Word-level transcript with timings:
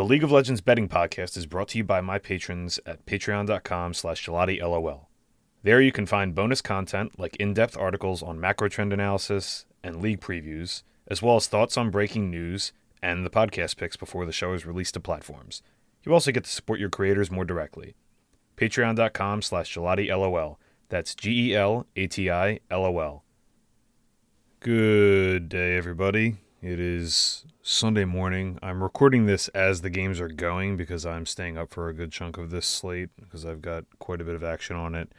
The 0.00 0.06
League 0.06 0.24
of 0.24 0.32
Legends 0.32 0.62
betting 0.62 0.88
podcast 0.88 1.36
is 1.36 1.44
brought 1.44 1.68
to 1.68 1.76
you 1.76 1.84
by 1.84 2.00
my 2.00 2.18
patrons 2.18 2.80
at 2.86 3.04
patreon.com 3.04 3.92
slash 3.92 4.26
Lol. 4.26 5.10
There 5.62 5.82
you 5.82 5.92
can 5.92 6.06
find 6.06 6.34
bonus 6.34 6.62
content 6.62 7.18
like 7.18 7.36
in-depth 7.36 7.76
articles 7.76 8.22
on 8.22 8.40
macro 8.40 8.70
trend 8.70 8.94
analysis 8.94 9.66
and 9.84 10.00
league 10.00 10.22
previews, 10.22 10.84
as 11.06 11.20
well 11.20 11.36
as 11.36 11.48
thoughts 11.48 11.76
on 11.76 11.90
breaking 11.90 12.30
news 12.30 12.72
and 13.02 13.26
the 13.26 13.30
podcast 13.30 13.76
picks 13.76 13.98
before 13.98 14.24
the 14.24 14.32
show 14.32 14.54
is 14.54 14.64
released 14.64 14.94
to 14.94 15.00
platforms. 15.00 15.60
You 16.02 16.14
also 16.14 16.32
get 16.32 16.44
to 16.44 16.50
support 16.50 16.80
your 16.80 16.88
creators 16.88 17.30
more 17.30 17.44
directly. 17.44 17.94
Patreon.com 18.56 19.42
slash 19.42 19.76
Lol. 19.76 20.58
That's 20.88 21.14
G 21.14 21.50
E 21.50 21.54
L 21.54 21.86
A 21.94 22.06
T 22.06 22.30
I 22.30 22.60
L 22.70 22.86
O 22.86 22.98
L. 23.00 23.24
Good 24.60 25.50
day, 25.50 25.76
everybody. 25.76 26.38
It 26.62 26.78
is 26.78 27.46
Sunday 27.62 28.04
morning. 28.04 28.58
I'm 28.62 28.82
recording 28.82 29.24
this 29.24 29.48
as 29.48 29.80
the 29.80 29.88
games 29.88 30.20
are 30.20 30.28
going 30.28 30.76
because 30.76 31.06
I'm 31.06 31.24
staying 31.24 31.56
up 31.56 31.70
for 31.70 31.88
a 31.88 31.94
good 31.94 32.12
chunk 32.12 32.36
of 32.36 32.50
this 32.50 32.66
slate 32.66 33.08
because 33.18 33.46
I've 33.46 33.62
got 33.62 33.86
quite 33.98 34.20
a 34.20 34.24
bit 34.24 34.34
of 34.34 34.44
action 34.44 34.76
on 34.76 34.94
it. 34.94 35.10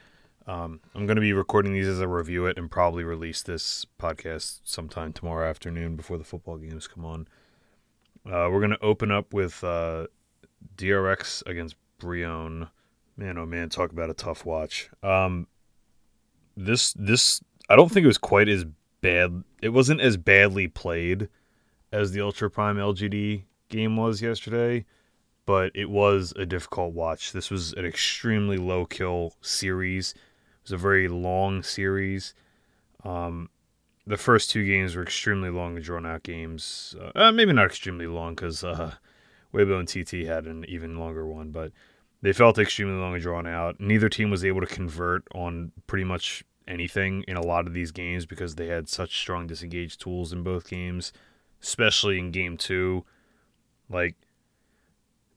Um, 0.46 0.78
I'm 0.94 1.04
going 1.04 1.16
to 1.16 1.20
be 1.20 1.32
recording 1.32 1.72
these 1.72 1.88
as 1.88 2.00
I 2.00 2.04
review 2.04 2.46
it 2.46 2.58
and 2.58 2.70
probably 2.70 3.02
release 3.02 3.42
this 3.42 3.84
podcast 3.98 4.60
sometime 4.62 5.12
tomorrow 5.12 5.50
afternoon 5.50 5.96
before 5.96 6.16
the 6.16 6.22
football 6.22 6.58
games 6.58 6.86
come 6.86 7.04
on. 7.04 7.26
Uh, 8.24 8.46
we're 8.48 8.60
going 8.60 8.70
to 8.70 8.84
open 8.84 9.10
up 9.10 9.34
with 9.34 9.64
uh, 9.64 10.06
DRX 10.76 11.44
against 11.46 11.74
Brion. 11.98 12.68
Man, 13.16 13.36
oh 13.36 13.46
man, 13.46 13.68
talk 13.68 13.90
about 13.90 14.10
a 14.10 14.14
tough 14.14 14.46
watch. 14.46 14.90
Um, 15.02 15.48
this 16.56 16.92
this 16.92 17.40
I 17.68 17.74
don't 17.74 17.90
think 17.90 18.04
it 18.04 18.08
was 18.08 18.18
quite 18.18 18.48
as 18.48 18.64
bad. 19.02 19.44
It 19.60 19.70
wasn't 19.70 20.00
as 20.00 20.16
badly 20.16 20.68
played 20.68 21.28
as 21.92 22.12
the 22.12 22.22
Ultra 22.22 22.50
Prime 22.50 22.78
LGD 22.78 23.42
game 23.68 23.96
was 23.96 24.22
yesterday, 24.22 24.86
but 25.44 25.70
it 25.74 25.90
was 25.90 26.32
a 26.36 26.46
difficult 26.46 26.94
watch. 26.94 27.32
This 27.32 27.50
was 27.50 27.74
an 27.74 27.84
extremely 27.84 28.56
low 28.56 28.86
kill 28.86 29.34
series. 29.42 30.12
It 30.12 30.70
was 30.70 30.72
a 30.72 30.78
very 30.78 31.08
long 31.08 31.62
series. 31.62 32.32
Um, 33.04 33.50
the 34.06 34.16
first 34.16 34.50
two 34.50 34.64
games 34.64 34.96
were 34.96 35.02
extremely 35.02 35.50
long 35.50 35.76
and 35.76 35.84
drawn 35.84 36.06
out 36.06 36.22
games. 36.22 36.96
Uh, 36.98 37.10
uh 37.14 37.32
maybe 37.32 37.52
not 37.52 37.66
extremely 37.66 38.06
long 38.06 38.34
because 38.34 38.64
uh, 38.64 38.94
Weibo 39.52 39.78
and 39.78 39.88
TT 39.88 40.26
had 40.26 40.46
an 40.46 40.64
even 40.68 40.98
longer 40.98 41.26
one, 41.26 41.50
but 41.50 41.72
they 42.22 42.32
felt 42.32 42.58
extremely 42.58 42.94
long 42.94 43.14
and 43.14 43.22
drawn 43.22 43.46
out. 43.46 43.80
Neither 43.80 44.08
team 44.08 44.30
was 44.30 44.44
able 44.44 44.60
to 44.60 44.66
convert 44.66 45.24
on 45.34 45.72
pretty 45.86 46.04
much 46.04 46.44
anything 46.66 47.24
in 47.28 47.36
a 47.36 47.44
lot 47.44 47.66
of 47.66 47.74
these 47.74 47.90
games 47.90 48.26
because 48.26 48.54
they 48.54 48.66
had 48.66 48.88
such 48.88 49.18
strong 49.18 49.46
disengaged 49.46 50.00
tools 50.00 50.32
in 50.32 50.42
both 50.42 50.68
games, 50.68 51.12
especially 51.62 52.18
in 52.18 52.30
game 52.30 52.56
two. 52.56 53.04
Like 53.88 54.16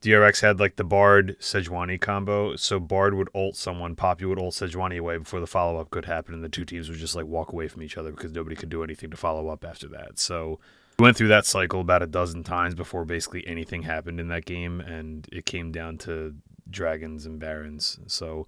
DRX 0.02 0.40
had 0.40 0.60
like 0.60 0.76
the 0.76 0.84
Bard 0.84 1.36
Sejuani 1.40 2.00
combo, 2.00 2.56
so 2.56 2.78
Bard 2.78 3.14
would 3.14 3.28
ult 3.34 3.56
someone, 3.56 3.96
Poppy 3.96 4.24
would 4.24 4.38
ult 4.38 4.54
Sejuani 4.54 4.98
away 4.98 5.18
before 5.18 5.40
the 5.40 5.46
follow 5.46 5.80
up 5.80 5.90
could 5.90 6.04
happen, 6.04 6.34
and 6.34 6.44
the 6.44 6.48
two 6.48 6.64
teams 6.64 6.88
would 6.88 6.98
just 6.98 7.16
like 7.16 7.26
walk 7.26 7.52
away 7.52 7.68
from 7.68 7.82
each 7.82 7.96
other 7.98 8.10
because 8.10 8.32
nobody 8.32 8.56
could 8.56 8.68
do 8.68 8.84
anything 8.84 9.10
to 9.10 9.16
follow 9.16 9.48
up 9.48 9.64
after 9.64 9.88
that. 9.88 10.18
So 10.18 10.60
we 10.98 11.02
went 11.02 11.16
through 11.16 11.28
that 11.28 11.44
cycle 11.44 11.80
about 11.80 12.02
a 12.02 12.06
dozen 12.06 12.44
times 12.44 12.74
before 12.74 13.04
basically 13.04 13.46
anything 13.46 13.82
happened 13.82 14.20
in 14.20 14.28
that 14.28 14.44
game, 14.44 14.80
and 14.80 15.28
it 15.32 15.44
came 15.44 15.72
down 15.72 15.98
to 15.98 16.34
dragons 16.70 17.26
and 17.26 17.38
barons. 17.38 17.98
So 18.06 18.46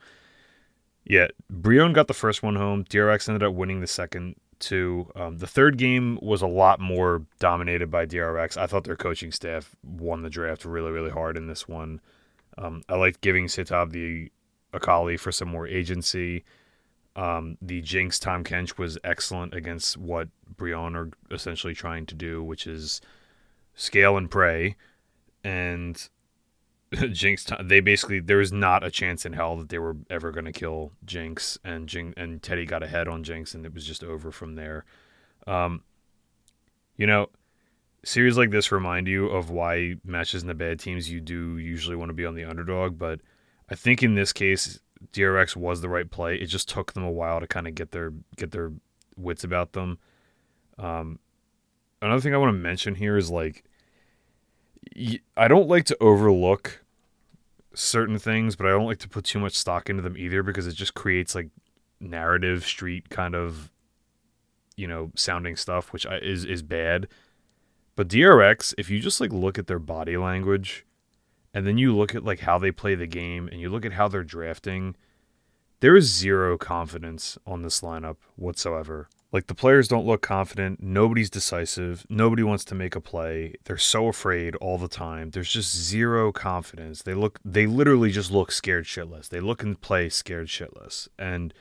yeah, 1.09 1.29
Brion 1.49 1.95
got 1.95 2.07
the 2.07 2.15
first 2.15 2.43
one 2.43 2.57
home. 2.57 2.85
DRX 2.85 3.29
ended 3.29 3.43
up 3.43 3.55
winning 3.55 3.81
the 3.81 3.87
second 3.87 4.37
two. 4.59 5.11
Um, 5.17 5.39
the 5.39 5.47
third 5.47 5.79
game 5.79 6.19
was 6.21 6.43
a 6.43 6.47
lot 6.47 6.81
more 6.81 7.23
dominated 7.39 7.91
by 7.91 8.07
DRX. 8.07 8.59
I 8.59 8.67
thought 8.67 8.85
their 8.85 8.97
coaching 8.97 9.33
staff 9.33 9.75
won 9.83 10.23
the 10.23 10.31
draft 10.31 10.67
really, 10.67 10.91
really 10.91 11.11
hard 11.11 11.37
in 11.37 11.47
this 11.47 11.67
one. 11.67 12.01
Um, 12.59 12.83
I 12.89 12.97
liked 12.97 13.23
giving 13.23 13.47
SeTab 13.47 13.93
the 13.93 14.31
Akali 14.75 15.17
for 15.17 15.33
some 15.33 15.49
more 15.49 15.67
agency. 15.67 16.45
Um, 17.17 17.57
the 17.63 17.81
Jinx 17.81 18.19
Tahm 18.19 18.45
Kench 18.45 18.77
was 18.77 18.99
excellent 19.03 19.55
against 19.55 19.97
what 19.97 20.29
Brion 20.57 20.95
are 20.95 21.11
essentially 21.31 21.75
trying 21.75 22.05
to 22.07 22.15
do, 22.15 22.45
which 22.45 22.67
is 22.67 23.01
scale 23.75 24.17
and 24.19 24.31
pray. 24.31 24.77
And 25.43 26.07
Jinx, 27.13 27.47
they 27.63 27.81
basically 27.81 28.21
there 28.21 28.39
was 28.39 28.53
not 28.53 28.85
a 28.85 28.91
chance 28.91 29.27
in 29.27 29.35
hell 29.35 29.57
that 29.57 29.69
they 29.69 29.79
were 29.79 29.97
ever 30.09 30.31
going 30.31 30.47
to 30.47 30.53
kill 30.53 30.93
Jinx, 31.05 31.59
and 31.65 31.89
Jinx 31.89 32.15
and 32.17 32.43
Teddy 32.43 32.65
got 32.65 32.83
ahead 32.83 33.09
on 33.09 33.25
Jinx, 33.25 33.55
and 33.55 33.67
it 33.67 33.75
was 33.75 33.87
just 33.87 34.03
over 34.03 34.31
from 34.31 34.55
there. 34.55 34.85
Um, 35.47 35.83
you 36.97 37.07
know, 37.07 37.29
series 38.05 38.39
like 38.39 38.51
this 38.51 38.73
remind 38.73 39.07
you 39.07 39.27
of 39.27 39.51
why 39.51 39.97
matches 40.05 40.43
in 40.43 40.49
the 40.49 40.55
bad 40.55 40.81
teams 40.81 41.11
you 41.11 41.21
do 41.21 41.59
usually 41.59 41.97
want 41.97 42.09
to 42.09 42.15
be 42.15 42.27
on 42.27 42.35
the 42.35 42.45
underdog, 42.45 42.99
but 42.99 43.21
I 43.71 43.75
think 43.75 44.03
in 44.03 44.15
this 44.15 44.33
case 44.33 44.81
DRX 45.13 45.57
was 45.57 45.81
the 45.81 45.89
right 45.89 46.11
play. 46.11 46.37
It 46.37 46.47
just 46.47 46.69
took 46.69 46.93
them 46.93 47.05
a 47.05 47.11
while 47.11 47.41
to 47.41 47.47
kind 47.47 47.69
of 47.69 47.75
get 47.75 47.93
their 47.93 48.13
get 48.37 48.51
their 48.51 48.73
wits 49.17 49.45
about 49.45 49.73
them. 49.73 49.99
Um, 50.79 51.19
another 52.01 52.21
thing 52.21 52.35
I 52.35 52.39
want 52.39 52.51
to 52.51 52.59
mention 52.59 52.95
here 52.95 53.17
is 53.17 53.31
like 53.31 53.65
I 55.37 55.49
don't 55.49 55.69
like 55.69 55.85
to 55.87 55.97
overlook 56.01 56.85
certain 57.75 58.19
things, 58.19 58.57
but 58.57 58.67
I 58.67 58.71
don't 58.71 58.87
like 58.87 58.99
to 58.99 59.09
put 59.09 59.25
too 59.25 59.39
much 59.39 59.55
stock 59.55 59.89
into 59.89 60.03
them 60.03 60.17
either 60.17 60.43
because 60.43 60.67
it 60.67 60.73
just 60.73 60.95
creates 60.95 61.35
like 61.35 61.49
narrative 62.01 62.65
street 62.65 63.09
kind 63.11 63.35
of 63.35 63.71
you 64.77 64.87
know 64.87 65.11
sounding 65.15 65.57
stuff, 65.57 65.93
which 65.93 66.07
is 66.23 66.45
is 66.45 66.63
bad. 66.63 67.09
But 67.97 68.09
DRX, 68.09 68.75
if 68.79 68.89
you 68.91 69.01
just 69.01 69.21
like 69.21 69.33
look 69.33 69.59
at 69.59 69.67
their 69.67 69.81
body 69.81 70.17
language, 70.17 70.87
and 71.53 71.67
then 71.67 71.79
you 71.79 71.95
look 71.95 72.15
at 72.15 72.25
like 72.25 72.41
how 72.41 72.59
they 72.59 72.71
play 72.71 72.95
the 72.95 73.07
game, 73.07 73.49
and 73.49 73.61
you 73.61 73.69
look 73.69 73.85
at 73.85 73.93
how 73.93 74.09
they're 74.09 74.23
drafting, 74.25 74.95
there 75.81 75.97
is 75.97 76.13
zero 76.13 76.57
confidence 76.57 77.37
on 77.47 77.63
this 77.63 77.81
lineup 77.81 78.17
whatsoever. 78.37 79.09
Like 79.31 79.47
the 79.47 79.55
players 79.55 79.89
don't 79.89 80.07
look 80.07 80.23
confident. 80.23 80.83
Nobody's 80.83 81.29
decisive. 81.29 82.07
Nobody 82.09 82.43
wants 82.43 82.65
to 82.67 82.75
make 82.75 82.97
a 82.97 83.01
play. 83.01 83.55
They're 83.65 83.77
so 83.77 84.09
afraid 84.09 84.57
all 84.57 84.79
the 84.79 84.89
time. 84.89 85.31
There's 85.31 85.53
just 85.53 85.77
zero 85.77 86.33
confidence. 86.33 87.03
They 87.03 87.15
look 87.15 87.39
they 87.45 87.67
literally 87.67 88.11
just 88.11 88.31
look 88.31 88.51
scared 88.51 88.87
shitless. 88.87 89.29
They 89.29 89.41
look 89.41 89.63
and 89.63 89.79
play 89.79 90.09
scared 90.09 90.49
shitless. 90.49 91.09
And 91.19 91.53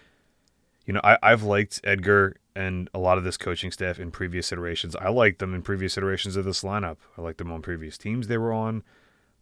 you 0.86 0.94
know, 0.94 1.02
I, 1.04 1.18
I've 1.22 1.44
liked 1.44 1.82
Edgar 1.84 2.38
and 2.56 2.90
a 2.94 3.00
lot 3.00 3.18
of 3.18 3.26
this 3.26 3.36
coaching 3.36 3.72
staff 3.72 4.00
in 4.00 4.12
previous 4.12 4.54
iterations. 4.54 4.96
I 4.96 5.10
liked 5.10 5.40
them 5.40 5.54
in 5.54 5.62
previous 5.62 5.98
iterations 5.98 6.38
of 6.38 6.46
this 6.46 6.64
lineup. 6.64 6.98
I 7.18 7.22
liked 7.22 7.38
them 7.40 7.52
on 7.52 7.62
previous 7.62 7.98
teams 7.98 8.28
they 8.28 8.38
were 8.38 8.54
on. 8.54 8.84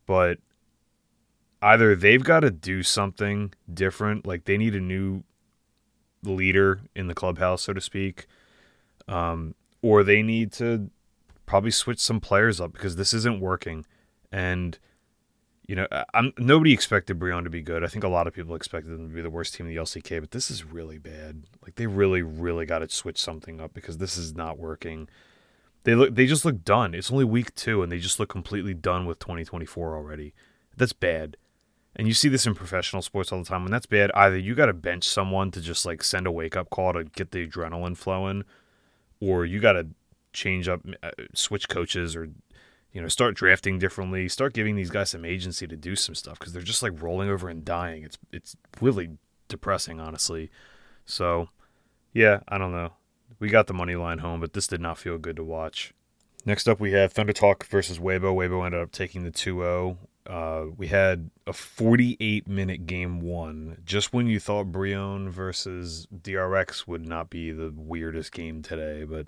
But 0.07 0.39
either 1.61 1.95
they've 1.95 2.23
got 2.23 2.39
to 2.39 2.49
do 2.49 2.81
something 2.81 3.53
different, 3.71 4.25
like 4.25 4.45
they 4.45 4.57
need 4.57 4.73
a 4.73 4.79
new 4.79 5.23
leader 6.25 6.81
in 6.95 7.07
the 7.07 7.13
clubhouse, 7.13 7.63
so 7.63 7.73
to 7.73 7.81
speak, 7.81 8.25
um, 9.07 9.55
or 9.81 10.03
they 10.03 10.21
need 10.21 10.51
to 10.53 10.89
probably 11.45 11.71
switch 11.71 11.99
some 11.99 12.19
players 12.19 12.59
up 12.59 12.73
because 12.73 12.95
this 12.95 13.13
isn't 13.13 13.39
working. 13.39 13.85
And 14.31 14.77
you 15.67 15.75
know, 15.75 15.87
I'm 16.13 16.33
nobody 16.37 16.73
expected 16.73 17.17
Brion 17.17 17.43
to 17.43 17.49
be 17.49 17.61
good. 17.61 17.83
I 17.83 17.87
think 17.87 18.03
a 18.03 18.09
lot 18.09 18.27
of 18.27 18.33
people 18.33 18.55
expected 18.55 18.91
them 18.91 19.09
to 19.09 19.15
be 19.15 19.21
the 19.21 19.29
worst 19.29 19.55
team 19.55 19.67
in 19.67 19.73
the 19.73 19.81
LCK, 19.81 20.19
but 20.19 20.31
this 20.31 20.51
is 20.51 20.63
really 20.63 20.99
bad. 20.99 21.43
Like 21.63 21.75
they 21.75 21.87
really, 21.87 22.21
really 22.21 22.65
got 22.65 22.79
to 22.79 22.89
switch 22.89 23.19
something 23.19 23.59
up 23.59 23.73
because 23.73 23.97
this 23.97 24.17
is 24.17 24.35
not 24.35 24.59
working. 24.59 25.09
They 25.83 25.95
look, 25.95 26.13
they 26.13 26.27
just 26.27 26.45
look 26.45 26.63
done. 26.63 26.93
It's 26.93 27.11
only 27.11 27.25
week 27.25 27.55
two, 27.55 27.81
and 27.81 27.91
they 27.91 27.99
just 27.99 28.19
look 28.19 28.29
completely 28.29 28.73
done 28.73 29.05
with 29.05 29.19
2024 29.19 29.95
already. 29.95 30.33
That's 30.77 30.93
bad 30.93 31.37
and 31.95 32.07
you 32.07 32.13
see 32.13 32.27
this 32.27 32.45
in 32.45 32.55
professional 32.55 33.01
sports 33.01 33.31
all 33.31 33.39
the 33.39 33.45
time 33.45 33.63
when 33.63 33.71
that's 33.71 33.85
bad. 33.85 34.11
Either 34.13 34.37
you 34.37 34.55
got 34.55 34.65
to 34.65 34.73
bench 34.73 35.07
someone 35.07 35.51
to 35.51 35.61
just 35.61 35.85
like 35.85 36.03
send 36.03 36.27
a 36.27 36.31
wake 36.31 36.55
up 36.55 36.69
call 36.69 36.93
to 36.93 37.05
get 37.05 37.31
the 37.31 37.47
adrenaline 37.47 37.95
flowing 37.95 38.43
or 39.21 39.45
you 39.45 39.59
got 39.59 39.73
to 39.73 39.87
change 40.33 40.67
up 40.67 40.81
uh, 41.01 41.11
switch 41.33 41.69
coaches 41.69 42.15
or 42.15 42.29
you 42.91 43.01
know 43.01 43.07
start 43.07 43.35
drafting 43.35 43.79
differently 43.79 44.27
start 44.27 44.53
giving 44.53 44.75
these 44.75 44.89
guys 44.89 45.11
some 45.11 45.23
agency 45.23 45.65
to 45.65 45.77
do 45.77 45.95
some 45.95 46.13
stuff 46.13 46.37
because 46.37 46.51
they're 46.51 46.61
just 46.61 46.83
like 46.83 47.01
rolling 47.01 47.29
over 47.29 47.47
and 47.47 47.63
dying. 47.63 48.03
It's 48.03 48.17
it's 48.31 48.55
really 48.81 49.11
depressing 49.47 49.99
honestly. 49.99 50.49
So 51.05 51.49
yeah 52.13 52.39
i 52.47 52.57
don't 52.57 52.71
know. 52.71 52.93
We 53.39 53.49
got 53.49 53.67
the 53.67 53.73
money 53.73 53.95
line 53.95 54.19
home 54.19 54.41
but 54.41 54.53
this 54.53 54.67
did 54.67 54.81
not 54.81 54.97
feel 54.97 55.17
good 55.17 55.37
to 55.37 55.43
watch. 55.43 55.93
Next 56.47 56.69
up, 56.69 56.79
we 56.79 56.91
have 56.91 57.11
Thunder 57.11 57.33
Talk 57.33 57.65
versus 57.65 57.97
Weibo. 57.97 58.35
Weibo 58.35 58.63
ended 58.63 58.79
up 58.79 58.91
taking 58.91 59.23
the 59.23 59.31
2 59.31 59.61
0. 59.61 59.97
Uh, 60.27 60.65
we 60.75 60.87
had 60.87 61.29
a 61.45 61.53
48 61.53 62.47
minute 62.47 62.85
game 62.87 63.21
one. 63.21 63.77
Just 63.85 64.11
when 64.11 64.27
you 64.27 64.39
thought 64.39 64.71
Brion 64.71 65.29
versus 65.29 66.07
DRX 66.15 66.87
would 66.87 67.05
not 67.05 67.29
be 67.29 67.51
the 67.51 67.71
weirdest 67.75 68.31
game 68.31 68.63
today, 68.63 69.03
but 69.03 69.27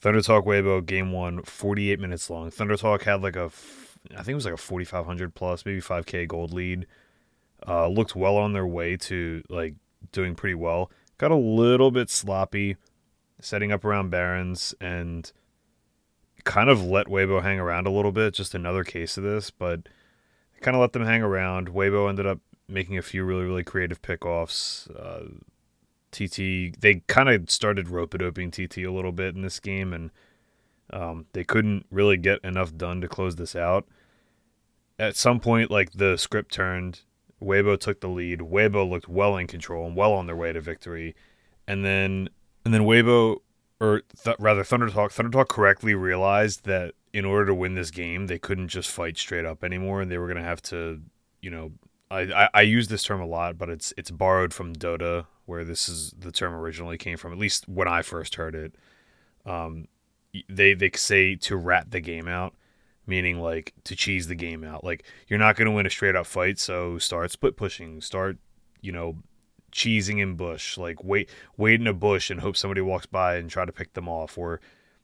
Thunder 0.00 0.22
Talk 0.22 0.46
Weibo 0.46 0.84
game 0.84 1.12
one, 1.12 1.42
48 1.42 2.00
minutes 2.00 2.30
long. 2.30 2.50
Thunder 2.50 2.76
Talk 2.76 3.02
had 3.02 3.22
like 3.22 3.36
a, 3.36 3.50
I 4.12 4.22
think 4.22 4.28
it 4.28 4.34
was 4.34 4.46
like 4.46 4.54
a 4.54 4.58
4,500 4.58 5.34
plus, 5.34 5.66
maybe 5.66 5.80
5K 5.80 6.26
gold 6.26 6.54
lead. 6.54 6.86
Uh, 7.68 7.88
looked 7.88 8.16
well 8.16 8.36
on 8.36 8.54
their 8.54 8.66
way 8.66 8.96
to 8.96 9.42
like 9.50 9.74
doing 10.12 10.34
pretty 10.34 10.54
well. 10.54 10.90
Got 11.18 11.32
a 11.32 11.36
little 11.36 11.90
bit 11.90 12.08
sloppy 12.08 12.76
setting 13.40 13.72
up 13.72 13.84
around 13.84 14.08
Barons 14.08 14.74
and 14.80 15.30
kind 16.44 16.70
of 16.70 16.82
let 16.82 17.06
Weibo 17.08 17.42
hang 17.42 17.60
around 17.60 17.86
a 17.86 17.90
little 17.90 18.12
bit. 18.12 18.32
Just 18.32 18.54
another 18.54 18.84
case 18.84 19.18
of 19.18 19.24
this, 19.24 19.50
but 19.50 19.80
kind 20.60 20.76
of 20.76 20.80
let 20.80 20.92
them 20.92 21.04
hang 21.04 21.22
around. 21.22 21.68
Weibo 21.68 22.08
ended 22.08 22.26
up 22.26 22.40
making 22.68 22.98
a 22.98 23.02
few 23.02 23.24
really 23.24 23.44
really 23.44 23.64
creative 23.64 24.02
pickoffs. 24.02 24.88
Uh, 24.98 25.40
TT 26.12 26.80
they 26.80 27.02
kind 27.06 27.28
of 27.28 27.50
started 27.50 27.88
rope 27.88 28.14
it 28.14 28.22
opening 28.22 28.50
TT 28.50 28.78
a 28.78 28.92
little 28.92 29.12
bit 29.12 29.34
in 29.34 29.42
this 29.42 29.60
game, 29.60 29.92
and 29.92 30.10
um, 30.92 31.26
they 31.32 31.44
couldn't 31.44 31.86
really 31.90 32.16
get 32.16 32.40
enough 32.44 32.76
done 32.76 33.00
to 33.00 33.08
close 33.08 33.36
this 33.36 33.54
out. 33.54 33.86
At 34.98 35.16
some 35.16 35.40
point, 35.40 35.70
like 35.70 35.92
the 35.92 36.16
script 36.16 36.52
turned, 36.52 37.00
Weibo 37.42 37.78
took 37.78 38.00
the 38.00 38.08
lead. 38.08 38.40
Weibo 38.40 38.88
looked 38.88 39.08
well 39.08 39.36
in 39.36 39.46
control 39.46 39.86
and 39.86 39.96
well 39.96 40.12
on 40.12 40.26
their 40.26 40.36
way 40.36 40.52
to 40.52 40.60
victory, 40.60 41.14
and 41.66 41.84
then 41.84 42.28
and 42.64 42.74
then 42.74 42.82
Weibo 42.82 43.38
or 43.80 44.02
th- 44.22 44.36
rather 44.38 44.62
Thunder 44.64 44.90
Talk 44.90 45.12
Thunder 45.12 45.30
Talk 45.30 45.48
correctly 45.48 45.94
realized 45.94 46.64
that 46.64 46.94
in 47.12 47.24
order 47.24 47.46
to 47.46 47.54
win 47.54 47.74
this 47.74 47.90
game, 47.90 48.26
they 48.26 48.38
couldn't 48.38 48.68
just 48.68 48.90
fight 48.90 49.18
straight 49.18 49.44
up 49.44 49.64
anymore, 49.64 50.00
and 50.00 50.10
they 50.10 50.18
were 50.18 50.26
going 50.26 50.36
to 50.36 50.42
have 50.42 50.62
to, 50.62 51.00
you 51.40 51.50
know, 51.50 51.72
I, 52.10 52.20
I, 52.20 52.48
I 52.54 52.60
use 52.62 52.88
this 52.88 53.02
term 53.02 53.20
a 53.20 53.26
lot, 53.26 53.56
but 53.56 53.68
it's 53.68 53.92
it's 53.96 54.10
borrowed 54.10 54.52
from 54.52 54.74
Dota, 54.74 55.26
where 55.46 55.64
this 55.64 55.88
is 55.88 56.12
the 56.18 56.32
term 56.32 56.54
originally 56.54 56.98
came 56.98 57.16
from. 57.16 57.32
At 57.32 57.38
least 57.38 57.68
when 57.68 57.88
I 57.88 58.02
first 58.02 58.34
heard 58.34 58.54
it, 58.54 58.74
um, 59.46 59.86
they 60.48 60.74
they 60.74 60.90
say 60.94 61.36
to 61.36 61.56
rat 61.56 61.90
the 61.90 62.00
game 62.00 62.26
out, 62.28 62.54
meaning 63.06 63.40
like 63.40 63.74
to 63.84 63.94
cheese 63.94 64.26
the 64.26 64.34
game 64.34 64.64
out. 64.64 64.82
Like 64.82 65.04
you're 65.28 65.38
not 65.38 65.56
going 65.56 65.66
to 65.66 65.72
win 65.72 65.86
a 65.86 65.90
straight 65.90 66.16
up 66.16 66.26
fight, 66.26 66.58
so 66.58 66.98
start 66.98 67.30
split 67.30 67.56
pushing, 67.56 68.00
start 68.00 68.38
you 68.80 68.90
know 68.92 69.18
cheesing 69.72 70.20
in 70.20 70.34
bush, 70.34 70.76
like 70.76 71.04
wait 71.04 71.30
wait 71.56 71.80
in 71.80 71.86
a 71.86 71.94
bush 71.94 72.30
and 72.30 72.40
hope 72.40 72.56
somebody 72.56 72.80
walks 72.80 73.06
by 73.06 73.36
and 73.36 73.50
try 73.50 73.64
to 73.64 73.72
pick 73.72 73.94
them 73.94 74.08
off, 74.08 74.36
or 74.36 74.60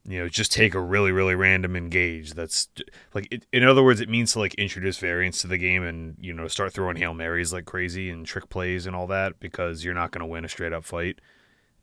you 0.08 0.20
know 0.20 0.28
just 0.28 0.52
take 0.52 0.74
a 0.74 0.80
really 0.80 1.10
really 1.10 1.34
random 1.34 1.74
engage. 1.76 2.34
That's 2.34 2.68
like 3.12 3.28
it, 3.30 3.46
in 3.52 3.64
other 3.64 3.82
words, 3.82 4.00
it 4.00 4.08
means 4.08 4.32
to 4.32 4.38
like 4.38 4.54
introduce 4.54 4.98
variance 4.98 5.40
to 5.40 5.48
the 5.48 5.58
game 5.58 5.82
and 5.82 6.16
you 6.20 6.32
know 6.32 6.46
start 6.48 6.72
throwing 6.72 6.96
hail 6.96 7.14
marys 7.14 7.52
like 7.52 7.64
crazy 7.64 8.08
and 8.10 8.24
trick 8.24 8.48
plays 8.48 8.86
and 8.86 8.94
all 8.94 9.06
that 9.08 9.40
because 9.40 9.84
you're 9.84 9.94
not 9.94 10.12
going 10.12 10.20
to 10.20 10.26
win 10.26 10.44
a 10.44 10.48
straight 10.48 10.72
up 10.72 10.84
fight. 10.84 11.20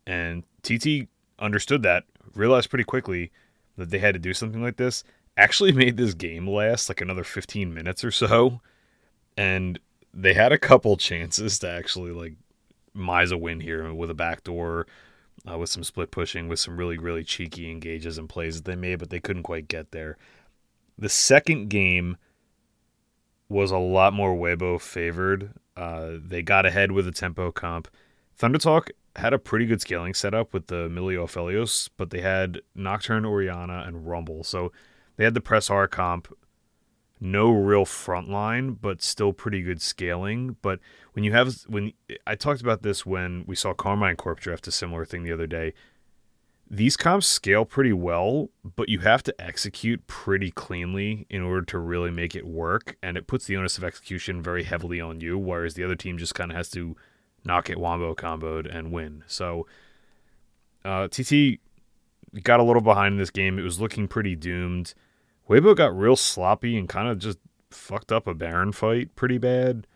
And 0.07 0.43
TT 0.63 1.07
understood 1.39 1.83
that, 1.83 2.03
realized 2.33 2.69
pretty 2.69 2.83
quickly 2.83 3.31
that 3.77 3.89
they 3.89 3.99
had 3.99 4.13
to 4.13 4.19
do 4.19 4.33
something 4.33 4.61
like 4.61 4.77
this. 4.77 5.03
Actually 5.35 5.71
made 5.73 5.97
this 5.97 6.13
game 6.13 6.47
last 6.47 6.89
like 6.89 7.01
another 7.01 7.23
15 7.23 7.73
minutes 7.73 8.03
or 8.03 8.11
so, 8.11 8.61
and 9.35 9.79
they 10.13 10.33
had 10.33 10.51
a 10.53 10.57
couple 10.57 10.95
chances 10.97 11.59
to 11.59 11.69
actually 11.69 12.11
like 12.11 12.35
Miza 12.95 13.39
win 13.39 13.59
here 13.59 13.93
with 13.93 14.09
a 14.09 14.15
backdoor, 14.15 14.87
uh, 15.49 15.57
with 15.57 15.69
some 15.69 15.83
split 15.83 16.11
pushing, 16.11 16.47
with 16.47 16.59
some 16.59 16.77
really, 16.77 16.97
really 16.97 17.23
cheeky 17.23 17.69
engages 17.69 18.17
and 18.17 18.29
plays 18.29 18.55
that 18.55 18.65
they 18.65 18.75
made, 18.75 18.99
but 18.99 19.09
they 19.09 19.19
couldn't 19.19 19.43
quite 19.43 19.67
get 19.67 19.91
there. 19.91 20.17
The 20.97 21.09
second 21.09 21.69
game 21.69 22.17
was 23.49 23.71
a 23.71 23.77
lot 23.77 24.13
more 24.13 24.35
Weibo 24.35 24.79
favored. 24.79 25.51
Uh, 25.75 26.11
they 26.23 26.41
got 26.41 26.65
ahead 26.65 26.91
with 26.91 27.07
a 27.07 27.11
tempo 27.11 27.51
comp. 27.51 27.87
Thunder 28.35 28.57
Talk 28.57 28.89
had 29.15 29.33
a 29.33 29.39
pretty 29.39 29.65
good 29.65 29.81
scaling 29.81 30.13
setup 30.13 30.53
with 30.53 30.67
the 30.67 30.89
Milio 30.89 31.25
Aphelios, 31.25 31.89
but 31.97 32.09
they 32.09 32.21
had 32.21 32.61
Nocturne, 32.75 33.25
Orianna 33.25 33.83
and 33.85 34.07
Rumble. 34.07 34.43
So 34.43 34.71
they 35.17 35.23
had 35.23 35.33
the 35.33 35.41
press 35.41 35.69
R 35.69 35.87
comp 35.87 36.33
no 37.23 37.49
real 37.51 37.85
front 37.85 38.29
line, 38.29 38.73
but 38.73 39.01
still 39.01 39.33
pretty 39.33 39.61
good 39.61 39.81
scaling. 39.81 40.57
But 40.61 40.79
when 41.13 41.23
you 41.23 41.31
have 41.31 41.55
when 41.67 41.93
I 42.27 42.35
talked 42.35 42.61
about 42.61 42.83
this 42.83 43.05
when 43.05 43.45
we 43.47 43.55
saw 43.55 43.73
Karmine 43.73 44.17
Corp 44.17 44.39
draft 44.39 44.67
a 44.67 44.71
similar 44.71 45.05
thing 45.05 45.23
the 45.23 45.31
other 45.31 45.47
day, 45.47 45.73
these 46.69 46.97
comps 46.97 47.27
scale 47.27 47.65
pretty 47.65 47.93
well, 47.93 48.49
but 48.75 48.89
you 48.89 48.99
have 48.99 49.23
to 49.23 49.41
execute 49.41 50.05
pretty 50.07 50.51
cleanly 50.51 51.25
in 51.29 51.41
order 51.41 51.61
to 51.61 51.77
really 51.77 52.11
make 52.11 52.35
it 52.35 52.45
work, 52.45 52.97
and 53.01 53.15
it 53.15 53.27
puts 53.27 53.45
the 53.45 53.55
onus 53.55 53.77
of 53.77 53.83
execution 53.83 54.41
very 54.41 54.63
heavily 54.63 54.99
on 54.99 55.21
you, 55.21 55.37
whereas 55.37 55.75
the 55.75 55.83
other 55.83 55.95
team 55.95 56.17
just 56.17 56.35
kind 56.35 56.51
of 56.51 56.57
has 56.57 56.69
to 56.71 56.95
knock 57.45 57.69
it 57.69 57.77
wombo 57.77 58.15
comboed 58.15 58.73
and 58.73 58.91
win. 58.91 59.23
So 59.27 59.67
uh, 60.83 61.07
TT 61.09 61.59
got 62.41 62.59
a 62.59 62.63
little 62.63 62.81
behind 62.81 63.13
in 63.13 63.19
this 63.19 63.29
game. 63.29 63.59
It 63.59 63.63
was 63.63 63.79
looking 63.79 64.07
pretty 64.07 64.35
doomed. 64.35 64.93
Weibo 65.49 65.75
got 65.75 65.97
real 65.97 66.15
sloppy 66.15 66.77
and 66.77 66.87
kind 66.87 67.07
of 67.07 67.19
just 67.19 67.39
fucked 67.69 68.11
up 68.11 68.27
a 68.27 68.33
Baron 68.33 68.71
fight 68.71 69.15
pretty 69.15 69.37
bad. 69.37 69.87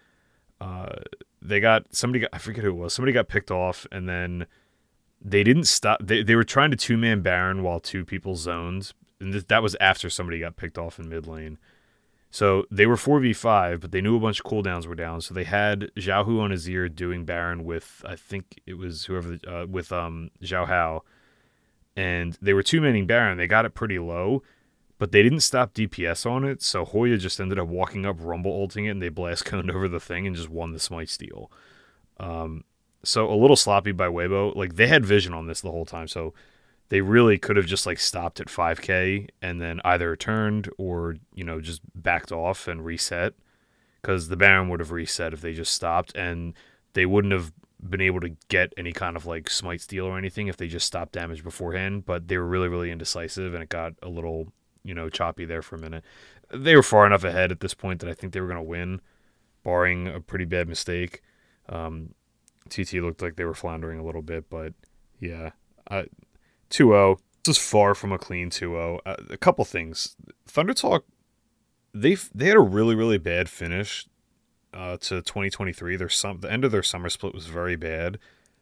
Uh, 0.60 0.96
they 1.42 1.60
got 1.60 1.96
somebody 1.96 2.22
got 2.22 2.30
I 2.34 2.38
forget 2.38 2.64
who 2.64 2.72
it 2.72 2.76
was. 2.76 2.94
Somebody 2.94 3.14
got 3.14 3.28
picked 3.28 3.52
off 3.52 3.86
and 3.92 4.10
then 4.10 4.48
they 5.22 5.44
didn't 5.44 5.66
stop. 5.66 6.00
They 6.04 6.24
they 6.24 6.36
were 6.36 6.44
trying 6.44 6.72
to 6.72 6.78
two 6.78 6.98
man 6.98 7.22
Baron 7.22 7.64
while 7.64 7.80
two 7.80 8.06
people 8.06 8.36
zoned, 8.36 8.94
and 9.20 9.34
th- 9.34 9.48
that 9.48 9.64
was 9.64 9.76
after 9.80 10.10
somebody 10.10 10.40
got 10.40 10.58
picked 10.58 10.78
off 10.78 11.00
in 11.00 11.10
mid 11.10 11.28
lane. 11.28 11.58
So 12.30 12.66
they 12.70 12.86
were 12.86 12.98
four 12.98 13.20
v 13.20 13.34
five, 13.34 13.80
but 13.80 13.92
they 13.92 14.02
knew 14.02 14.16
a 14.16 14.20
bunch 14.20 14.40
of 14.40 14.46
cooldowns 14.46 14.86
were 14.86 14.96
down. 14.96 15.22
So 15.22 15.34
they 15.34 15.46
had 15.46 15.92
Xiaohu 15.96 16.40
on 16.40 16.52
his 16.52 16.70
ear 16.70 16.90
doing 16.90 17.26
Baron 17.26 17.64
with 17.64 18.04
I 18.06 18.16
think 18.16 18.60
it 18.66 18.78
was 18.78 19.06
whoever 19.06 19.38
uh, 19.48 19.66
with 19.68 19.92
um 19.92 20.30
Xiao 20.42 20.68
Hao, 20.68 21.04
and 21.96 22.38
they 22.42 22.54
were 22.54 22.64
two 22.64 22.82
manning 22.82 23.08
Baron. 23.08 23.38
They 23.38 23.48
got 23.48 23.66
it 23.66 23.74
pretty 23.74 24.00
low, 24.00 24.44
but 24.98 25.12
they 25.12 25.22
didn't 25.22 25.42
stop 25.42 25.74
DPS 25.74 26.30
on 26.30 26.44
it, 26.44 26.62
so 26.62 26.86
Hoya 26.86 27.18
just 27.18 27.40
ended 27.40 27.60
up 27.60 27.68
walking 27.68 28.06
up, 28.06 28.18
rumble 28.20 28.52
ulting 28.52 28.86
it, 28.86 28.90
and 28.92 29.02
they 29.02 29.10
blast 29.10 29.46
coned 29.50 29.72
over 29.72 29.88
the 29.88 30.00
thing 30.00 30.26
and 30.26 30.36
just 30.36 30.50
won 30.50 30.72
the 30.72 30.80
smite 30.80 31.10
steal. 31.10 31.52
Um, 32.20 32.64
so 33.04 33.32
a 33.32 33.36
little 33.36 33.56
sloppy 33.56 33.92
by 33.92 34.08
Weibo. 34.08 34.56
Like 34.56 34.76
they 34.76 34.88
had 34.88 35.06
vision 35.06 35.34
on 35.34 35.48
this 35.48 35.62
the 35.62 35.72
whole 35.72 35.86
time, 35.86 36.08
so 36.08 36.34
they 36.90 37.02
really 37.02 37.38
could 37.38 37.58
have 37.58 37.66
just 37.66 37.86
like 37.86 38.00
stopped 38.00 38.40
at 38.40 38.48
5k 38.48 39.30
and 39.42 39.62
then 39.62 39.82
either 39.84 40.16
turned 40.16 40.70
or 40.78 41.16
you 41.34 41.44
know 41.44 41.60
just 41.62 41.82
backed 41.96 42.32
off 42.32 42.68
and 42.68 42.86
reset 42.86 43.34
because 44.02 44.30
the 44.30 44.38
Baron 44.38 44.70
would 44.70 44.80
have 44.80 44.92
reset 44.92 45.34
if 45.34 45.42
they 45.42 45.54
just 45.54 45.74
stopped 45.74 46.16
and 46.16 46.54
they 46.94 47.06
wouldn't 47.06 47.34
have 47.34 47.52
been 47.90 48.02
able 48.02 48.22
to 48.22 48.36
get 48.48 48.74
any 48.78 48.92
kind 48.92 49.16
of 49.16 49.26
like 49.26 49.50
smite 49.50 49.82
steal 49.82 50.06
or 50.06 50.18
anything 50.18 50.48
if 50.48 50.58
they 50.58 50.68
just 50.68 50.88
stopped 50.88 51.12
damage 51.12 51.44
beforehand 51.44 52.06
but 52.06 52.28
they 52.28 52.38
were 52.38 52.48
really 52.48 52.68
really 52.68 52.90
indecisive 52.90 53.54
and 53.54 53.62
it 53.62 53.70
got 53.70 53.94
a 54.02 54.10
little 54.10 54.52
you 54.88 54.94
know, 54.94 55.10
choppy 55.10 55.46
there 55.46 55.62
for 55.62 55.76
a 55.76 55.80
minute. 55.80 56.04
They 56.54 56.76
were 56.76 56.84
far 56.84 57.06
enough 57.06 57.24
ahead 57.24 57.52
at 57.52 57.60
this 57.60 57.74
point 57.74 58.00
that 58.00 58.10
I 58.10 58.14
think 58.14 58.34
they 58.34 58.40
were 58.40 58.48
going 58.48 58.58
to 58.58 58.64
win, 58.64 59.02
barring 59.64 60.08
a 60.08 60.22
pretty 60.22 60.46
bad 60.46 60.70
mistake. 60.70 61.22
Um, 61.68 62.14
TT 62.70 62.96
looked 62.96 63.22
like 63.22 63.36
they 63.36 63.44
were 63.44 63.54
floundering 63.54 64.00
a 64.00 64.06
little 64.06 64.22
bit, 64.22 64.50
but 64.50 64.74
yeah, 65.20 65.52
uh, 65.92 66.04
2-0. 66.70 67.20
This 67.44 67.58
is 67.58 67.64
far 67.64 67.94
from 67.96 68.12
a 68.12 68.18
clean 68.18 68.50
2-0. 68.50 69.00
Uh, 69.06 69.16
a 69.30 69.38
couple 69.38 69.66
things. 69.66 70.16
Thunder 70.48 70.74
Talk, 70.74 71.06
they 71.94 72.16
they 72.34 72.48
had 72.48 72.58
a 72.58 72.62
really 72.62 72.96
really 72.96 73.18
bad 73.18 73.50
finish 73.50 74.06
uh, 74.74 74.98
to 74.98 75.22
2023. 75.22 75.96
Their 75.96 76.10
some 76.10 76.42
the 76.42 76.52
end 76.52 76.66
of 76.66 76.72
their 76.72 76.84
summer 76.84 77.10
split 77.10 77.34
was 77.34 77.48
very 77.48 77.76
bad, 77.76 78.20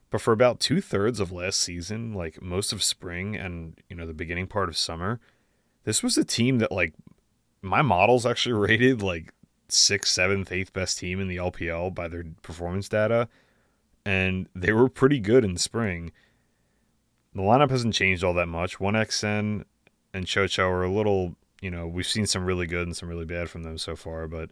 but 0.10 0.22
for 0.22 0.32
about 0.32 0.60
two 0.60 0.82
thirds 0.82 1.20
of 1.20 1.32
last 1.32 1.60
season, 1.60 2.14
like 2.14 2.42
most 2.42 2.72
of 2.72 2.84
spring 2.84 3.36
and 3.36 3.80
you 3.90 3.96
know 3.96 4.06
the 4.06 4.14
beginning 4.14 4.48
part 4.48 4.70
of 4.70 4.78
summer, 4.78 5.20
this 5.86 6.04
was 6.04 6.18
a 6.18 6.26
team 6.26 6.60
that 6.60 6.72
like 6.72 6.94
my 7.62 7.82
models 7.82 8.26
actually 8.26 8.54
rated 8.68 9.02
like 9.02 9.32
sixth, 9.70 10.12
seventh, 10.12 10.52
eighth 10.52 10.74
best 10.74 11.00
team 11.00 11.20
in 11.20 11.28
the 11.28 11.38
LPL 11.38 11.96
by 11.96 12.08
their 12.08 12.26
performance 12.42 12.90
data, 12.90 13.30
and 14.06 14.48
they 14.54 14.74
were 14.74 14.90
pretty 14.90 15.20
good 15.20 15.46
in 15.46 15.58
spring. 15.58 16.12
The 17.34 17.42
lineup 17.42 17.70
hasn't 17.70 17.94
changed 17.94 18.24
all 18.24 18.34
that 18.34 18.48
much. 18.48 18.80
One 18.80 18.94
XN 18.94 19.66
and 20.14 20.26
Chocho 20.26 20.70
are 20.70 20.84
a 20.84 20.92
little, 20.92 21.36
you 21.62 21.70
know, 21.70 21.86
we've 21.88 22.08
seen 22.08 22.26
some 22.26 22.46
really 22.46 22.68
good 22.68 22.88
and 22.88 22.96
some 22.96 23.10
really 23.10 23.26
bad 23.26 23.50
from 23.50 23.64
them 23.64 23.78
so 23.78 23.96
far, 23.96 24.28
but 24.28 24.50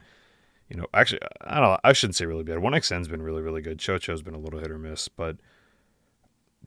you 0.70 0.78
know, 0.78 0.88
actually, 0.94 1.20
I 1.42 1.60
don't 1.60 1.64
know, 1.64 1.78
I 1.84 1.94
shouldn't 1.94 2.16
say 2.16 2.26
really 2.26 2.44
bad. 2.44 2.60
One 2.60 2.74
XN's 2.74 3.08
been 3.08 3.22
really, 3.22 3.42
really 3.42 3.62
good. 3.62 3.78
Chocho's 3.78 4.22
been 4.22 4.34
a 4.34 4.40
little 4.40 4.60
hit 4.60 4.72
or 4.72 4.78
miss, 4.78 5.08
but 5.08 5.38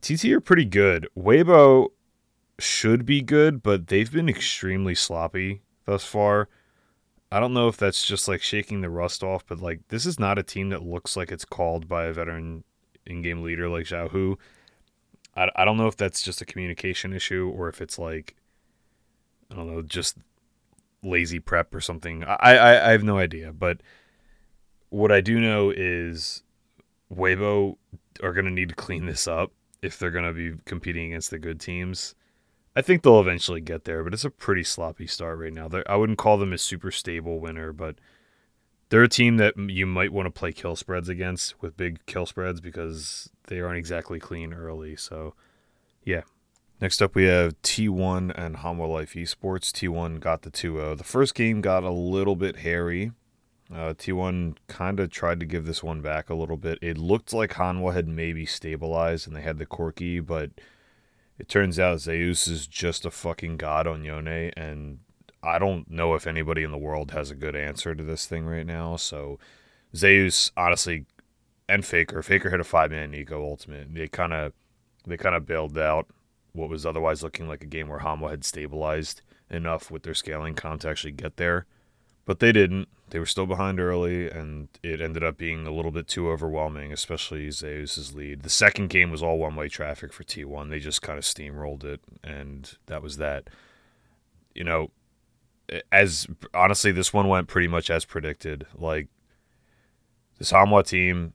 TT 0.01 0.27
are 0.27 0.41
pretty 0.41 0.65
good. 0.65 1.09
Weibo 1.19 1.89
should 2.59 3.05
be 3.05 3.21
good, 3.21 3.63
but 3.63 3.89
they've 3.89 4.11
been 4.11 4.29
extremely 4.29 4.95
sloppy 4.95 5.63
thus 5.85 6.05
far. 6.05 6.49
I 7.31 7.41
don't 7.41 7.55
know 7.55 7.69
if 7.69 7.77
that's 7.77 8.07
just 8.07 8.29
like 8.29 8.43
shaking 8.43 8.81
the 8.81 8.91
rust 8.91 9.23
off, 9.23 9.45
but 9.47 9.61
like 9.61 9.81
this 9.89 10.07
is 10.07 10.19
not 10.19 10.39
a 10.39 10.43
team 10.43 10.71
that 10.71 10.83
looks 10.83 11.17
like 11.17 11.33
it's 11.33 11.45
called 11.45 11.89
by 11.89 12.05
a 12.05 12.13
veteran 12.13 12.65
in-game 13.05 13.43
leader 13.43 13.69
like 13.69 13.87
Xiaohu. 13.87 14.37
I, 15.37 15.49
I 15.57 15.65
don't 15.65 15.77
know 15.77 15.89
if 15.89 15.97
that's 15.97 16.23
just 16.23 16.41
a 16.41 16.47
communication 16.47 17.13
issue 17.13 17.53
or 17.55 17.69
if 17.69 17.81
it's 17.81 17.99
like 17.99 18.37
I 19.51 19.55
don't 19.55 19.73
know, 19.73 19.83
just 19.83 20.17
lazy 21.03 21.39
prep 21.39 21.75
or 21.75 21.81
something. 21.81 22.25
I, 22.25 22.35
I, 22.35 22.89
I 22.89 22.91
have 22.93 23.05
no 23.05 23.19
idea, 23.19 23.53
but 23.53 23.81
what 24.91 25.13
I 25.13 25.21
do 25.21 25.41
know 25.41 25.73
is 25.75 26.43
Weibo 27.15 27.77
are 28.23 28.33
going 28.33 28.47
to 28.47 28.51
need 28.51 28.71
to 28.71 28.75
clean 28.75 29.07
this 29.07 29.29
up 29.29 29.53
if 29.83 29.99
they're 29.99 30.11
going 30.11 30.25
to 30.25 30.33
be 30.33 30.59
competing 30.65 31.13
against 31.13 31.31
the 31.31 31.39
good 31.39 31.61
teams. 31.61 32.15
I 32.77 32.83
think 32.83 33.03
they'll 33.03 33.21
eventually 33.21 33.61
get 33.61 33.85
there, 33.85 34.05
but 34.05 34.13
it's 34.13 34.25
a 34.25 34.31
pretty 34.31 34.63
sloppy 34.63 35.07
start 35.07 35.39
right 35.39 35.53
now. 35.53 35.67
They're, 35.67 35.91
I 35.91 35.97
wouldn't 35.97 36.19
call 36.19 36.37
them 36.37 36.53
a 36.53 36.59
super 36.59 36.91
stable 36.91 37.41
winner, 37.41 37.73
but 37.73 37.97
they're 38.91 39.03
a 39.03 39.09
team 39.09 39.39
that 39.39 39.55
you 39.57 39.87
might 39.87 40.13
want 40.13 40.27
to 40.27 40.31
play 40.31 40.53
kill 40.53 40.77
spreads 40.77 41.09
against 41.09 41.61
with 41.63 41.77
big 41.77 42.05
kill 42.07 42.27
spreads 42.27 42.61
because 42.61 43.31
they 43.49 43.61
aren't 43.61 43.79
exactly 43.79 44.21
clean 44.21 44.53
early. 44.53 44.95
So, 44.95 45.35
yeah, 46.05 46.23
Next 46.79 47.01
up, 47.01 47.15
we 47.15 47.25
have 47.25 47.61
T1 47.63 48.33
and 48.37 48.57
Hanwha 48.57 48.87
Life 48.87 49.15
Esports. 49.15 49.73
T1 49.73 50.21
got 50.21 50.43
the 50.43 50.51
2 50.51 50.77
0. 50.77 50.95
The 50.97 51.05
first 51.05 51.35
game 51.35 51.63
got 51.63 51.85
a 51.85 51.91
little 51.91 52.37
bit 52.37 52.57
hairy. 52.57 53.13
Uh, 53.73 53.95
T1 53.95 54.57
kind 54.69 55.01
of 55.01 55.11
tried 55.11 55.41
to 55.41 55.47
give 55.47 55.65
this 55.65 55.83
one 55.83 56.03
back 56.03 56.29
a 56.29 56.35
little 56.35 56.59
bit. 56.59 56.79
It 56.83 56.99
looked 56.99 57.33
like 57.33 57.55
Hanwha 57.55 57.95
had 57.95 58.07
maybe 58.07 58.45
stabilized 58.45 59.27
and 59.27 59.35
they 59.35 59.41
had 59.41 59.57
the 59.57 59.65
Corki, 59.65 60.25
but 60.25 60.51
it 61.39 61.49
turns 61.49 61.79
out 61.79 62.01
Zeus 62.01 62.49
is 62.49 62.67
just 62.67 63.05
a 63.05 63.11
fucking 63.11 63.57
god 63.57 63.87
on 63.87 64.05
Yone, 64.05 64.53
and 64.57 65.01
I 65.43 65.59
don't 65.59 65.91
know 65.91 66.15
if 66.15 66.27
anybody 66.27 66.63
in 66.63 66.73
the 66.73 66.79
world 66.79 67.11
has 67.13 67.31
a 67.31 67.35
good 67.35 67.55
answer 67.55 67.95
to 67.95 68.03
this 68.03 68.27
thing 68.27 68.47
right 68.47 68.67
now. 68.67 68.97
So 68.97 69.39
Zeus, 69.95 70.51
honestly, 70.57 71.07
and 71.69 71.85
Faker. 71.85 72.23
Faker 72.23 72.51
hit 72.51 72.61
a 72.61 72.65
five 72.65 72.91
man 72.91 73.13
Neeko 73.13 73.33
ultimate. 73.33 73.93
They 73.95 74.09
kind 74.09 74.33
of 74.33 74.53
they 75.07 75.17
kind 75.17 75.35
of 75.35 75.47
bailed 75.47 75.79
out 75.79 76.07
what 76.53 76.69
was 76.69 76.87
otherwise 76.87 77.23
looking 77.23 77.49
like 77.49 77.63
a 77.63 77.67
game 77.67 77.89
where 77.89 78.01
Hanwha 78.01 78.31
had 78.31 78.45
stabilized 78.45 79.21
enough 79.51 79.91
with 79.91 80.03
their 80.03 80.15
scaling 80.15 80.55
comp 80.55 80.81
to 80.81 80.89
actually 80.89 81.13
get 81.13 81.37
there. 81.37 81.67
But 82.27 82.41
they 82.41 82.53
didn't. 82.53 82.89
They 83.11 83.21
were 83.21 83.27
still 83.27 83.47
behind 83.47 83.79
early, 83.81 84.29
and 84.29 84.69
it 84.83 85.01
ended 85.01 85.23
up 85.23 85.39
being 85.39 85.67
a 85.67 85.71
little 85.71 85.93
bit 85.93 86.09
too 86.09 86.29
overwhelming, 86.29 86.93
especially 86.93 87.51
Zeus's 87.53 88.15
lead. 88.15 88.43
The 88.43 88.51
second 88.51 88.89
game 88.89 89.11
was 89.11 89.23
all 89.23 89.39
one 89.39 89.55
way 89.55 89.69
traffic 89.69 90.13
for 90.13 90.25
T1. 90.25 90.69
They 90.69 90.81
just 90.81 91.03
kind 91.03 91.19
of 91.19 91.25
steamrolled 91.25 91.85
it, 91.85 92.01
and 92.25 92.77
that 92.87 93.03
was 93.03 93.17
that. 93.19 93.49
You 94.55 94.65
know, 94.65 94.91
as 95.93 96.27
honestly, 96.53 96.91
this 96.93 97.13
one 97.13 97.29
went 97.29 97.49
pretty 97.49 97.69
much 97.69 97.91
as 97.91 98.05
predicted. 98.05 98.67
Like, 98.75 99.07
this 100.39 100.53
Hanwha 100.53 100.85
team, 100.85 101.33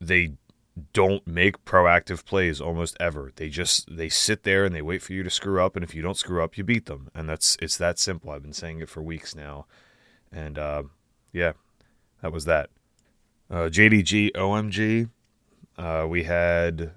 they 0.00 0.34
don't 0.92 1.26
make 1.26 1.64
proactive 1.64 2.24
plays 2.24 2.60
almost 2.60 2.96
ever. 3.00 3.32
They 3.36 3.48
just 3.48 3.96
they 3.96 4.08
sit 4.08 4.42
there 4.42 4.64
and 4.64 4.74
they 4.74 4.82
wait 4.82 5.02
for 5.02 5.12
you 5.12 5.22
to 5.22 5.30
screw 5.30 5.64
up, 5.64 5.76
and 5.76 5.84
if 5.84 5.94
you 5.94 6.02
don't 6.02 6.16
screw 6.16 6.42
up, 6.42 6.58
you 6.58 6.64
beat 6.64 6.86
them, 6.86 7.08
and 7.14 7.28
that's 7.28 7.56
it's 7.62 7.76
that 7.78 7.98
simple. 7.98 8.30
I've 8.30 8.42
been 8.42 8.52
saying 8.52 8.80
it 8.80 8.88
for 8.88 9.02
weeks 9.02 9.34
now, 9.34 9.66
and 10.34 10.58
uh, 10.58 10.82
yeah, 11.32 11.52
that 12.22 12.32
was 12.32 12.44
that. 12.44 12.70
Uh, 13.50 13.68
JDG 13.68 14.32
OMG, 14.32 15.10
uh, 15.78 16.06
we 16.08 16.24
had 16.24 16.92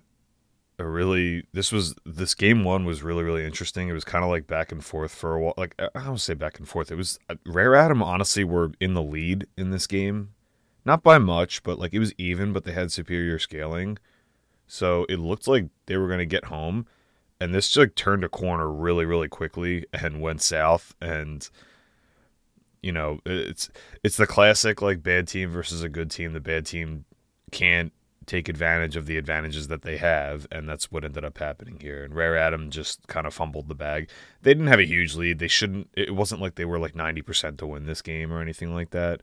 a 0.80 0.86
really 0.86 1.46
this 1.54 1.72
was 1.72 1.96
this 2.06 2.36
game 2.36 2.64
one 2.64 2.86
was 2.86 3.04
really 3.04 3.24
really 3.24 3.46
interesting. 3.46 3.90
It 3.90 3.94
was 3.94 4.04
kind 4.04 4.24
of 4.24 4.30
like 4.30 4.48
back 4.48 4.72
and 4.72 4.84
forth 4.84 5.14
for 5.14 5.36
a 5.36 5.42
while. 5.42 5.54
Like 5.58 5.76
I 5.80 6.04
don't 6.04 6.20
say 6.20 6.34
back 6.34 6.60
and 6.60 6.68
forth. 6.68 6.92
It 6.92 6.96
was 6.96 7.20
uh, 7.30 7.36
Rare 7.46 7.76
Atom 7.76 8.02
honestly 8.02 8.44
were 8.44 8.72
in 8.80 8.94
the 8.94 9.04
lead 9.04 9.48
in 9.58 9.72
this 9.72 9.88
game 9.88 10.30
not 10.88 11.04
by 11.04 11.18
much, 11.18 11.64
but 11.64 11.78
like 11.78 11.94
it 11.94 12.00
was 12.00 12.14
even, 12.18 12.54
but 12.54 12.64
they 12.64 12.72
had 12.72 12.94
superior 12.94 13.38
scaling. 13.38 13.98
So 14.68 15.06
it 15.10 15.20
looked 15.20 15.46
like 15.46 15.66
they 15.86 15.98
were 15.98 16.18
to 16.18 16.26
get 16.26 16.46
home. 16.46 16.88
And 17.42 17.54
this 17.54 17.68
just 17.68 17.78
like, 17.78 17.96
turned 17.96 18.24
a 18.24 18.30
corner 18.30 18.72
really, 18.72 19.04
really 19.04 19.28
quickly 19.28 19.86
and 19.92 20.22
went 20.22 20.42
south. 20.42 20.96
And, 21.02 21.48
you 22.82 22.92
know, 22.92 23.20
it's 23.26 23.70
it's 24.04 24.18
the 24.18 24.28
classic 24.28 24.82
like 24.82 25.04
bad 25.04 25.28
team 25.28 25.50
versus 25.52 25.84
a 25.84 25.90
good 25.90 26.12
team. 26.12 26.34
The 26.34 26.40
bad 26.40 26.66
team 26.66 27.06
can't 27.52 27.92
take 28.26 28.50
advantage 28.50 28.96
of 28.96 29.06
the 29.06 29.18
advantages 29.18 29.70
that 29.70 29.84
they 29.84 29.98
have, 29.98 30.46
and 30.52 30.68
that's 30.68 30.92
what 30.92 31.06
ended 31.06 31.24
up 31.24 31.38
happening 31.38 31.80
here. 31.82 32.04
And 32.04 32.14
Rare 32.14 32.38
Atom 32.38 32.70
just 32.70 33.08
kind 33.08 33.26
of 33.26 33.34
fumbled 33.34 33.70
the 33.70 33.76
bag. 33.76 34.10
They 34.42 34.52
didn't 34.52 34.68
have 34.68 34.80
a 34.80 34.86
huge 34.86 35.16
lead. 35.16 35.40
They 35.40 35.48
shouldn't. 35.48 35.90
It 35.96 36.14
wasn't 36.14 36.42
like 36.42 36.56
they 36.56 36.66
were 36.66 36.80
like 36.80 36.96
ninety 36.96 37.22
percent 37.22 37.58
to 37.60 37.68
win 37.68 37.86
this 37.86 38.02
game 38.02 38.32
or 38.32 38.42
anything 38.42 38.74
like 38.74 38.92
that. 38.92 39.22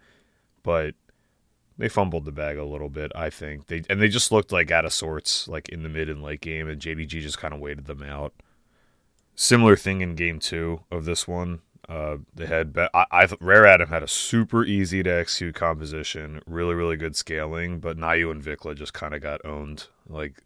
But 0.62 0.94
they 1.76 1.88
fumbled 1.88 2.25
the 2.25 2.32
bag 2.32 2.56
a 2.56 2.64
little 2.64 2.88
bit, 2.88 3.12
I 3.14 3.30
think. 3.30 3.66
They 3.66 3.82
and 3.88 4.00
they 4.00 4.08
just 4.08 4.32
looked 4.32 4.52
like 4.52 4.70
out 4.70 4.84
of 4.84 4.92
sorts, 4.92 5.46
like 5.49 5.68
in 5.68 5.82
the 5.82 5.88
mid 5.88 6.08
and 6.08 6.23
late 6.23 6.40
game, 6.40 6.68
and 6.68 6.80
JDG 6.80 7.20
just 7.20 7.38
kind 7.38 7.54
of 7.54 7.61
waited 7.61 7.87
them 7.87 8.02
out. 8.02 8.34
Similar 9.37 9.76
thing 9.76 10.00
in 10.00 10.14
game 10.14 10.38
two 10.38 10.80
of 10.90 11.04
this 11.04 11.26
one. 11.26 11.61
Uh, 11.88 12.18
they 12.34 12.46
had 12.46 12.72
be- 12.72 12.88
I, 12.94 13.04
I 13.10 13.28
Rare 13.40 13.66
Atom 13.66 13.88
had 13.88 14.02
a 14.02 14.08
super 14.08 14.64
easy 14.64 15.02
to 15.02 15.10
execute 15.10 15.54
composition, 15.54 16.40
really 16.46 16.74
really 16.74 16.96
good 16.96 17.16
scaling, 17.16 17.80
but 17.80 17.98
Naiyou 17.98 18.30
and 18.30 18.42
VicLa 18.42 18.74
just 18.74 18.94
kind 18.94 19.14
of 19.14 19.22
got 19.22 19.44
owned. 19.44 19.88
Like, 20.08 20.40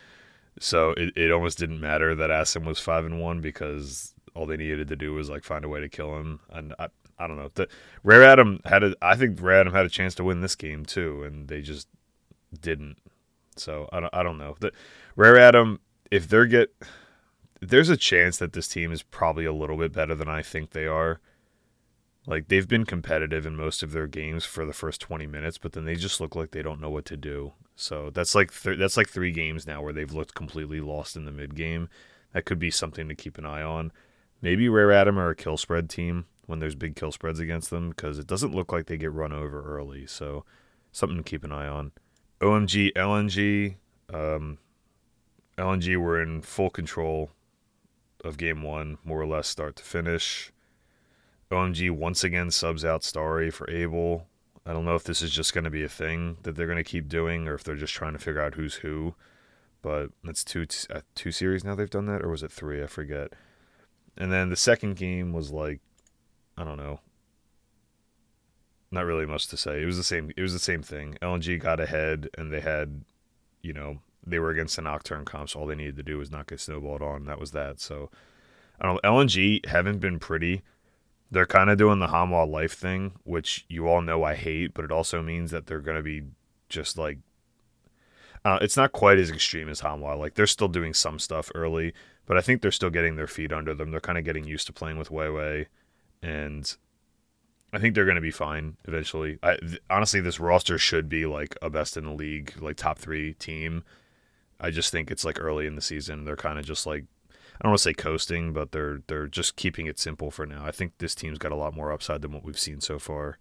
so 0.60 0.90
it, 0.92 1.16
it 1.16 1.32
almost 1.32 1.58
didn't 1.58 1.80
matter 1.80 2.14
that 2.14 2.30
Assum 2.30 2.64
was 2.64 2.78
five 2.78 3.04
and 3.04 3.20
one 3.20 3.40
because 3.40 4.14
all 4.34 4.46
they 4.46 4.56
needed 4.56 4.88
to 4.88 4.96
do 4.96 5.14
was 5.14 5.28
like 5.28 5.44
find 5.44 5.64
a 5.64 5.68
way 5.68 5.80
to 5.80 5.88
kill 5.88 6.16
him. 6.16 6.40
And 6.50 6.74
I, 6.78 6.88
I 7.18 7.26
don't 7.26 7.36
know. 7.36 7.50
The, 7.54 7.68
Rare 8.04 8.24
Atom 8.24 8.60
had 8.64 8.82
a. 8.84 8.94
I 9.02 9.16
think 9.16 9.40
Rare 9.42 9.60
Atom 9.60 9.74
had 9.74 9.86
a 9.86 9.90
chance 9.90 10.14
to 10.16 10.24
win 10.24 10.40
this 10.40 10.54
game 10.54 10.84
too, 10.84 11.24
and 11.24 11.48
they 11.48 11.60
just 11.60 11.88
didn't. 12.60 12.96
So 13.56 13.88
I 13.92 14.00
don't. 14.00 14.14
I 14.14 14.22
don't 14.22 14.38
know. 14.38 14.56
The 14.60 14.72
Rare 15.16 15.38
Atom 15.38 15.80
if 16.10 16.28
they're 16.28 16.46
get, 16.46 16.74
there's 17.60 17.88
a 17.88 17.96
chance 17.96 18.38
that 18.38 18.52
this 18.52 18.68
team 18.68 18.92
is 18.92 19.02
probably 19.02 19.44
a 19.44 19.52
little 19.52 19.76
bit 19.76 19.92
better 19.92 20.14
than 20.14 20.28
I 20.28 20.42
think 20.42 20.70
they 20.70 20.86
are. 20.86 21.20
Like 22.26 22.48
they've 22.48 22.68
been 22.68 22.84
competitive 22.84 23.46
in 23.46 23.56
most 23.56 23.82
of 23.82 23.92
their 23.92 24.06
games 24.06 24.44
for 24.44 24.66
the 24.66 24.72
first 24.72 25.00
20 25.00 25.26
minutes, 25.26 25.58
but 25.58 25.72
then 25.72 25.84
they 25.84 25.94
just 25.94 26.20
look 26.20 26.36
like 26.36 26.50
they 26.50 26.62
don't 26.62 26.80
know 26.80 26.90
what 26.90 27.06
to 27.06 27.16
do. 27.16 27.52
So 27.74 28.10
that's 28.10 28.34
like 28.34 28.52
th- 28.52 28.78
that's 28.78 28.96
like 28.96 29.08
three 29.08 29.32
games 29.32 29.66
now 29.66 29.80
where 29.82 29.92
they've 29.92 30.12
looked 30.12 30.34
completely 30.34 30.80
lost 30.80 31.16
in 31.16 31.24
the 31.24 31.32
mid 31.32 31.54
game. 31.54 31.88
That 32.32 32.44
could 32.44 32.58
be 32.58 32.70
something 32.70 33.08
to 33.08 33.14
keep 33.14 33.38
an 33.38 33.46
eye 33.46 33.62
on. 33.62 33.92
Maybe 34.42 34.68
Rare 34.68 34.92
Atom 34.92 35.18
are 35.18 35.30
a 35.30 35.34
kill 35.34 35.56
spread 35.56 35.88
team 35.88 36.26
when 36.46 36.58
there's 36.58 36.74
big 36.74 36.96
kill 36.96 37.12
spreads 37.12 37.40
against 37.40 37.70
them 37.70 37.90
because 37.90 38.18
it 38.18 38.26
doesn't 38.26 38.54
look 38.54 38.72
like 38.72 38.86
they 38.86 38.98
get 38.98 39.12
run 39.12 39.32
over 39.32 39.62
early. 39.62 40.06
So 40.06 40.44
something 40.92 41.18
to 41.18 41.22
keep 41.22 41.44
an 41.44 41.52
eye 41.52 41.66
on. 41.66 41.92
OMG, 42.40 42.92
LNG, 42.92 43.76
um, 44.12 44.58
LNG 45.56 45.96
were 45.96 46.22
in 46.22 46.42
full 46.42 46.70
control 46.70 47.30
of 48.24 48.36
game 48.36 48.62
one, 48.62 48.98
more 49.04 49.20
or 49.20 49.26
less 49.26 49.48
start 49.48 49.76
to 49.76 49.82
finish. 49.82 50.52
OMG 51.50 51.90
once 51.90 52.24
again 52.24 52.50
subs 52.50 52.84
out 52.84 53.02
Starry 53.02 53.50
for 53.50 53.70
Abel. 53.70 54.26
I 54.66 54.72
don't 54.72 54.84
know 54.84 54.96
if 54.96 55.04
this 55.04 55.22
is 55.22 55.30
just 55.30 55.54
going 55.54 55.64
to 55.64 55.70
be 55.70 55.82
a 55.82 55.88
thing 55.88 56.36
that 56.42 56.56
they're 56.56 56.66
going 56.66 56.76
to 56.76 56.84
keep 56.84 57.08
doing 57.08 57.48
or 57.48 57.54
if 57.54 57.64
they're 57.64 57.74
just 57.74 57.94
trying 57.94 58.12
to 58.12 58.18
figure 58.18 58.42
out 58.42 58.54
who's 58.54 58.74
who. 58.76 59.14
But 59.80 60.10
it's 60.24 60.44
two 60.44 60.66
uh, 60.90 61.00
two 61.14 61.32
series 61.32 61.64
now 61.64 61.74
they've 61.74 61.88
done 61.88 62.06
that, 62.06 62.22
or 62.22 62.28
was 62.28 62.42
it 62.42 62.52
three? 62.52 62.82
I 62.82 62.86
forget. 62.86 63.32
And 64.16 64.32
then 64.32 64.50
the 64.50 64.56
second 64.56 64.96
game 64.96 65.32
was 65.32 65.50
like 65.50 65.80
I 66.58 66.64
don't 66.64 66.76
know. 66.76 67.00
Not 68.90 69.04
really 69.04 69.26
much 69.26 69.46
to 69.48 69.56
say. 69.56 69.82
It 69.82 69.86
was 69.86 69.96
the 69.96 70.02
same. 70.04 70.32
It 70.36 70.42
was 70.42 70.52
the 70.52 70.58
same 70.58 70.82
thing. 70.82 71.16
LNG 71.22 71.60
got 71.60 71.78
ahead, 71.78 72.28
and 72.36 72.52
they 72.52 72.60
had, 72.60 73.04
you 73.62 73.72
know, 73.72 74.00
they 74.30 74.38
were 74.38 74.50
against 74.50 74.76
the 74.76 74.82
Nocturne 74.82 75.24
comps. 75.24 75.54
all 75.54 75.66
they 75.66 75.74
needed 75.74 75.96
to 75.96 76.02
do 76.02 76.18
was 76.18 76.30
not 76.30 76.46
get 76.46 76.60
snowballed 76.60 77.02
on. 77.02 77.24
That 77.24 77.40
was 77.40 77.52
that. 77.52 77.80
So, 77.80 78.10
I 78.80 78.86
don't 78.86 79.02
know. 79.02 79.10
LNG 79.10 79.66
haven't 79.66 79.98
been 79.98 80.18
pretty. 80.18 80.62
They're 81.30 81.46
kind 81.46 81.70
of 81.70 81.78
doing 81.78 81.98
the 81.98 82.08
Hanwha 82.08 82.50
life 82.50 82.72
thing, 82.72 83.12
which 83.24 83.66
you 83.68 83.88
all 83.88 84.00
know 84.00 84.24
I 84.24 84.34
hate, 84.34 84.72
but 84.72 84.84
it 84.84 84.92
also 84.92 85.20
means 85.22 85.50
that 85.50 85.66
they're 85.66 85.80
going 85.80 85.96
to 85.96 86.02
be 86.02 86.22
just 86.68 86.96
like 86.96 87.18
uh, 88.44 88.58
it's 88.62 88.76
not 88.76 88.92
quite 88.92 89.18
as 89.18 89.30
extreme 89.30 89.68
as 89.68 89.82
Hanwha. 89.82 90.18
Like 90.18 90.34
they're 90.34 90.46
still 90.46 90.68
doing 90.68 90.94
some 90.94 91.18
stuff 91.18 91.50
early, 91.54 91.92
but 92.26 92.36
I 92.36 92.40
think 92.40 92.62
they're 92.62 92.70
still 92.70 92.90
getting 92.90 93.16
their 93.16 93.26
feet 93.26 93.52
under 93.52 93.74
them. 93.74 93.90
They're 93.90 94.00
kind 94.00 94.18
of 94.18 94.24
getting 94.24 94.44
used 94.44 94.66
to 94.68 94.72
playing 94.72 94.98
with 94.98 95.10
Weiwei 95.10 95.66
and 96.22 96.76
I 97.72 97.78
think 97.78 97.94
they're 97.94 98.04
going 98.04 98.14
to 98.14 98.20
be 98.20 98.30
fine 98.30 98.76
eventually. 98.86 99.38
I, 99.42 99.56
th- 99.56 99.80
honestly, 99.90 100.20
this 100.20 100.40
roster 100.40 100.78
should 100.78 101.08
be 101.08 101.26
like 101.26 101.56
a 101.60 101.68
best 101.68 101.96
in 101.96 102.04
the 102.04 102.12
league, 102.12 102.54
like 102.60 102.76
top 102.76 102.98
three 102.98 103.34
team. 103.34 103.84
I 104.60 104.70
just 104.70 104.90
think 104.90 105.10
it's 105.10 105.24
like 105.24 105.40
early 105.40 105.66
in 105.66 105.76
the 105.76 105.82
season. 105.82 106.24
They're 106.24 106.36
kind 106.36 106.58
of 106.58 106.64
just 106.64 106.86
like 106.86 107.04
I 107.30 107.64
don't 107.64 107.70
want 107.70 107.78
to 107.78 107.82
say 107.82 107.94
coasting, 107.94 108.52
but 108.52 108.72
they're 108.72 109.02
they're 109.06 109.26
just 109.26 109.56
keeping 109.56 109.86
it 109.86 109.98
simple 109.98 110.30
for 110.30 110.46
now. 110.46 110.64
I 110.64 110.70
think 110.70 110.92
this 110.98 111.14
team's 111.14 111.38
got 111.38 111.52
a 111.52 111.56
lot 111.56 111.74
more 111.74 111.92
upside 111.92 112.22
than 112.22 112.32
what 112.32 112.44
we've 112.44 112.58
seen 112.58 112.80
so 112.80 112.98
far. 112.98 113.38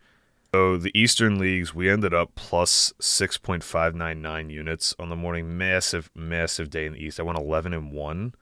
So 0.53 0.77
the 0.77 0.97
Eastern 0.97 1.37
leagues, 1.37 1.75
we 1.75 1.89
ended 1.89 2.13
up 2.13 2.33
plus 2.35 2.93
six 2.99 3.37
point 3.37 3.63
five 3.63 3.93
nine 3.95 4.21
nine 4.21 4.49
units 4.49 4.95
on 4.97 5.09
the 5.09 5.15
morning. 5.15 5.57
Massive, 5.57 6.09
massive 6.15 6.69
day 6.69 6.85
in 6.85 6.93
the 6.93 7.03
East. 7.03 7.19
I 7.19 7.23
went 7.23 7.37
eleven 7.37 7.73
and 7.73 7.91
one, 7.91 8.33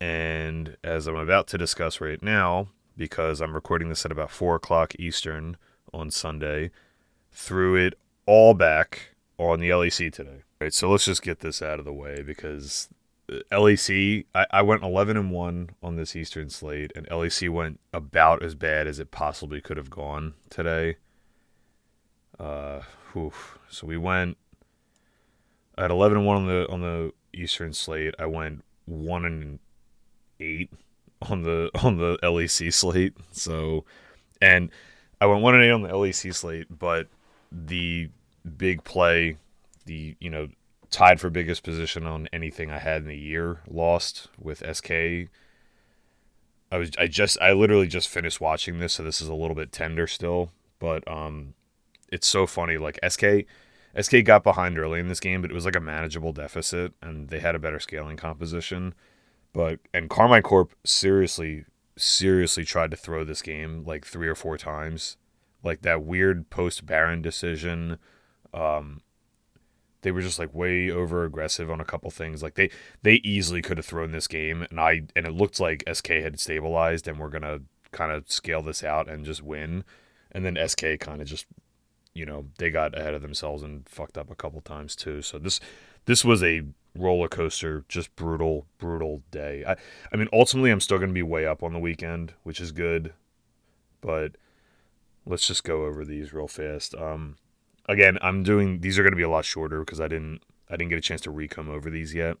and 0.00 0.76
as 0.82 1.06
I'm 1.06 1.16
about 1.16 1.48
to 1.48 1.58
discuss 1.58 2.00
right 2.00 2.22
now, 2.22 2.68
because 2.96 3.40
I'm 3.40 3.54
recording 3.54 3.88
this 3.88 4.04
at 4.04 4.12
about 4.12 4.30
4 4.30 4.56
o'clock 4.56 4.94
Eastern 4.98 5.56
on 5.92 6.10
Sunday. 6.10 6.70
Threw 7.30 7.76
it 7.76 7.94
all 8.26 8.54
back 8.54 9.11
on 9.38 9.60
the 9.60 9.70
LEC 9.70 10.12
today. 10.12 10.42
Right, 10.60 10.72
so 10.72 10.90
let's 10.90 11.04
just 11.04 11.22
get 11.22 11.40
this 11.40 11.60
out 11.62 11.78
of 11.78 11.84
the 11.84 11.92
way 11.92 12.22
because 12.22 12.88
LEC, 13.50 14.26
I, 14.34 14.46
I 14.50 14.62
went 14.62 14.82
11 14.82 15.16
and 15.16 15.30
1 15.30 15.70
on 15.82 15.96
this 15.96 16.14
Eastern 16.14 16.50
slate, 16.50 16.92
and 16.94 17.06
LEC 17.08 17.50
went 17.50 17.80
about 17.92 18.42
as 18.42 18.54
bad 18.54 18.86
as 18.86 18.98
it 18.98 19.10
possibly 19.10 19.60
could 19.60 19.76
have 19.76 19.90
gone 19.90 20.34
today. 20.50 20.96
Uh. 22.38 22.80
So 23.68 23.86
we 23.86 23.98
went 23.98 24.38
at 25.76 25.90
11 25.90 26.16
and 26.16 26.26
1 26.26 26.36
on 26.36 26.46
the 26.46 26.66
on 26.70 26.80
the 26.80 27.12
Eastern 27.34 27.74
slate. 27.74 28.14
I 28.18 28.24
went 28.24 28.64
1 28.86 29.24
and 29.26 29.58
8 30.40 30.70
on 31.30 31.42
the 31.42 31.70
on 31.82 31.96
the 31.96 32.18
LEC 32.22 32.72
slate. 32.72 33.16
So, 33.32 33.84
and 34.40 34.70
I 35.20 35.26
went 35.26 35.42
one 35.42 35.54
and 35.54 35.64
eight 35.64 35.70
on 35.70 35.82
the 35.82 35.88
LEC 35.88 36.34
slate, 36.34 36.66
but 36.70 37.08
the 37.50 38.10
big 38.56 38.84
play, 38.84 39.36
the 39.86 40.16
you 40.20 40.30
know 40.30 40.48
tied 40.90 41.20
for 41.20 41.30
biggest 41.30 41.62
position 41.62 42.06
on 42.06 42.28
anything 42.32 42.70
I 42.70 42.78
had 42.78 43.02
in 43.02 43.08
the 43.08 43.16
year. 43.16 43.60
Lost 43.68 44.28
with 44.38 44.62
SK. 44.76 44.90
I 46.70 46.78
was 46.78 46.90
I 46.98 47.06
just 47.06 47.40
I 47.40 47.52
literally 47.52 47.88
just 47.88 48.08
finished 48.08 48.40
watching 48.40 48.78
this, 48.78 48.94
so 48.94 49.02
this 49.02 49.20
is 49.20 49.28
a 49.28 49.34
little 49.34 49.56
bit 49.56 49.72
tender 49.72 50.06
still, 50.06 50.52
but 50.78 51.06
um, 51.10 51.54
it's 52.10 52.26
so 52.26 52.46
funny. 52.46 52.78
Like 52.78 52.98
SK, 53.06 53.46
SK 54.00 54.24
got 54.24 54.44
behind 54.44 54.78
early 54.78 55.00
in 55.00 55.08
this 55.08 55.20
game, 55.20 55.42
but 55.42 55.50
it 55.50 55.54
was 55.54 55.64
like 55.64 55.76
a 55.76 55.80
manageable 55.80 56.32
deficit, 56.32 56.92
and 57.02 57.28
they 57.28 57.40
had 57.40 57.54
a 57.54 57.58
better 57.58 57.80
scaling 57.80 58.16
composition. 58.16 58.94
But 59.52 59.80
and 59.92 60.08
Karmine 60.08 60.42
Corp 60.42 60.74
seriously 60.84 61.64
seriously 61.96 62.64
tried 62.64 62.90
to 62.90 62.96
throw 62.96 63.22
this 63.22 63.42
game 63.42 63.84
like 63.84 64.06
three 64.06 64.28
or 64.28 64.34
four 64.34 64.56
times, 64.56 65.16
like 65.62 65.82
that 65.82 66.02
weird 66.02 66.48
post 66.50 66.86
Baron 66.86 67.22
decision. 67.22 67.98
Um, 68.52 69.02
they 70.02 70.10
were 70.10 70.20
just 70.20 70.38
like 70.38 70.52
way 70.52 70.90
over 70.90 71.24
aggressive 71.24 71.70
on 71.70 71.80
a 71.80 71.84
couple 71.84 72.10
things. 72.10 72.42
Like 72.42 72.54
they 72.54 72.70
they 73.02 73.14
easily 73.24 73.62
could 73.62 73.78
have 73.78 73.86
thrown 73.86 74.12
this 74.12 74.26
game, 74.26 74.66
and 74.68 74.78
I 74.78 75.02
and 75.16 75.26
it 75.26 75.32
looked 75.32 75.60
like 75.60 75.84
SK 75.90 76.08
had 76.08 76.38
stabilized 76.38 77.08
and 77.08 77.18
we're 77.18 77.28
gonna 77.28 77.60
kind 77.92 78.12
of 78.12 78.30
scale 78.30 78.62
this 78.62 78.82
out 78.82 79.08
and 79.08 79.24
just 79.24 79.42
win. 79.42 79.84
And 80.32 80.44
then 80.44 80.58
SK 80.66 80.98
kind 80.98 81.20
of 81.20 81.28
just, 81.28 81.46
you 82.14 82.24
know, 82.24 82.46
they 82.58 82.70
got 82.70 82.98
ahead 82.98 83.14
of 83.14 83.22
themselves 83.22 83.62
and 83.62 83.86
fucked 83.88 84.16
up 84.18 84.30
a 84.30 84.34
couple 84.34 84.60
times 84.60 84.96
too. 84.96 85.22
So 85.22 85.38
this 85.38 85.60
this 86.06 86.24
was 86.24 86.42
a 86.42 86.62
roller 86.96 87.28
coaster, 87.28 87.84
just 87.88 88.14
brutal, 88.16 88.66
brutal 88.78 89.22
day. 89.30 89.64
I 89.66 89.76
I 90.12 90.16
mean, 90.16 90.28
ultimately, 90.32 90.70
I'm 90.70 90.80
still 90.80 90.98
gonna 90.98 91.12
be 91.12 91.22
way 91.22 91.46
up 91.46 91.62
on 91.62 91.72
the 91.72 91.78
weekend, 91.78 92.34
which 92.42 92.60
is 92.60 92.72
good, 92.72 93.12
but 94.00 94.32
let's 95.24 95.46
just 95.46 95.62
go 95.62 95.84
over 95.84 96.04
these 96.04 96.32
real 96.32 96.48
fast. 96.48 96.94
Um, 96.96 97.36
again, 97.92 98.18
I'm 98.20 98.42
doing 98.42 98.80
these 98.80 98.98
are 98.98 99.02
going 99.02 99.12
to 99.12 99.16
be 99.16 99.22
a 99.22 99.28
lot 99.28 99.44
shorter 99.44 99.80
because 99.80 100.00
I 100.00 100.08
didn't 100.08 100.40
I 100.68 100.76
didn't 100.76 100.90
get 100.90 100.98
a 100.98 101.02
chance 101.02 101.20
to 101.22 101.32
recome 101.32 101.68
over 101.68 101.90
these 101.90 102.14
yet. 102.14 102.36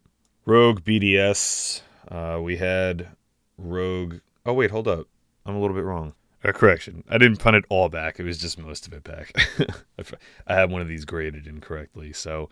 Rogue 0.46 0.82
BDS. 0.82 1.82
Uh, 2.08 2.40
we 2.42 2.56
had 2.56 3.08
Rogue. 3.56 4.16
Oh 4.44 4.54
wait, 4.54 4.70
hold 4.70 4.88
up. 4.88 5.06
I'm 5.46 5.54
a 5.54 5.60
little 5.60 5.76
bit 5.76 5.84
wrong. 5.84 6.14
A 6.44 6.52
correction. 6.52 7.04
I 7.08 7.18
didn't 7.18 7.38
punt 7.38 7.54
it 7.54 7.64
all 7.68 7.88
back. 7.88 8.18
It 8.18 8.24
was 8.24 8.38
just 8.38 8.58
most 8.58 8.86
of 8.86 8.92
it 8.92 9.04
back. 9.04 9.32
I 10.46 10.54
had 10.54 10.70
one 10.70 10.82
of 10.82 10.88
these 10.88 11.04
graded 11.04 11.46
incorrectly. 11.46 12.12
So 12.12 12.50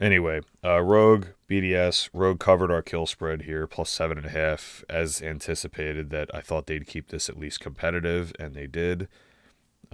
anyway, 0.00 0.40
uh, 0.64 0.80
Rogue 0.80 1.26
BDS. 1.48 2.08
Rogue 2.14 2.40
covered 2.40 2.70
our 2.70 2.80
kill 2.80 3.06
spread 3.06 3.42
here, 3.42 3.66
plus 3.66 3.90
seven 3.90 4.16
and 4.16 4.26
a 4.26 4.30
half, 4.30 4.84
as 4.88 5.20
anticipated. 5.20 6.08
That 6.10 6.34
I 6.34 6.40
thought 6.40 6.66
they'd 6.66 6.86
keep 6.86 7.08
this 7.08 7.28
at 7.28 7.38
least 7.38 7.60
competitive, 7.60 8.32
and 8.38 8.54
they 8.54 8.66
did. 8.66 9.08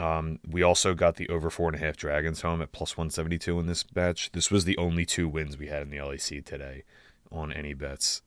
Um, 0.01 0.39
we 0.49 0.63
also 0.63 0.95
got 0.95 1.17
the 1.17 1.29
over 1.29 1.51
four 1.51 1.69
and 1.69 1.77
a 1.77 1.85
half 1.85 1.99
Dragons 1.99 2.41
home 2.41 2.63
at 2.63 2.73
plus 2.73 2.97
172 2.97 3.61
in 3.61 3.67
this 3.67 3.83
batch. 3.83 4.33
This 4.33 4.51
was 4.51 4.65
the 4.65 4.79
only 4.79 5.05
two 5.05 5.29
wins 5.29 5.59
we 5.59 5.67
had 5.67 5.83
in 5.83 5.91
the 5.91 5.99
LEC 5.99 6.43
today 6.43 6.85
on 7.31 7.53
any 7.53 7.75
bets. 7.75 8.23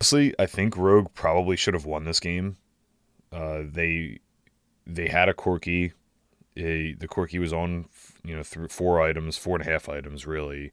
Honestly, 0.00 0.32
I 0.38 0.46
think 0.46 0.76
Rogue 0.76 1.12
probably 1.14 1.56
should 1.56 1.74
have 1.74 1.84
won 1.84 2.04
this 2.04 2.20
game. 2.20 2.56
Uh, 3.32 3.62
they 3.64 4.20
they 4.86 5.08
had 5.08 5.28
a 5.28 5.34
Corki. 5.34 5.92
A, 6.56 6.92
the 6.94 7.08
Corki 7.08 7.40
was 7.40 7.52
on, 7.52 7.86
you 8.24 8.36
know, 8.36 8.44
through 8.44 8.68
four 8.68 9.02
items, 9.02 9.36
four 9.36 9.56
and 9.56 9.66
a 9.66 9.70
half 9.70 9.88
items 9.88 10.24
really, 10.24 10.70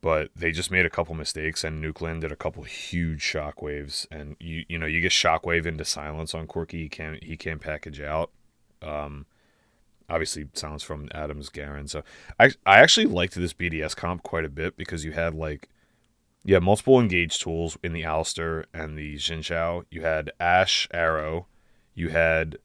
but 0.00 0.30
they 0.34 0.50
just 0.50 0.70
made 0.70 0.86
a 0.86 0.90
couple 0.90 1.14
mistakes 1.14 1.62
and 1.62 1.84
Nukeland 1.84 2.22
did 2.22 2.32
a 2.32 2.36
couple 2.36 2.62
huge 2.62 3.20
shockwaves. 3.20 4.06
And 4.10 4.36
you 4.40 4.64
you 4.66 4.78
know 4.78 4.86
you 4.86 5.02
get 5.02 5.12
shockwave 5.12 5.66
into 5.66 5.84
silence 5.84 6.34
on 6.34 6.46
Corki, 6.46 6.72
he 6.72 6.88
can't 6.88 7.22
he 7.22 7.36
can't 7.36 7.60
package 7.60 8.00
out. 8.00 8.30
Um, 8.80 9.26
obviously 10.08 10.46
sounds 10.54 10.82
from 10.82 11.08
Adams 11.12 11.48
Garen. 11.48 11.88
So 11.88 12.02
I 12.38 12.50
I 12.66 12.78
actually 12.78 13.06
liked 13.06 13.34
this 13.34 13.54
BDS 13.54 13.96
comp 13.96 14.22
quite 14.22 14.44
a 14.44 14.50
bit 14.50 14.76
because 14.76 15.04
you 15.04 15.12
had 15.12 15.34
like 15.34 15.68
you 16.44 16.54
had 16.54 16.62
multiple 16.62 17.00
engage 17.00 17.38
tools 17.38 17.78
in 17.82 17.92
the 17.92 18.02
Alistar 18.02 18.64
and 18.74 18.98
the 18.98 19.16
Xin 19.16 19.38
Zhao. 19.38 19.84
You 19.90 20.02
had 20.02 20.30
Ashe 20.38 20.86
Arrow, 20.92 21.46
you 21.94 22.10
had 22.10 22.58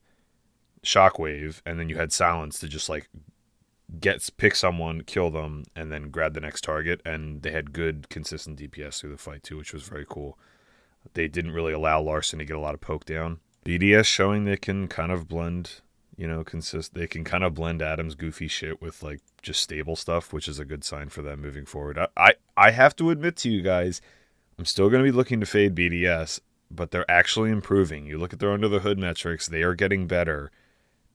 Shockwave, 0.82 1.62
and 1.64 1.80
then 1.80 1.88
you 1.88 1.96
had 1.96 2.12
Silence 2.12 2.58
to 2.60 2.68
just 2.68 2.88
like 2.88 3.08
get 3.98 4.28
pick 4.36 4.54
someone, 4.54 5.02
kill 5.02 5.30
them, 5.30 5.64
and 5.74 5.90
then 5.90 6.10
grab 6.10 6.34
the 6.34 6.40
next 6.40 6.62
target. 6.62 7.00
And 7.04 7.42
they 7.42 7.50
had 7.52 7.72
good 7.72 8.08
consistent 8.10 8.58
DPS 8.58 9.00
through 9.00 9.12
the 9.12 9.18
fight 9.18 9.42
too, 9.42 9.56
which 9.56 9.72
was 9.72 9.82
very 9.82 10.06
cool. 10.08 10.38
They 11.14 11.28
didn't 11.28 11.52
really 11.52 11.72
allow 11.72 12.02
Larssen 12.02 12.38
to 12.38 12.44
get 12.44 12.56
a 12.56 12.60
lot 12.60 12.74
of 12.74 12.82
poke 12.82 13.06
down. 13.06 13.40
BDS 13.64 14.04
showing 14.04 14.44
they 14.44 14.56
can 14.56 14.88
kind 14.88 15.10
of 15.10 15.28
blend 15.28 15.80
you 16.20 16.28
know, 16.28 16.44
consist 16.44 16.92
they 16.92 17.06
can 17.06 17.24
kind 17.24 17.42
of 17.42 17.54
blend 17.54 17.80
Adam's 17.80 18.14
goofy 18.14 18.46
shit 18.46 18.82
with 18.82 19.02
like 19.02 19.20
just 19.40 19.62
stable 19.62 19.96
stuff, 19.96 20.34
which 20.34 20.48
is 20.48 20.58
a 20.58 20.66
good 20.66 20.84
sign 20.84 21.08
for 21.08 21.22
them 21.22 21.40
moving 21.40 21.64
forward. 21.64 21.96
I 21.96 22.08
I, 22.14 22.34
I 22.58 22.70
have 22.72 22.94
to 22.96 23.08
admit 23.08 23.36
to 23.36 23.50
you 23.50 23.62
guys, 23.62 24.02
I'm 24.58 24.66
still 24.66 24.90
going 24.90 25.02
to 25.02 25.10
be 25.10 25.16
looking 25.16 25.40
to 25.40 25.46
fade 25.46 25.74
BDS, 25.74 26.40
but 26.70 26.90
they're 26.90 27.10
actually 27.10 27.50
improving. 27.50 28.04
You 28.04 28.18
look 28.18 28.34
at 28.34 28.38
their 28.38 28.52
under 28.52 28.68
the 28.68 28.80
hood 28.80 28.98
metrics, 28.98 29.48
they 29.48 29.62
are 29.62 29.74
getting 29.74 30.06
better. 30.06 30.50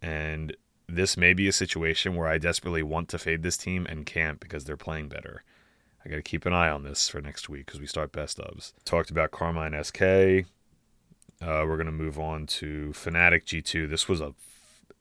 And 0.01 0.57
this 0.89 1.15
may 1.17 1.33
be 1.33 1.47
a 1.47 1.53
situation 1.53 2.15
where 2.15 2.27
I 2.27 2.39
desperately 2.39 2.81
want 2.81 3.07
to 3.09 3.19
fade 3.19 3.43
this 3.43 3.57
team 3.57 3.85
and 3.87 4.07
can't 4.07 4.39
because 4.39 4.65
they're 4.65 4.75
playing 4.75 5.09
better. 5.09 5.43
I 6.03 6.09
got 6.09 6.15
to 6.15 6.23
keep 6.23 6.47
an 6.47 6.53
eye 6.53 6.69
on 6.69 6.81
this 6.81 7.09
for 7.09 7.21
next 7.21 7.47
week 7.47 7.67
because 7.67 7.79
we 7.79 7.85
start 7.85 8.11
best 8.11 8.39
ofs. 8.39 8.73
Talked 8.85 9.11
about 9.11 9.29
Karmine 9.29 9.85
SK. 9.85 10.49
Uh, 11.43 11.63
we're 11.67 11.77
going 11.77 11.85
to 11.85 11.91
move 11.91 12.17
on 12.17 12.47
to 12.47 12.91
Fnatic 12.95 13.43
G2. 13.43 13.87
This 13.87 14.09
was 14.09 14.19
a 14.19 14.33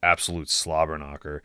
absolute 0.02 0.50
slobber 0.50 0.98
knocker. 0.98 1.42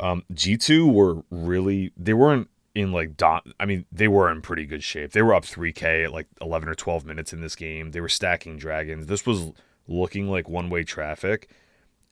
Um, 0.00 0.24
G2 0.32 0.92
were 0.92 1.22
really 1.30 1.92
they 1.96 2.14
weren't 2.14 2.48
in 2.74 2.90
like 2.90 3.16
dot 3.16 3.46
I 3.60 3.66
mean 3.66 3.84
they 3.92 4.08
were 4.08 4.30
in 4.30 4.42
pretty 4.42 4.66
good 4.66 4.82
shape. 4.82 5.12
They 5.12 5.22
were 5.22 5.34
up 5.34 5.44
3k 5.44 6.04
at 6.04 6.12
like 6.12 6.26
11 6.40 6.68
or 6.68 6.74
12 6.74 7.04
minutes 7.04 7.32
in 7.32 7.40
this 7.40 7.54
game. 7.54 7.90
They 7.90 8.00
were 8.00 8.08
stacking 8.08 8.56
dragons. 8.56 9.06
This 9.06 9.26
was 9.26 9.52
looking 9.86 10.28
like 10.28 10.48
one-way 10.48 10.84
traffic 10.84 11.50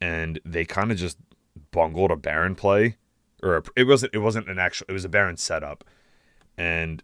and 0.01 0.41
they 0.45 0.65
kind 0.65 0.91
of 0.91 0.99
just 0.99 1.19
bungled 1.71 2.11
a 2.11 2.17
Baron 2.17 2.55
play 2.55 2.97
or 3.43 3.57
a, 3.57 3.63
it 3.77 3.85
wasn't 3.85 4.15
it 4.15 4.19
wasn't 4.19 4.49
an 4.49 4.59
actual 4.59 4.87
it 4.89 4.93
was 4.93 5.05
a 5.05 5.09
Baron 5.09 5.37
setup 5.37 5.85
and 6.59 7.03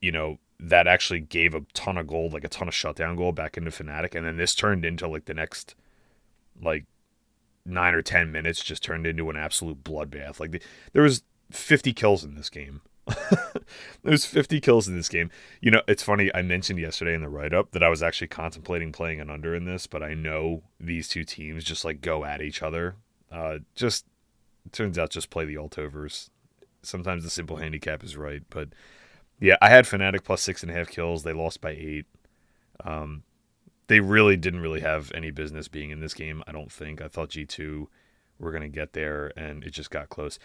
you 0.00 0.12
know 0.12 0.38
that 0.58 0.86
actually 0.86 1.20
gave 1.20 1.54
a 1.54 1.60
ton 1.74 1.98
of 1.98 2.06
gold 2.06 2.32
like 2.32 2.44
a 2.44 2.48
ton 2.48 2.68
of 2.68 2.74
shutdown 2.74 3.16
gold 3.16 3.34
back 3.34 3.56
into 3.56 3.70
Fnatic 3.70 4.14
and 4.14 4.26
then 4.26 4.36
this 4.36 4.54
turned 4.54 4.84
into 4.84 5.08
like 5.08 5.24
the 5.24 5.34
next 5.34 5.74
like 6.62 6.84
nine 7.66 7.94
or 7.94 8.02
ten 8.02 8.32
minutes 8.32 8.62
just 8.62 8.82
turned 8.82 9.06
into 9.06 9.28
an 9.30 9.36
absolute 9.36 9.82
bloodbath. 9.82 10.40
Like 10.40 10.52
the, 10.52 10.62
there 10.92 11.02
was 11.02 11.22
50 11.50 11.92
kills 11.92 12.24
in 12.24 12.34
this 12.34 12.50
game. 12.50 12.80
There's 14.02 14.24
50 14.24 14.60
kills 14.60 14.88
in 14.88 14.96
this 14.96 15.08
game. 15.08 15.30
You 15.60 15.70
know, 15.70 15.82
it's 15.86 16.02
funny. 16.02 16.30
I 16.34 16.42
mentioned 16.42 16.78
yesterday 16.78 17.14
in 17.14 17.20
the 17.20 17.28
write 17.28 17.52
up 17.52 17.70
that 17.72 17.82
I 17.82 17.88
was 17.88 18.02
actually 18.02 18.28
contemplating 18.28 18.92
playing 18.92 19.20
an 19.20 19.30
under 19.30 19.54
in 19.54 19.64
this, 19.64 19.86
but 19.86 20.02
I 20.02 20.14
know 20.14 20.62
these 20.80 21.08
two 21.08 21.24
teams 21.24 21.64
just 21.64 21.84
like 21.84 22.00
go 22.00 22.24
at 22.24 22.42
each 22.42 22.62
other. 22.62 22.96
Uh, 23.30 23.58
just 23.74 24.06
turns 24.72 24.98
out 24.98 25.10
just 25.10 25.30
play 25.30 25.44
the 25.44 25.54
altovers. 25.54 26.30
Sometimes 26.82 27.24
the 27.24 27.30
simple 27.30 27.56
handicap 27.56 28.02
is 28.02 28.16
right, 28.16 28.42
but 28.50 28.70
yeah, 29.40 29.56
I 29.60 29.68
had 29.68 29.84
Fnatic 29.84 30.24
plus 30.24 30.42
six 30.42 30.62
and 30.62 30.70
a 30.70 30.74
half 30.74 30.88
kills. 30.88 31.22
They 31.22 31.32
lost 31.32 31.60
by 31.60 31.70
eight. 31.70 32.06
Um, 32.84 33.22
they 33.88 34.00
really 34.00 34.36
didn't 34.36 34.60
really 34.60 34.80
have 34.80 35.12
any 35.14 35.30
business 35.30 35.68
being 35.68 35.90
in 35.90 36.00
this 36.00 36.14
game. 36.14 36.42
I 36.46 36.52
don't 36.52 36.72
think. 36.72 37.00
I 37.00 37.08
thought 37.08 37.30
G 37.30 37.44
two 37.44 37.88
were 38.38 38.52
gonna 38.52 38.68
get 38.68 38.92
there, 38.92 39.32
and 39.36 39.64
it 39.64 39.70
just 39.70 39.90
got 39.90 40.08
close. 40.08 40.38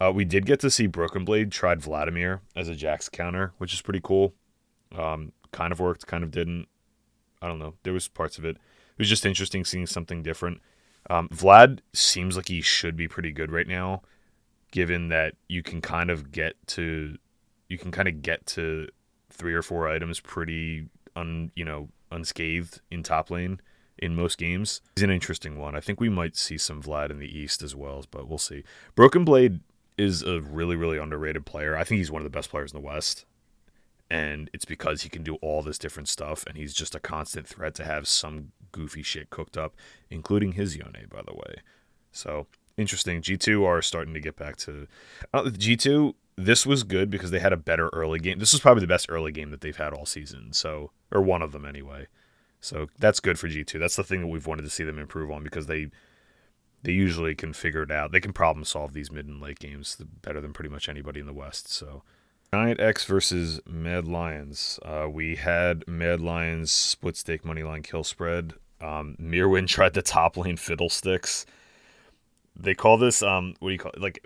Uh, 0.00 0.12
we 0.14 0.24
did 0.24 0.46
get 0.46 0.60
to 0.60 0.70
see 0.70 0.86
Broken 0.86 1.24
Blade 1.24 1.50
tried 1.50 1.80
Vladimir 1.80 2.40
as 2.54 2.68
a 2.68 2.74
Jax 2.74 3.08
counter, 3.08 3.52
which 3.58 3.74
is 3.74 3.82
pretty 3.82 4.00
cool. 4.02 4.34
Um, 4.96 5.32
kind 5.52 5.72
of 5.72 5.80
worked, 5.80 6.06
kind 6.06 6.22
of 6.22 6.30
didn't. 6.30 6.68
I 7.42 7.48
don't 7.48 7.58
know. 7.58 7.74
There 7.82 7.92
was 7.92 8.08
parts 8.08 8.38
of 8.38 8.44
it. 8.44 8.56
It 8.56 8.98
was 8.98 9.08
just 9.08 9.26
interesting 9.26 9.64
seeing 9.64 9.86
something 9.86 10.22
different. 10.22 10.60
Um, 11.10 11.28
Vlad 11.28 11.80
seems 11.92 12.36
like 12.36 12.48
he 12.48 12.60
should 12.60 12.96
be 12.96 13.08
pretty 13.08 13.32
good 13.32 13.50
right 13.50 13.66
now, 13.66 14.02
given 14.70 15.08
that 15.08 15.34
you 15.48 15.62
can 15.62 15.80
kind 15.80 16.10
of 16.10 16.30
get 16.30 16.54
to, 16.68 17.16
you 17.68 17.78
can 17.78 17.90
kind 17.90 18.08
of 18.08 18.22
get 18.22 18.44
to 18.46 18.88
three 19.30 19.54
or 19.54 19.62
four 19.62 19.88
items 19.88 20.20
pretty 20.20 20.86
un, 21.16 21.50
you 21.54 21.64
know, 21.64 21.88
unscathed 22.10 22.80
in 22.90 23.02
top 23.02 23.30
lane 23.30 23.60
in 23.98 24.14
most 24.14 24.38
games. 24.38 24.80
He's 24.96 25.02
an 25.02 25.10
interesting 25.10 25.58
one. 25.58 25.74
I 25.74 25.80
think 25.80 26.00
we 26.00 26.08
might 26.08 26.36
see 26.36 26.56
some 26.56 26.82
Vlad 26.82 27.10
in 27.10 27.18
the 27.18 27.38
East 27.38 27.62
as 27.62 27.74
well, 27.74 28.04
but 28.10 28.28
we'll 28.28 28.38
see. 28.38 28.64
Broken 28.94 29.24
Blade 29.24 29.60
is 29.96 30.22
a 30.22 30.40
really, 30.40 30.76
really 30.76 30.98
underrated 30.98 31.44
player. 31.44 31.76
I 31.76 31.84
think 31.84 31.98
he's 31.98 32.10
one 32.10 32.22
of 32.22 32.24
the 32.24 32.36
best 32.36 32.50
players 32.50 32.72
in 32.72 32.80
the 32.80 32.86
West. 32.86 33.24
And 34.10 34.48
it's 34.54 34.64
because 34.64 35.02
he 35.02 35.10
can 35.10 35.22
do 35.22 35.34
all 35.36 35.62
this 35.62 35.76
different 35.76 36.08
stuff, 36.08 36.44
and 36.46 36.56
he's 36.56 36.72
just 36.72 36.94
a 36.94 37.00
constant 37.00 37.46
threat 37.46 37.74
to 37.74 37.84
have 37.84 38.08
some 38.08 38.52
goofy 38.72 39.02
shit 39.02 39.28
cooked 39.28 39.58
up, 39.58 39.74
including 40.08 40.52
his 40.52 40.76
Yone, 40.76 41.06
by 41.10 41.20
the 41.26 41.34
way. 41.34 41.56
So 42.10 42.46
interesting. 42.78 43.20
G2 43.20 43.66
are 43.66 43.82
starting 43.82 44.14
to 44.14 44.20
get 44.20 44.36
back 44.36 44.56
to 44.58 44.86
uh, 45.34 45.42
G2 45.42 46.14
this 46.38 46.64
was 46.64 46.84
good 46.84 47.10
because 47.10 47.32
they 47.32 47.40
had 47.40 47.52
a 47.52 47.56
better 47.56 47.88
early 47.88 48.20
game. 48.20 48.38
This 48.38 48.52
was 48.52 48.60
probably 48.60 48.82
the 48.82 48.86
best 48.86 49.06
early 49.10 49.32
game 49.32 49.50
that 49.50 49.60
they've 49.60 49.76
had 49.76 49.92
all 49.92 50.06
season. 50.06 50.52
So, 50.52 50.92
or 51.10 51.20
one 51.20 51.42
of 51.42 51.50
them 51.50 51.64
anyway. 51.64 52.06
So 52.60 52.86
that's 52.96 53.18
good 53.18 53.38
for 53.38 53.48
G2. 53.48 53.78
That's 53.78 53.96
the 53.96 54.04
thing 54.04 54.20
that 54.20 54.28
we've 54.28 54.46
wanted 54.46 54.62
to 54.62 54.70
see 54.70 54.84
them 54.84 54.98
improve 54.98 55.32
on 55.32 55.42
because 55.42 55.66
they 55.66 55.88
they 56.84 56.92
usually 56.92 57.34
can 57.34 57.52
figure 57.52 57.82
it 57.82 57.90
out. 57.90 58.12
They 58.12 58.20
can 58.20 58.32
problem 58.32 58.64
solve 58.64 58.92
these 58.92 59.10
mid 59.10 59.26
and 59.26 59.40
late 59.40 59.58
games 59.58 59.96
better 60.22 60.40
than 60.40 60.52
pretty 60.52 60.70
much 60.70 60.88
anybody 60.88 61.18
in 61.18 61.26
the 61.26 61.32
West. 61.32 61.72
So 61.72 62.04
Giant 62.54 62.80
X 62.80 63.04
versus 63.04 63.60
Mad 63.66 64.06
Lions. 64.06 64.78
Uh, 64.84 65.08
we 65.10 65.36
had 65.36 65.86
Mad 65.88 66.20
Lions 66.20 66.70
split 66.70 67.16
stake 67.16 67.44
money 67.44 67.64
line 67.64 67.82
kill 67.82 68.04
spread. 68.04 68.54
Um, 68.80 69.16
Myrwn 69.20 69.66
tried 69.68 69.94
the 69.94 70.02
top 70.02 70.36
lane 70.36 70.56
fiddlesticks. 70.56 71.46
They 72.54 72.74
call 72.74 72.96
this 72.96 73.22
um, 73.22 73.54
what 73.58 73.70
do 73.70 73.72
you 73.72 73.78
call 73.78 73.92
it? 73.92 74.00
Like 74.00 74.24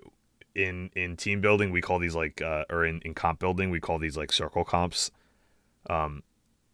in 0.54 0.90
in 0.94 1.16
team 1.16 1.40
building, 1.40 1.70
we 1.70 1.80
call 1.80 1.98
these 1.98 2.14
like 2.14 2.42
uh, 2.42 2.64
or 2.70 2.84
in 2.84 3.00
in 3.04 3.14
comp 3.14 3.38
building, 3.38 3.70
we 3.70 3.80
call 3.80 3.98
these 3.98 4.16
like 4.16 4.32
circle 4.32 4.64
comps. 4.64 5.10
Um, 5.88 6.22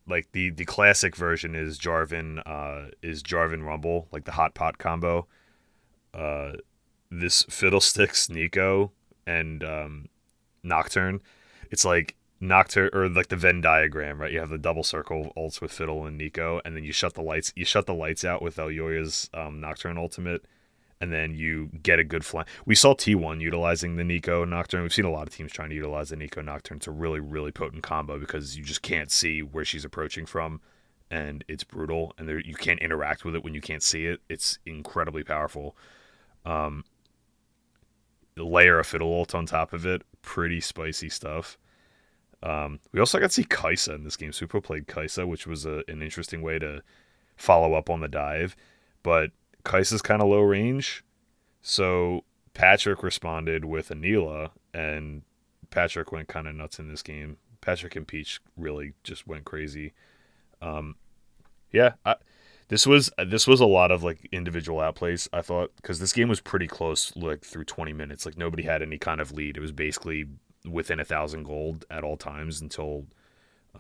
like 0.07 0.33
the 0.33 0.51
the 0.51 0.65
classic 0.65 1.15
version 1.17 1.55
is 1.55 1.79
Jarvan 1.79 2.43
uh 2.47 2.91
is 3.03 3.23
Jarvan 3.23 3.65
Rumble 3.65 4.09
like 4.13 4.25
the 4.25 4.33
hot 4.33 4.55
pot 4.55 4.79
combo. 4.79 5.27
Uh, 6.15 6.53
this 7.11 7.45
fiddlesticks 7.45 8.29
Neeko 8.29 8.91
and 9.27 9.63
um, 9.63 10.09
Nocturne. 10.63 11.21
It's 11.71 11.85
like 11.85 12.17
Nocturne 12.41 12.91
or 12.93 13.09
like 13.09 13.29
the 13.29 13.37
Venn 13.37 13.61
diagram, 13.61 14.21
right? 14.21 14.33
You 14.33 14.41
have 14.41 14.51
the 14.51 14.59
double 14.59 14.83
circle 14.83 15.33
ults 15.37 15.61
with 15.61 15.73
Fiddle 15.73 16.07
and 16.07 16.21
Neeko 16.21 16.61
and 16.65 16.77
then 16.77 16.85
you 16.85 16.93
shut 16.93 17.15
the 17.15 17.23
lights. 17.23 17.53
You 17.57 17.65
shut 17.65 17.87
the 17.87 17.95
lights 17.95 18.25
out 18.25 18.43
with 18.43 18.57
Elyoya's 18.57 19.29
um, 19.35 19.61
Nocturne 19.61 19.99
ultimate, 19.99 20.45
and 21.01 21.13
then 21.13 21.35
you 21.35 21.71
get 21.83 21.99
a 21.99 22.05
good 22.05 22.25
fly. 22.25 22.45
We 22.67 22.75
saw 22.75 22.95
T1 22.95 23.41
utilizing 23.41 23.97
the 23.97 24.03
Neeko 24.03 24.49
Nocturne. 24.49 24.83
We've 24.83 24.93
seen 24.93 25.05
a 25.05 25.11
lot 25.11 25.29
of 25.29 25.35
teams 25.35 25.53
trying 25.53 25.71
to 25.71 25.75
utilize 25.75 26.11
the 26.11 26.17
Neeko 26.17 26.45
Nocturne. 26.45 26.79
It's 26.79 26.87
a 26.87 26.93
really, 26.93 27.21
really 27.21 27.53
potent 27.53 27.83
combo 27.83 28.19
because 28.19 28.57
you 28.57 28.65
just 28.65 28.83
can't 28.83 29.11
see 29.11 29.43
where 29.43 29.65
she's 29.65 29.85
approaching 29.85 30.27
from, 30.27 30.61
and 31.11 31.45
it's 31.49 31.65
brutal. 31.65 32.15
And 32.19 32.29
there, 32.29 32.41
you 32.41 32.55
can't 32.55 32.81
interact 32.81 33.25
with 33.25 33.35
it 33.35 33.45
when 33.45 33.55
you 33.55 33.61
can't 33.61 33.83
see 33.83 34.07
it. 34.07 34.21
It's 34.29 34.59
incredibly 34.67 35.23
powerful. 35.23 35.77
Um, 36.45 36.85
layer 38.37 38.79
a 38.79 38.85
fiddle 38.85 39.13
ult 39.13 39.35
on 39.35 39.47
top 39.47 39.73
of 39.73 39.87
it, 39.87 40.03
pretty 40.23 40.61
spicy 40.61 41.09
stuff. 41.09 41.59
Um, 42.43 42.81
we 42.93 43.01
also 43.01 43.19
got 43.19 43.31
to 43.31 43.35
see 43.35 43.45
Kai'Sa 43.45 43.95
in 43.95 44.05
this 44.05 44.17
game. 44.17 44.31
Supa 44.31 44.63
played 44.63 44.87
Kai'Sa, 44.87 45.27
which 45.27 45.47
was 45.47 45.67
a, 45.67 45.83
an 45.89 46.03
interesting 46.03 46.43
way 46.43 46.59
to 46.59 46.83
follow 47.37 47.75
up 47.75 47.91
on 47.91 48.01
the 48.01 48.09
dive. 48.09 48.57
But 49.03 49.31
Kai'Sa's 49.65 50.03
kind 50.03 50.23
of 50.23 50.29
low 50.29 50.41
range. 50.41 51.05
So 51.61 52.25
Patrik 52.55 53.03
responded 53.03 53.65
with 53.65 53.89
Anila, 53.91 54.51
and 54.73 55.23
Patrik 55.71 56.13
went 56.13 56.29
kind 56.29 56.49
of 56.49 56.55
nuts 56.55 56.79
in 56.79 56.89
this 56.89 57.03
game. 57.03 57.37
Patrik 57.61 57.97
and 57.97 58.07
Peach 58.07 58.41
really 58.57 58.95
just 59.03 59.27
went 59.27 59.45
crazy. 59.45 59.93
Um, 60.63 60.97
yeah, 61.71 61.95
I, 62.05 62.17
this 62.69 62.87
was 62.87 63.11
this 63.27 63.47
was 63.47 63.61
a 63.61 63.67
lot 63.67 63.91
of 63.91 64.03
like 64.03 64.29
individual 64.33 64.81
outplays. 64.81 65.29
I 65.33 65.43
thought 65.43 65.73
because 65.77 65.99
this 65.99 66.13
game 66.13 66.29
was 66.29 66.41
pretty 66.41 66.67
close, 66.67 67.15
like 67.17 67.45
through 67.45 67.65
20 67.65 67.93
minutes. 67.93 68.27
Like 68.27 68.37
nobody 68.37 68.63
had 68.63 68.83
any 68.83 68.99
kind 68.99 69.21
of 69.21 69.33
lead. 69.33 69.57
It 69.57 69.61
was 69.61 69.73
basically 69.73 70.27
within 70.69 71.01
a 71.01 71.05
thousand 71.05 71.45
gold 71.45 71.85
at 71.91 72.05
all 72.05 72.17
times 72.17 72.61
until, 72.61 73.07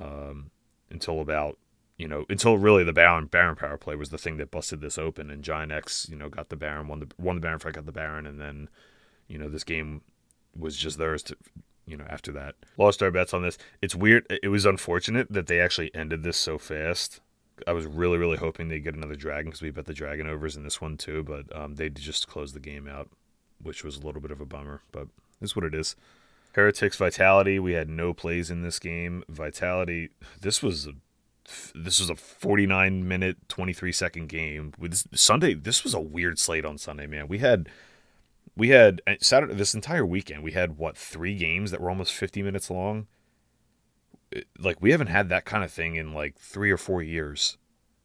um, 0.00 0.50
until 0.90 1.20
about 1.20 1.58
you 1.98 2.06
know, 2.06 2.24
until 2.30 2.56
really 2.56 2.84
the 2.84 2.92
Baron 2.92 3.26
Baron 3.26 3.56
power 3.56 3.76
play 3.76 3.96
was 3.96 4.10
the 4.10 4.18
thing 4.18 4.36
that 4.36 4.52
busted 4.52 4.80
this 4.80 4.96
open, 4.96 5.30
and 5.30 5.42
Giant 5.42 5.72
X, 5.72 6.06
you 6.08 6.16
know, 6.16 6.28
got 6.28 6.48
the 6.48 6.56
Baron, 6.56 6.86
won 6.86 7.00
the 7.00 7.08
won 7.18 7.34
the 7.34 7.40
Baron 7.40 7.58
fight, 7.58 7.74
got 7.74 7.86
the 7.86 7.92
Baron, 7.92 8.24
and 8.26 8.40
then, 8.40 8.68
you 9.26 9.36
know, 9.36 9.48
this 9.48 9.64
game 9.64 10.02
was 10.56 10.76
just 10.76 10.96
theirs 10.96 11.24
to, 11.24 11.36
you 11.86 11.96
know, 11.96 12.06
after 12.08 12.30
that. 12.32 12.54
Lost 12.76 13.02
our 13.02 13.10
bets 13.10 13.34
on 13.34 13.42
this. 13.42 13.58
It's 13.82 13.96
weird. 13.96 14.26
It 14.42 14.48
was 14.48 14.64
unfortunate 14.64 15.32
that 15.32 15.48
they 15.48 15.60
actually 15.60 15.92
ended 15.94 16.22
this 16.22 16.36
so 16.36 16.56
fast. 16.56 17.20
I 17.66 17.72
was 17.72 17.86
really, 17.86 18.18
really 18.18 18.36
hoping 18.36 18.68
they'd 18.68 18.84
get 18.84 18.94
another 18.94 19.16
dragon 19.16 19.46
because 19.46 19.62
we 19.62 19.70
bet 19.70 19.86
the 19.86 19.92
dragon 19.92 20.28
overs 20.28 20.56
in 20.56 20.62
this 20.62 20.80
one 20.80 20.96
too, 20.96 21.24
but 21.24 21.54
um, 21.56 21.74
they 21.74 21.88
just 21.88 22.28
closed 22.28 22.54
the 22.54 22.60
game 22.60 22.86
out, 22.86 23.10
which 23.60 23.82
was 23.82 23.96
a 23.96 24.06
little 24.06 24.20
bit 24.20 24.30
of 24.30 24.40
a 24.40 24.46
bummer. 24.46 24.82
But 24.92 25.08
it's 25.40 25.56
what 25.56 25.64
it 25.64 25.74
is. 25.74 25.96
Heretics 26.52 26.96
Vitality. 26.96 27.58
We 27.58 27.72
had 27.72 27.88
no 27.88 28.14
plays 28.14 28.50
in 28.50 28.62
this 28.62 28.78
game. 28.78 29.24
Vitality. 29.28 30.10
This 30.40 30.62
was 30.62 30.86
a 30.86 30.92
this 31.74 32.00
was 32.00 32.10
a 32.10 32.14
49 32.14 33.06
minute 33.06 33.36
23 33.48 33.92
second 33.92 34.28
game. 34.28 34.72
With 34.78 35.16
sunday 35.16 35.54
this 35.54 35.84
was 35.84 35.94
a 35.94 36.00
weird 36.00 36.38
slate 36.38 36.64
on 36.64 36.78
sunday 36.78 37.06
man. 37.06 37.28
We 37.28 37.38
had 37.38 37.68
we 38.56 38.70
had 38.70 39.02
uh, 39.06 39.14
saturday 39.20 39.54
this 39.54 39.74
entire 39.74 40.06
weekend 40.06 40.42
we 40.42 40.52
had 40.52 40.78
what 40.78 40.96
three 40.96 41.34
games 41.34 41.70
that 41.70 41.80
were 41.80 41.90
almost 41.90 42.14
50 42.14 42.42
minutes 42.42 42.70
long? 42.70 43.06
Like 44.58 44.80
we 44.80 44.90
haven't 44.90 45.08
had 45.08 45.28
that 45.30 45.44
kind 45.44 45.64
of 45.64 45.72
thing 45.72 45.96
in 45.96 46.12
like 46.12 46.36
three 46.36 46.70
or 46.70 46.76
four 46.76 47.02
years. 47.02 47.56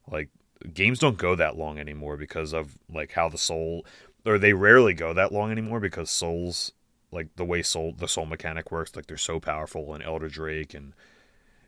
Like 0.10 0.30
games 0.74 1.00
don't 1.00 1.18
go 1.18 1.36
that 1.36 1.58
long 1.58 1.80
anymore 1.80 2.18
because 2.18 2.54
of 2.54 2.78
like 2.90 3.14
how 3.14 3.30
the 3.30 3.38
soul 3.38 3.86
or 4.26 4.38
they 4.38 4.54
rarely 4.54 4.94
go 4.94 5.14
that 5.14 5.34
long 5.34 5.52
anymore 5.52 5.80
because 5.80 6.10
souls 6.10 6.72
like 7.12 7.36
the 7.36 7.46
way 7.46 7.62
soul 7.62 7.94
the 7.98 8.08
soul 8.08 8.26
mechanic 8.26 8.72
works 8.72 8.96
like 8.96 9.06
they're 9.08 9.18
so 9.18 9.40
powerful 9.40 9.94
and 9.94 10.04
elder 10.04 10.30
drake 10.30 10.74
and 10.74 10.94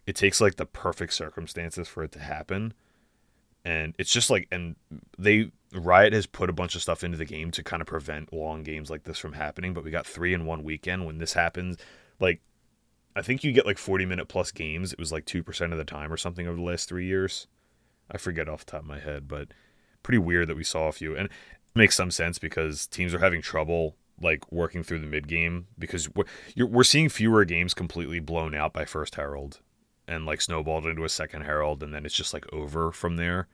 it 0.05 0.15
takes 0.15 0.39
like 0.39 0.55
the 0.55 0.65
perfect 0.65 1.13
circumstances 1.13 1.87
for 1.87 2.03
it 2.03 2.11
to 2.13 2.19
happen. 2.19 2.73
And 3.63 3.95
it's 3.97 4.11
just 4.11 4.29
like 4.29 4.47
and 4.51 4.75
they 5.17 5.51
riot 5.73 6.13
has 6.13 6.27
put 6.27 6.49
a 6.49 6.53
bunch 6.53 6.75
of 6.75 6.81
stuff 6.81 7.03
into 7.03 7.17
the 7.17 7.25
game 7.25 7.51
to 7.51 7.63
kind 7.63 7.81
of 7.81 7.87
prevent 7.87 8.31
long 8.31 8.63
games 8.63 8.89
like 8.89 9.03
this 9.03 9.17
from 9.17 9.33
happening 9.33 9.73
but 9.73 9.83
we 9.83 9.91
got 9.91 10.05
three 10.05 10.33
in 10.33 10.45
one 10.45 10.63
weekend. 10.63 11.05
When 11.05 11.17
this 11.17 11.33
happens 11.33 11.77
like 12.19 12.41
i 13.15 13.21
think 13.21 13.43
you 13.43 13.51
get 13.51 13.65
like 13.65 13.77
40 13.77 14.05
minute 14.05 14.27
plus 14.27 14.51
games. 14.51 14.93
It 14.93 14.99
was 14.99 15.11
like 15.11 15.25
2% 15.25 15.71
of 15.71 15.77
the 15.77 15.85
time 15.85 16.13
or 16.13 16.17
something 16.17 16.47
over 16.47 16.57
the 16.57 16.63
last 16.63 16.87
three 16.87 17.07
years. 17.07 17.47
I 18.11 18.17
forget 18.17 18.47
off 18.47 18.65
the 18.65 18.73
top 18.73 18.81
of 18.81 18.87
my 18.87 18.99
head 18.99 19.27
but 19.27 19.49
pretty 20.03 20.19
weird 20.19 20.47
that 20.49 20.57
we 20.57 20.63
saw 20.63 20.87
a 20.87 20.91
few. 20.91 21.15
And 21.15 21.25
it 21.25 21.31
makes 21.73 21.95
some 21.95 22.11
sense 22.11 22.37
because 22.37 22.85
teams 22.85 23.13
are 23.15 23.19
having 23.19 23.41
trouble 23.41 23.95
like 24.21 24.49
working 24.51 24.83
through 24.83 24.99
the 24.99 25.07
mid 25.07 25.27
game 25.27 25.67
because 25.79 26.09
we're, 26.13 26.25
we're 26.55 26.83
seeing 26.83 27.09
fewer 27.09 27.43
games 27.45 27.73
completely 27.73 28.19
blown 28.19 28.53
out 28.53 28.71
by 28.73 28.85
first 28.85 29.15
herald 29.15 29.59
and 30.07 30.25
like 30.25 30.41
snowballed 30.41 30.85
into 30.85 31.03
a 31.03 31.09
second 31.09 31.41
herald 31.43 31.81
and 31.81 31.93
then 31.93 32.05
it's 32.05 32.15
just 32.15 32.33
like 32.33 32.51
over 32.53 32.91
from 32.91 33.17
there 33.17 33.47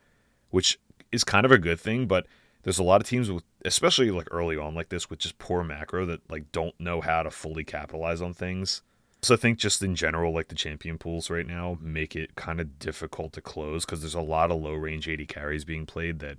which 0.50 0.80
is 1.12 1.24
kind 1.24 1.46
of 1.46 1.52
a 1.52 1.58
good 1.58 1.80
thing 1.80 2.06
but 2.06 2.26
there's 2.64 2.80
a 2.80 2.84
lot 2.84 3.02
of 3.02 3.08
teams 3.08 3.32
with 3.32 3.44
especially 3.66 4.12
like 4.12 4.28
early 4.32 4.58
on 4.58 4.76
like 4.76 4.90
this 4.90 5.10
with 5.10 5.20
just 5.20 5.38
poor 5.38 5.64
macro 5.64 6.06
that 6.06 6.30
like 6.30 6.52
don't 6.52 6.80
know 6.80 7.02
how 7.02 7.24
to 7.24 7.32
fully 7.32 7.64
capitalize 7.64 8.22
on 8.22 8.34
things. 8.34 8.82
So 9.22 9.36
i 9.36 9.38
think 9.38 9.60
just 9.60 9.82
in 9.82 9.96
general 9.96 10.34
like 10.34 10.48
the 10.48 10.56
champion 10.56 10.98
pools 10.98 11.30
right 11.30 11.46
now 11.46 11.78
make 11.80 12.16
it 12.16 12.36
kind 12.36 12.60
of 12.60 12.80
difficult 12.80 13.34
to 13.34 13.42
close 13.42 13.86
because 13.86 14.02
there's 14.02 14.16
a 14.16 14.22
lot 14.22 14.52
of 14.52 14.62
low 14.62 14.74
range 14.74 15.08
80 15.08 15.26
carries 15.28 15.66
being 15.66 15.86
played 15.86 16.20
that 16.20 16.38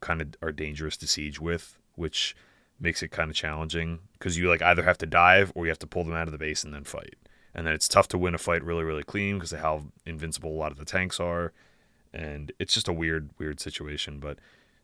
kind 0.00 0.22
of 0.22 0.34
are 0.40 0.52
dangerous 0.52 0.96
to 0.98 1.06
siege 1.06 1.40
with 1.40 1.78
which 1.96 2.34
makes 2.80 3.02
it 3.02 3.08
kind 3.08 3.30
of 3.30 3.36
challenging 3.36 4.00
because 4.14 4.38
you 4.38 4.48
like 4.48 4.62
either 4.62 4.82
have 4.82 4.98
to 4.98 5.06
dive 5.06 5.52
or 5.54 5.64
you 5.64 5.70
have 5.70 5.78
to 5.80 5.86
pull 5.86 6.04
them 6.04 6.14
out 6.14 6.26
of 6.26 6.32
the 6.32 6.38
base 6.38 6.64
and 6.64 6.72
then 6.72 6.84
fight 6.84 7.16
and 7.54 7.66
then 7.66 7.74
it's 7.74 7.88
tough 7.88 8.08
to 8.08 8.18
win 8.18 8.34
a 8.34 8.38
fight 8.38 8.64
really 8.64 8.84
really 8.84 9.02
clean 9.02 9.36
because 9.36 9.52
of 9.52 9.60
how 9.60 9.84
invincible 10.04 10.50
a 10.50 10.58
lot 10.58 10.72
of 10.72 10.78
the 10.78 10.84
tanks 10.84 11.20
are. 11.20 11.52
And 12.12 12.52
it's 12.58 12.74
just 12.74 12.88
a 12.88 12.92
weird 12.92 13.30
weird 13.38 13.60
situation 13.60 14.18
but 14.18 14.38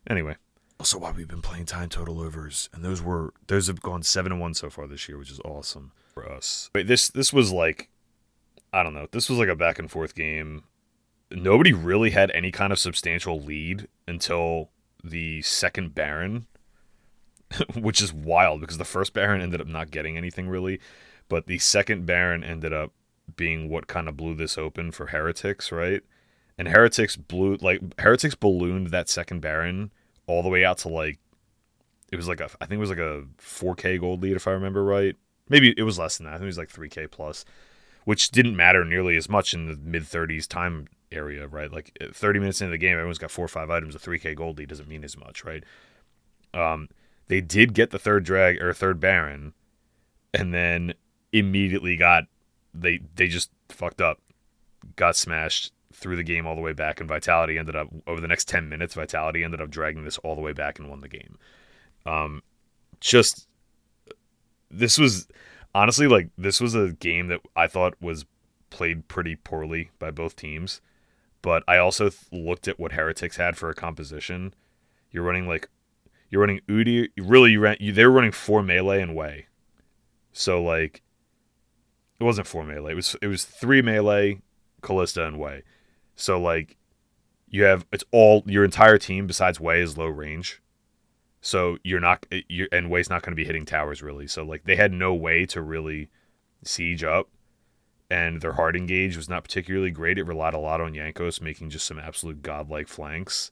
anyway. 0.09 0.35
Also 0.79 0.97
why 0.97 1.11
we've 1.11 1.27
been 1.27 1.41
playing 1.41 1.65
time 1.65 1.89
total 1.89 2.21
overs 2.21 2.69
and 2.73 2.83
those 2.83 3.01
were 3.01 3.33
those 3.47 3.67
have 3.67 3.81
gone 3.81 4.03
7 4.03 4.31
and 4.31 4.41
1 4.41 4.53
so 4.53 4.69
far 4.69 4.87
this 4.87 5.07
year 5.07 5.17
which 5.17 5.31
is 5.31 5.39
awesome 5.41 5.91
for 6.13 6.29
us. 6.29 6.69
Wait, 6.73 6.87
this 6.87 7.09
this 7.09 7.31
was 7.33 7.51
like 7.51 7.89
i 8.73 8.83
don't 8.83 8.93
know 8.93 9.07
this 9.11 9.29
was 9.29 9.37
like 9.37 9.49
a 9.49 9.55
back 9.55 9.79
and 9.79 9.91
forth 9.91 10.15
game. 10.15 10.63
Nobody 11.29 11.71
really 11.71 12.09
had 12.09 12.29
any 12.31 12.51
kind 12.51 12.73
of 12.73 12.79
substantial 12.79 13.39
lead 13.39 13.87
until 14.05 14.69
the 15.03 15.41
second 15.41 15.95
baron 15.95 16.45
which 17.75 18.01
is 18.01 18.13
wild 18.13 18.61
because 18.61 18.77
the 18.77 18.85
first 18.85 19.13
baron 19.13 19.41
ended 19.41 19.61
up 19.61 19.67
not 19.67 19.91
getting 19.91 20.17
anything 20.17 20.47
really 20.47 20.79
but 21.31 21.47
the 21.47 21.59
second 21.59 22.05
Baron 22.05 22.43
ended 22.43 22.73
up 22.73 22.91
being 23.37 23.69
what 23.69 23.87
kind 23.87 24.09
of 24.09 24.17
blew 24.17 24.35
this 24.35 24.57
open 24.57 24.91
for 24.91 25.07
Heretics, 25.07 25.71
right? 25.71 26.01
And 26.57 26.67
Heretics 26.67 27.15
blew 27.15 27.55
like 27.61 27.79
Heretics 27.97 28.35
ballooned 28.35 28.87
that 28.87 29.07
second 29.07 29.39
Baron 29.39 29.93
all 30.27 30.43
the 30.43 30.49
way 30.49 30.65
out 30.65 30.79
to 30.79 30.89
like 30.89 31.19
it 32.11 32.17
was 32.17 32.27
like 32.27 32.41
a 32.41 32.49
I 32.59 32.65
think 32.65 32.73
it 32.73 32.79
was 32.79 32.89
like 32.89 32.99
a 32.99 33.23
4K 33.39 33.97
gold 34.01 34.21
lead 34.21 34.35
if 34.35 34.45
I 34.45 34.51
remember 34.51 34.83
right. 34.83 35.15
Maybe 35.47 35.73
it 35.77 35.83
was 35.83 35.97
less 35.97 36.17
than 36.17 36.25
that. 36.25 36.33
I 36.33 36.35
think 36.35 36.43
it 36.43 36.47
was 36.47 36.57
like 36.57 36.69
3K 36.69 37.09
plus, 37.09 37.45
which 38.03 38.31
didn't 38.31 38.57
matter 38.57 38.83
nearly 38.83 39.15
as 39.15 39.29
much 39.29 39.53
in 39.53 39.67
the 39.67 39.77
mid 39.77 40.03
30s 40.03 40.49
time 40.49 40.89
area, 41.13 41.47
right? 41.47 41.71
Like 41.71 41.97
30 42.13 42.39
minutes 42.39 42.59
into 42.59 42.71
the 42.71 42.77
game, 42.77 42.97
everyone's 42.97 43.19
got 43.19 43.31
four 43.31 43.45
or 43.45 43.47
five 43.47 43.69
items. 43.69 43.95
A 43.95 43.99
3K 43.99 44.35
gold 44.35 44.57
lead 44.57 44.67
doesn't 44.67 44.89
mean 44.89 45.05
as 45.05 45.17
much, 45.17 45.45
right? 45.45 45.63
Um, 46.53 46.89
they 47.29 47.39
did 47.39 47.73
get 47.73 47.91
the 47.91 47.99
third 47.99 48.25
drag 48.25 48.61
or 48.61 48.73
third 48.73 48.99
Baron, 48.99 49.53
and 50.33 50.53
then 50.53 50.93
immediately 51.31 51.95
got 51.95 52.25
they 52.73 52.99
they 53.15 53.27
just 53.27 53.51
fucked 53.69 54.01
up, 54.01 54.19
got 54.95 55.15
smashed 55.15 55.73
through 55.93 56.15
the 56.15 56.23
game 56.23 56.47
all 56.47 56.55
the 56.55 56.61
way 56.61 56.73
back, 56.73 56.99
and 56.99 57.09
Vitality 57.09 57.57
ended 57.57 57.75
up 57.75 57.87
over 58.07 58.21
the 58.21 58.27
next 58.27 58.47
ten 58.47 58.69
minutes. 58.69 58.93
Vitality 58.93 59.43
ended 59.43 59.61
up 59.61 59.69
dragging 59.69 60.03
this 60.03 60.17
all 60.19 60.35
the 60.35 60.41
way 60.41 60.53
back 60.53 60.79
and 60.79 60.89
won 60.89 61.01
the 61.01 61.09
game. 61.09 61.37
Um, 62.05 62.41
just 62.99 63.47
this 64.69 64.97
was 64.97 65.27
honestly 65.75 66.07
like 66.07 66.29
this 66.37 66.61
was 66.61 66.75
a 66.75 66.93
game 66.93 67.27
that 67.27 67.41
I 67.55 67.67
thought 67.67 67.95
was 68.01 68.25
played 68.69 69.07
pretty 69.07 69.35
poorly 69.35 69.91
by 69.99 70.11
both 70.11 70.35
teams, 70.35 70.81
but 71.41 71.63
I 71.67 71.77
also 71.77 72.09
th- 72.09 72.23
looked 72.31 72.67
at 72.67 72.79
what 72.79 72.93
Heretics 72.93 73.37
had 73.37 73.57
for 73.57 73.69
a 73.69 73.75
composition. 73.75 74.53
You're 75.11 75.23
running 75.23 75.47
like 75.47 75.69
you're 76.29 76.41
running 76.41 76.61
Udyr. 76.67 77.09
Really, 77.17 77.51
you 77.51 77.59
ran. 77.59 77.77
You, 77.79 77.91
they 77.91 78.05
were 78.05 78.11
running 78.11 78.31
four 78.31 78.63
melee 78.63 79.01
and 79.01 79.15
way. 79.15 79.47
So 80.31 80.63
like 80.63 81.01
it 82.21 82.23
wasn't 82.23 82.45
four 82.45 82.63
melee. 82.63 82.91
It 82.91 82.95
was 82.95 83.15
it 83.21 83.27
was 83.27 83.43
three 83.43 83.81
melee, 83.81 84.41
Kalista 84.81 85.27
and 85.27 85.39
Wei. 85.39 85.63
So 86.15 86.39
like 86.39 86.77
you 87.49 87.63
have 87.63 87.85
it's 87.91 88.03
all 88.11 88.43
your 88.45 88.63
entire 88.63 88.99
team 88.99 89.25
besides 89.25 89.59
Wei 89.59 89.81
is 89.81 89.97
low 89.97 90.05
range. 90.05 90.61
So 91.41 91.79
you're 91.83 91.99
not 91.99 92.27
eh, 92.31 92.41
you 92.47 92.67
and 92.71 92.91
Wei's 92.91 93.09
not 93.09 93.23
going 93.23 93.31
to 93.31 93.41
be 93.41 93.45
hitting 93.45 93.65
towers 93.65 94.03
really. 94.03 94.27
So 94.27 94.43
like 94.43 94.65
they 94.65 94.75
had 94.75 94.93
no 94.93 95.15
way 95.15 95.47
to 95.47 95.61
really 95.61 96.09
siege 96.63 97.03
up 97.03 97.27
and 98.11 98.41
their 98.41 98.53
hard 98.53 98.75
engage 98.75 99.17
was 99.17 99.27
not 99.27 99.43
particularly 99.43 99.89
great. 99.89 100.19
It 100.19 100.23
relied 100.23 100.53
a 100.53 100.59
lot 100.59 100.79
on 100.79 100.93
Jankos 100.93 101.41
making 101.41 101.71
just 101.71 101.87
some 101.87 101.97
absolute 101.97 102.43
godlike 102.43 102.87
flanks. 102.87 103.49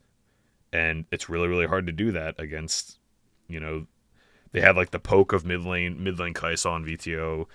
And 0.71 1.05
it's 1.11 1.27
really, 1.27 1.47
really 1.47 1.65
hard 1.65 1.87
to 1.87 1.91
do 1.91 2.11
that 2.11 2.35
against, 2.37 2.99
you 3.47 3.59
know, 3.59 3.87
they 4.51 4.61
had 4.61 4.75
like 4.75 4.91
the 4.91 4.99
poke 4.99 5.33
of 5.33 5.43
mid 5.43 5.65
lane, 5.65 6.03
mid 6.03 6.19
lane 6.19 6.35
Kai'Sa 6.35 6.69
on 6.69 6.85
Vetheo, 6.85 7.47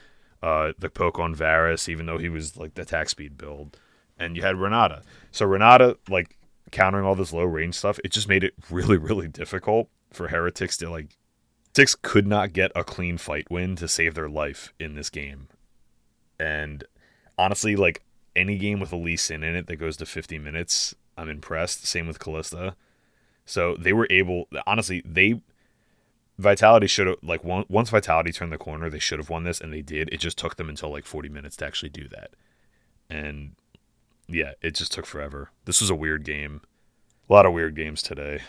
uh, 0.42 0.73
the 0.79 0.90
poke 0.90 1.18
on 1.18 1.35
Varus, 1.35 1.88
even 1.88 2.07
though 2.07 2.18
he 2.18 2.29
was 2.29 2.57
like 2.57 2.75
the 2.75 2.83
attack 2.83 3.09
speed 3.09 3.38
build. 3.38 3.79
And 4.18 4.37
you 4.37 4.42
had 4.42 4.57
Renata. 4.57 5.03
So 5.33 5.47
Renata, 5.47 5.99
like 6.09 6.37
countering 6.70 7.05
all 7.05 7.14
this 7.14 7.33
low 7.33 7.44
range 7.44 7.75
stuff, 7.75 7.99
it 8.05 8.12
just 8.12 8.29
made 8.29 8.44
it 8.44 8.55
really, 8.70 8.97
really 8.97 9.29
difficult 9.29 9.88
for 10.12 10.29
heretics 10.29 10.77
to 10.77 10.88
like 10.88 11.16
Six 11.75 11.97
could 11.97 12.27
not 12.27 12.53
get 12.53 12.70
a 12.77 12.85
clean 12.85 13.18
fight 13.18 13.51
win 13.51 13.75
to 13.77 13.88
save 13.88 14.14
their 14.14 14.29
life 14.29 14.73
in 14.79 14.94
this 14.94 15.11
game. 15.11 15.49
And 16.38 16.85
honestly, 17.37 17.75
like 17.75 18.05
any 18.37 18.59
game 18.59 18.79
with 18.79 18.92
a 18.92 18.97
Lee 18.97 19.16
Sin 19.16 19.42
in 19.42 19.57
it 19.57 19.66
that 19.66 19.77
goes 19.77 19.97
to 19.97 20.07
50 20.07 20.38
minutes, 20.38 20.94
I'm 21.18 21.29
impressed. 21.29 21.85
Same 21.85 22.07
with 22.07 22.20
Kalista. 22.20 22.77
So 23.44 23.75
they 23.77 23.92
were 23.92 24.07
able, 24.09 24.49
honestly, 24.68 25.03
they 25.05 25.42
Vitality 26.38 26.87
should 26.87 27.07
have 27.07 27.16
like 27.23 27.44
once 27.44 27.90
Vitality 27.90 28.33
turned 28.33 28.53
the 28.53 28.59
corner, 28.59 28.90
they 28.90 28.99
should 28.99 29.18
have 29.18 29.31
won 29.31 29.44
this, 29.44 29.61
and 29.61 29.73
they 29.73 29.83
did. 29.83 30.09
It 30.12 30.18
just 30.18 30.38
took 30.38 30.57
them 30.57 30.68
until 30.68 30.90
like 30.90 31.05
40 31.05 31.29
minutes 31.29 31.57
to 31.59 31.66
actually 31.66 31.90
do 31.90 32.09
that, 32.09 32.31
and 33.09 33.53
yeah, 34.29 34.53
it 34.61 34.75
just 34.75 34.92
took 34.92 35.07
forever. 35.07 35.51
This 35.64 35.81
was 35.81 35.90
a 35.90 35.94
weird 35.94 36.25
game. 36.25 36.62
A 37.29 37.33
lot 37.33 37.47
of 37.47 37.53
weird 37.53 37.77
games 37.77 38.03
today. 38.03 38.40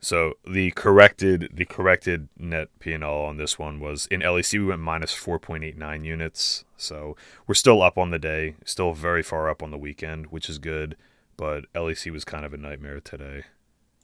So 0.00 0.34
the 0.46 0.70
corrected 0.72 1.50
the 1.52 1.64
corrected 1.64 2.28
net 2.38 2.68
P&L 2.78 3.02
on 3.02 3.38
this 3.38 3.58
one 3.58 3.80
was 3.80 4.06
in 4.06 4.20
LEC 4.20 4.52
we 4.54 4.66
went 4.66 4.80
minus 4.80 5.14
4.89 5.14 6.04
units. 6.04 6.64
So 6.76 7.16
we're 7.46 7.54
still 7.54 7.82
up 7.82 7.98
on 7.98 8.10
the 8.10 8.18
day, 8.18 8.54
still 8.64 8.92
very 8.92 9.22
far 9.22 9.48
up 9.48 9.62
on 9.62 9.70
the 9.70 9.78
weekend, 9.78 10.26
which 10.26 10.48
is 10.48 10.58
good, 10.58 10.96
but 11.36 11.64
LEC 11.74 12.10
was 12.12 12.24
kind 12.24 12.44
of 12.44 12.52
a 12.52 12.58
nightmare 12.58 13.00
today. 13.00 13.44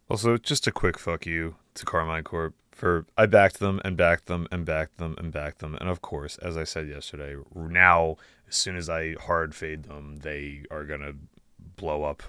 Also, 0.09 0.37
just 0.37 0.67
a 0.67 0.73
quick 0.73 0.99
fuck 0.99 1.25
you 1.27 1.57
to 1.75 1.85
Karmine 1.85 2.25
Corp 2.25 2.55
for 2.73 3.07
I 3.17 3.27
backed 3.27 3.61
them 3.61 3.81
and 3.85 3.97
backed 3.97 4.27
them 4.27 4.49
and 4.51 4.65
backed 4.65 4.99
them 4.99 5.15
and 5.19 5.33
backed 5.33 5.61
them. 5.61 5.77
And 5.77 5.89
of 5.89 6.03
course, 6.03 6.39
as 6.39 6.57
I 6.57 6.65
said 6.65 6.89
yesterday, 6.89 7.37
now 7.55 8.17
as 8.49 8.57
soon 8.57 8.77
as 8.77 8.89
I 8.89 9.15
hard 9.21 9.55
fade 9.55 9.85
them, 9.85 10.17
they 10.23 10.65
are 10.71 10.85
to 11.01 11.15
blow 11.77 12.05
up 12.05 12.23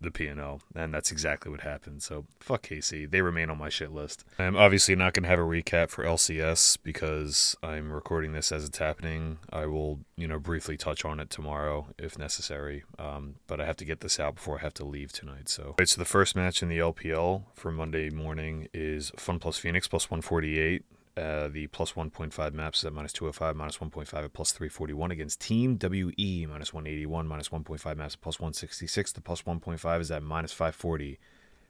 the 0.00 0.10
P&L, 0.10 0.60
and 0.74 0.94
that's 0.94 1.10
exactly 1.10 1.50
what 1.50 1.62
happened. 1.62 2.02
So 2.02 2.24
fuck 2.40 2.62
KC. 2.62 3.10
They 3.10 3.20
remain 3.20 3.50
on 3.50 3.58
my 3.58 3.68
shit 3.68 3.92
list. 3.92 4.24
I'm 4.38 4.56
obviously 4.56 4.94
not 4.94 5.12
going 5.12 5.24
to 5.24 5.28
have 5.28 5.38
a 5.38 5.42
recap 5.42 5.90
for 5.90 6.04
LCS 6.04 6.78
because 6.82 7.56
I'm 7.62 7.92
recording 7.92 8.32
this 8.32 8.52
as 8.52 8.64
it's 8.64 8.78
happening. 8.78 9.38
I 9.52 9.66
will, 9.66 10.00
you 10.16 10.28
know, 10.28 10.38
briefly 10.38 10.76
touch 10.76 11.04
on 11.04 11.20
it 11.20 11.30
tomorrow 11.30 11.88
if 11.98 12.18
necessary, 12.18 12.84
um, 12.98 13.36
but 13.46 13.60
I 13.60 13.66
have 13.66 13.76
to 13.78 13.84
get 13.84 14.00
this 14.00 14.20
out 14.20 14.36
before 14.36 14.58
I 14.58 14.62
have 14.62 14.74
to 14.74 14.84
leave 14.84 15.12
tonight. 15.12 15.48
So, 15.48 15.74
right, 15.78 15.88
so 15.88 15.98
the 15.98 16.04
first 16.04 16.36
match 16.36 16.62
in 16.62 16.68
the 16.68 16.78
LPL 16.78 17.44
for 17.54 17.72
Monday 17.72 18.10
morning 18.10 18.68
is 18.72 19.10
Fun 19.16 19.38
plus 19.38 19.58
Phoenix 19.58 19.88
plus 19.88 20.10
148. 20.10 20.84
Uh, 21.18 21.48
the 21.48 21.66
plus 21.68 21.92
1.5 21.92 22.52
maps 22.52 22.84
at 22.84 22.92
minus 22.92 23.12
205, 23.12 23.56
minus 23.56 23.78
1.5 23.78 24.24
at 24.24 24.32
plus 24.32 24.52
341 24.52 25.10
against 25.10 25.40
Team 25.40 25.76
WE, 25.82 26.46
minus 26.46 26.72
181, 26.72 27.26
minus 27.26 27.48
1.5 27.48 27.96
maps 27.96 28.14
at 28.14 28.20
plus 28.20 28.38
166. 28.38 29.12
The 29.12 29.20
plus 29.20 29.42
1.5 29.42 30.00
is 30.00 30.10
at 30.10 30.22
minus 30.22 30.52
540. 30.52 31.18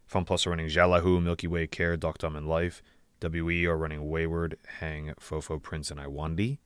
Fun 0.07 0.25
Plus 0.25 0.47
are 0.47 0.51
running 0.51 0.69
Xiaolaohu, 0.69 1.23
Milky 1.23 1.47
Way, 1.47 1.67
Care, 1.67 1.97
Deokdam, 1.97 2.37
and 2.37 2.49
Life. 2.49 2.83
WE 3.23 3.67
are 3.67 3.77
running 3.77 4.09
Wayward, 4.09 4.57
Heng, 4.81 5.13
Fofo, 5.21 5.61
Prince, 5.61 5.91
and 5.91 6.01
Iwandy. 6.01 6.59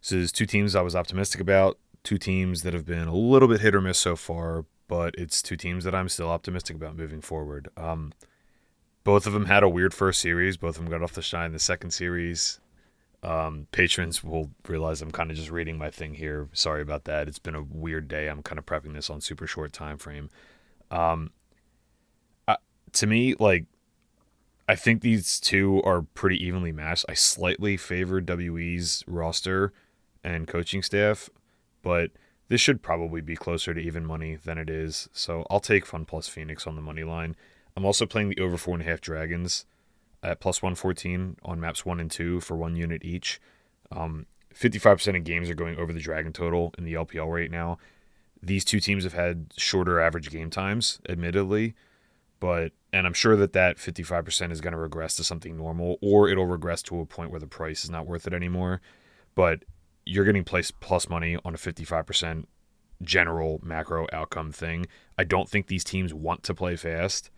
So 0.00 0.16
there's 0.16 0.32
two 0.32 0.46
teams 0.46 0.74
I 0.74 0.80
was 0.82 0.96
optimistic 0.96 1.40
about, 1.40 1.78
two 2.02 2.18
teams 2.18 2.62
that 2.62 2.72
have 2.72 2.86
been 2.86 3.08
a 3.08 3.14
little 3.14 3.48
bit 3.48 3.60
hit 3.60 3.74
or 3.74 3.80
miss 3.80 3.98
so 3.98 4.16
far, 4.16 4.64
but 4.86 5.14
it's 5.18 5.42
two 5.42 5.56
teams 5.56 5.84
that 5.84 5.94
I'm 5.94 6.08
still 6.08 6.30
optimistic 6.30 6.76
about 6.76 6.96
moving 6.96 7.20
forward. 7.20 7.68
Um, 7.76 8.12
both 9.08 9.26
of 9.26 9.32
them 9.32 9.46
had 9.46 9.62
a 9.62 9.68
weird 9.70 9.94
first 9.94 10.20
series. 10.20 10.58
Both 10.58 10.76
of 10.76 10.82
them 10.84 10.90
got 10.90 11.02
off 11.02 11.14
the 11.14 11.22
shine 11.22 11.52
the 11.52 11.58
second 11.58 11.92
series. 11.92 12.60
Um, 13.22 13.66
patrons 13.72 14.22
will 14.22 14.50
realize 14.68 15.00
I'm 15.00 15.12
kind 15.12 15.30
of 15.30 15.36
just 15.38 15.50
reading 15.50 15.78
my 15.78 15.90
thing 15.90 16.12
here. 16.12 16.50
Sorry 16.52 16.82
about 16.82 17.04
that. 17.04 17.26
It's 17.26 17.38
been 17.38 17.54
a 17.54 17.62
weird 17.62 18.06
day. 18.06 18.28
I'm 18.28 18.42
kind 18.42 18.58
of 18.58 18.66
prepping 18.66 18.92
this 18.92 19.08
on 19.08 19.22
super 19.22 19.46
short 19.46 19.72
time 19.72 19.96
frame. 19.96 20.28
Um, 20.90 21.30
I, 22.46 22.58
to 22.92 23.06
me, 23.06 23.34
like 23.38 23.64
I 24.68 24.74
think 24.74 25.00
these 25.00 25.40
two 25.40 25.82
are 25.84 26.02
pretty 26.02 26.36
evenly 26.44 26.70
matched. 26.70 27.06
I 27.08 27.14
slightly 27.14 27.78
favor 27.78 28.20
WE's 28.20 29.04
roster 29.06 29.72
and 30.22 30.46
coaching 30.46 30.82
staff, 30.82 31.30
but 31.80 32.10
this 32.48 32.60
should 32.60 32.82
probably 32.82 33.22
be 33.22 33.36
closer 33.36 33.72
to 33.72 33.80
even 33.80 34.04
money 34.04 34.36
than 34.36 34.58
it 34.58 34.68
is. 34.68 35.08
So 35.14 35.46
I'll 35.48 35.60
take 35.60 35.86
Fun 35.86 36.04
Plus 36.04 36.28
Phoenix 36.28 36.66
on 36.66 36.76
the 36.76 36.82
money 36.82 37.04
line. 37.04 37.36
I'm 37.78 37.84
also 37.84 38.06
playing 38.06 38.30
the 38.30 38.40
over 38.40 38.56
four 38.56 38.74
and 38.74 38.82
a 38.82 38.90
half 38.90 39.00
dragons 39.00 39.64
at 40.20 40.40
plus 40.40 40.60
114 40.60 41.36
on 41.44 41.60
maps 41.60 41.86
one 41.86 42.00
and 42.00 42.10
two 42.10 42.40
for 42.40 42.56
one 42.56 42.74
unit 42.74 43.04
each. 43.04 43.40
Um, 43.92 44.26
55% 44.52 45.16
of 45.16 45.22
games 45.22 45.48
are 45.48 45.54
going 45.54 45.78
over 45.78 45.92
the 45.92 46.00
dragon 46.00 46.32
total 46.32 46.74
in 46.76 46.82
the 46.82 46.94
LPL 46.94 47.32
right 47.32 47.52
now. 47.52 47.78
These 48.42 48.64
two 48.64 48.80
teams 48.80 49.04
have 49.04 49.12
had 49.12 49.52
shorter 49.56 50.00
average 50.00 50.28
game 50.28 50.50
times, 50.50 50.98
admittedly, 51.08 51.76
but 52.40 52.72
and 52.92 53.06
I'm 53.06 53.14
sure 53.14 53.36
that 53.36 53.52
that 53.52 53.76
55% 53.76 54.50
is 54.50 54.60
going 54.60 54.72
to 54.72 54.76
regress 54.76 55.14
to 55.14 55.22
something 55.22 55.56
normal, 55.56 55.98
or 56.02 56.28
it'll 56.28 56.46
regress 56.46 56.82
to 56.82 56.98
a 56.98 57.06
point 57.06 57.30
where 57.30 57.38
the 57.38 57.46
price 57.46 57.84
is 57.84 57.90
not 57.90 58.08
worth 58.08 58.26
it 58.26 58.34
anymore. 58.34 58.80
But 59.36 59.60
you're 60.04 60.24
getting 60.24 60.42
plus 60.42 61.08
money 61.08 61.38
on 61.44 61.54
a 61.54 61.58
55% 61.58 62.46
general 63.02 63.60
macro 63.62 64.08
outcome 64.12 64.50
thing. 64.50 64.86
I 65.16 65.22
don't 65.22 65.48
think 65.48 65.68
these 65.68 65.84
teams 65.84 66.12
want 66.12 66.42
to 66.42 66.54
play 66.54 66.74
fast. 66.74 67.30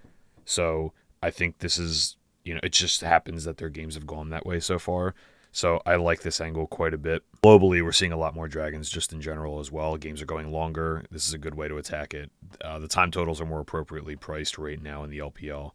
So 0.45 0.93
I 1.23 1.31
think 1.31 1.59
this 1.59 1.79
is, 1.79 2.17
you 2.45 2.55
know, 2.55 2.61
it 2.63 2.73
just 2.73 3.01
happens 3.01 3.45
that 3.45 3.59
their 3.59 3.69
games 3.69 3.95
have 3.95 4.07
gone 4.07 4.31
that 4.31 4.47
way 4.47 4.61
so 4.61 4.79
far. 4.79 5.15
So 5.53 5.83
I 5.85 5.97
like 5.97 6.23
this 6.23 6.41
angle 6.41 6.67
quite 6.67 6.95
a 6.95 6.99
bit. 6.99 7.25
Globally, 7.43 7.83
we're 7.83 7.93
seeing 7.93 8.13
a 8.13 8.17
lot 8.17 8.35
more 8.35 8.47
dragons 8.47 8.89
just 8.89 9.13
in 9.13 9.21
general 9.21 9.59
as 9.59 9.73
well. 9.73 9.97
Games 9.97 10.23
are 10.23 10.27
going 10.27 10.53
longer. 10.53 11.05
This 11.11 11.27
is 11.27 11.35
a 11.35 11.39
good 11.39 11.55
way 11.55 11.67
to 11.67 11.77
attack 11.77 12.15
it. 12.15 12.31
Uh, 12.61 12.79
the 12.79 12.87
time 12.87 13.11
totals 13.11 13.41
are 13.41 13.47
more 13.47 13.61
appropriately 13.61 14.15
priced 14.15 14.59
right 14.59 14.81
now 14.81 15.03
in 15.03 15.11
the 15.11 15.19
LPL. 15.19 15.73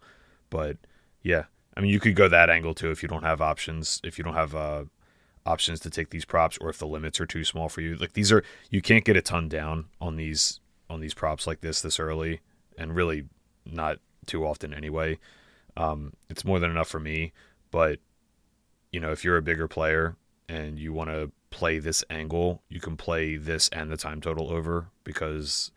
But 0.50 0.78
yeah, 1.24 1.46
I 1.76 1.82
mean, 1.82 1.92
you 1.92 2.00
could 2.00 2.16
go 2.16 2.30
that 2.30 2.50
angle 2.50 2.74
too 2.74 2.90
if 2.90 3.04
you 3.04 3.10
don't 3.10 3.24
have 3.24 3.42
options. 3.42 4.00
If 4.04 4.18
you 4.18 4.24
don't 4.24 4.36
have 4.36 4.56
uh, 4.56 4.86
options 5.46 5.80
to 5.82 5.90
take 5.90 6.10
these 6.10 6.26
props, 6.26 6.58
or 6.58 6.70
if 6.70 6.78
the 6.78 6.88
limits 6.88 7.20
are 7.20 7.26
too 7.26 7.44
small 7.44 7.70
for 7.70 7.82
you. 7.82 7.96
Like 7.96 8.14
these 8.14 8.32
are, 8.32 8.44
you 8.70 8.82
can't 8.82 9.06
get 9.06 9.18
a 9.18 9.22
ton 9.22 9.50
down 9.50 9.86
on 10.00 10.16
these 10.16 10.60
on 10.90 11.02
these 11.02 11.14
props 11.14 11.48
like 11.48 11.62
this 11.62 11.82
this 11.82 12.00
early, 12.00 12.42
and 12.78 12.96
really 12.96 13.26
not 13.66 13.98
too 14.26 14.46
often 14.46 14.74
anyway. 14.74 15.18
Um, 15.78 16.14
it's 16.30 16.46
more 16.46 16.60
than 16.60 16.72
enough 16.72 16.88
for 16.88 17.00
me. 17.00 17.34
But 17.72 18.00
you 18.92 19.00
know, 19.00 19.12
if 19.12 19.24
you're 19.24 19.38
a 19.38 19.42
bigger 19.42 19.68
player 19.68 20.16
and 20.48 20.80
you 20.80 20.94
want 20.94 21.10
to 21.10 21.32
play 21.50 21.80
this 21.80 22.04
angle, 22.10 22.62
you 22.70 22.80
can 22.80 22.98
play 22.98 23.38
this 23.38 23.70
and 23.70 23.92
the 23.92 23.98
time 23.98 24.22
total 24.22 24.52
over 24.52 24.90
because 25.04 25.72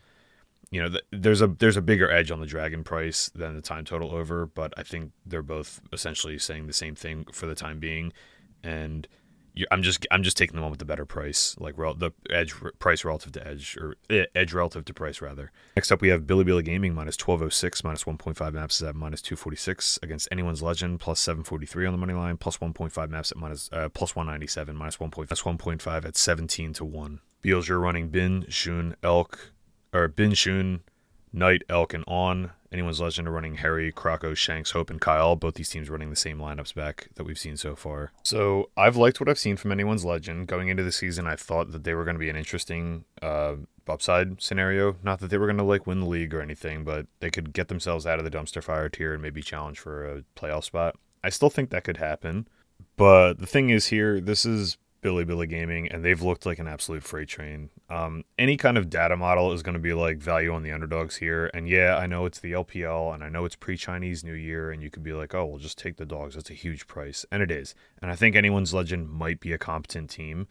you 0.70 0.82
know 0.82 0.98
there's 1.11 1.40
a 1.40 1.46
there's 1.46 1.76
a 1.76 1.82
bigger 1.82 2.11
edge 2.11 2.30
on 2.30 2.40
the 2.40 2.46
dragon 2.46 2.84
price 2.84 3.30
than 3.34 3.54
the 3.54 3.62
time 3.62 3.84
total 3.84 4.14
over. 4.14 4.46
But 4.46 4.74
I 4.76 4.82
think 4.82 5.12
they're 5.24 5.42
both 5.42 5.80
essentially 5.92 6.38
saying 6.38 6.66
the 6.66 6.72
same 6.72 6.94
thing 6.94 7.26
for 7.32 7.46
the 7.46 7.54
time 7.54 7.78
being, 7.78 8.12
and 8.62 9.08
I'm 9.71 9.83
just 9.83 10.07
I'm 10.11 10.23
just 10.23 10.37
taking 10.37 10.57
the 10.57 10.62
one 10.62 10.71
with 10.71 10.79
the 10.79 10.85
better 10.85 11.05
price, 11.05 11.57
like 11.59 11.77
the 11.77 12.12
edge 12.31 12.55
price 12.79 13.05
relative 13.05 13.33
to 13.33 13.47
edge 13.47 13.77
or 13.77 13.97
eh, 14.11 14.27
edge 14.35 14.53
relative 14.53 14.85
to 14.87 14.94
price 14.94 15.21
rather. 15.21 15.51
Next 15.77 15.90
up, 15.90 16.01
we 16.01 16.09
have 16.09 16.23
Bilibili 16.23 16.64
Gaming 16.64 16.94
minus 16.94 17.16
1206, 17.16 17.85
minus 17.85 18.05
1.5 18.05 18.53
maps 18.53 18.83
at 18.83 18.94
minus 18.94 19.23
246 19.23 19.99
against 20.03 20.29
anyone's 20.31 20.62
legend, 20.62 21.01
plus 21.01 21.21
743 21.21 21.87
on 21.87 21.92
the 21.92 21.99
money 21.99 22.14
line, 22.14 22.37
plus 22.37 22.59
1.5 22.59 23.11
maps 23.11 23.33
at 23.33 23.38
minus, 23.38 23.68
uh, 23.73 23.88
plus 23.88 24.14
197, 24.14 24.77
minus 24.77 25.01
1. 25.01 25.11
Point, 25.11 25.29
1.5 25.31 26.05
at 26.05 26.16
17 26.16 26.73
to 26.75 26.85
one. 26.85 27.21
Beals, 27.40 27.68
you're 27.68 27.79
running 27.79 28.09
Bin, 28.09 28.44
Xun, 28.44 28.94
Elk, 29.03 29.53
or 29.92 30.09
Bin, 30.09 30.33
Xun, 30.33 30.81
Knight, 31.33 31.62
Elk, 31.68 31.94
and 31.94 32.05
On. 32.07 32.51
Anyone's 32.70 33.00
Legend 33.00 33.28
are 33.28 33.33
running 33.33 33.57
Hery, 33.57 33.92
Croco, 33.92 34.37
Shanks, 34.37 34.72
Hope, 34.72 34.90
and 34.90 35.00
Kael. 35.00 35.38
Both 35.38 35.54
these 35.54 35.70
teams 35.70 35.88
running 35.88 36.11
the 36.11 36.16
same 36.16 36.38
lineups 36.38 36.74
back 36.74 37.09
that 37.14 37.24
we've 37.24 37.38
seen 37.38 37.57
so 37.57 37.74
far. 37.74 38.12
So 38.22 38.70
I've 38.76 38.96
liked 38.96 39.20
what 39.20 39.28
I've 39.28 39.38
seen 39.38 39.57
from 39.57 39.72
Anyone's 39.72 40.04
Legend. 40.04 40.46
Going 40.46 40.68
into 40.68 40.83
the 40.83 40.92
season, 40.92 41.26
I 41.26 41.37
thought 41.37 41.72
that 41.72 41.85
they 41.85 41.94
were 41.94 42.04
going 42.04 42.16
to 42.16 42.20
be 42.20 42.31
an 42.31 42.37
interesting 42.37 43.04
uh, 43.22 43.54
upside 43.88 44.42
scenario. 44.42 44.96
Not 45.02 45.20
that 45.20 45.31
they 45.31 45.38
were 45.38 45.46
going 45.46 45.59
to 45.59 45.64
like 45.64 45.87
win 45.87 46.00
the 46.00 46.07
league 46.07 46.35
or 46.35 46.42
anything, 46.42 46.85
but 46.85 47.07
they 47.20 47.31
could 47.31 47.52
get 47.52 47.68
themselves 47.68 48.07
out 48.07 48.18
of 48.18 48.24
the 48.24 48.31
dumpster 48.31 48.62
fire 48.62 48.88
tier 48.88 49.12
and 49.12 49.22
maybe 49.22 49.42
challenge 49.42 49.78
for 49.78 50.07
a 50.07 50.22
playoff 50.37 50.64
spot. 50.64 50.96
I 51.24 51.31
still 51.31 51.50
think 51.50 51.70
that 51.70 51.85
could 51.85 51.96
happen. 51.96 52.48
But 52.96 53.35
the 53.38 53.46
thing 53.46 53.70
is 53.70 53.87
here, 53.87 54.20
this 54.20 54.44
is 54.44 54.76
Bilibili 55.02 55.48
Gaming, 55.48 55.88
and 55.88 56.04
they've 56.04 56.20
looked 56.20 56.44
like 56.44 56.58
an 56.58 56.66
absolute 56.66 57.04
freight 57.04 57.28
train. 57.28 57.70
Um, 57.88 58.24
any 58.38 58.56
kind 58.56 58.76
of 58.76 58.90
data 58.90 59.16
model 59.16 59.52
is 59.52 59.62
going 59.62 59.74
to 59.74 59.80
be 59.80 59.92
like 59.92 60.18
value 60.18 60.52
on 60.52 60.62
the 60.62 60.72
underdogs 60.72 61.16
here. 61.16 61.50
And 61.54 61.68
yeah, 61.68 61.96
I 61.96 62.06
know 62.06 62.26
it's 62.26 62.40
the 62.40 62.52
LPL, 62.52 63.14
and 63.14 63.22
I 63.22 63.28
know 63.28 63.44
it's 63.44 63.56
pre 63.56 63.76
Chinese 63.76 64.24
New 64.24 64.34
Year, 64.34 64.70
and 64.70 64.82
you 64.82 64.90
could 64.90 65.02
be 65.02 65.12
like, 65.12 65.34
oh, 65.34 65.46
we'll 65.46 65.58
just 65.58 65.78
take 65.78 65.96
the 65.96 66.06
dogs. 66.06 66.34
That's 66.34 66.50
a 66.50 66.54
huge 66.54 66.87
price. 66.87 67.24
And 67.30 67.42
it 67.42 67.50
is. 67.50 67.74
And 68.02 68.11
I 68.11 68.16
think 68.16 68.34
anyone's 68.34 68.74
legend 68.74 69.11
might 69.11 69.40
be 69.40 69.52
a 69.52 69.58
competent 69.58 70.11
team. 70.11 70.48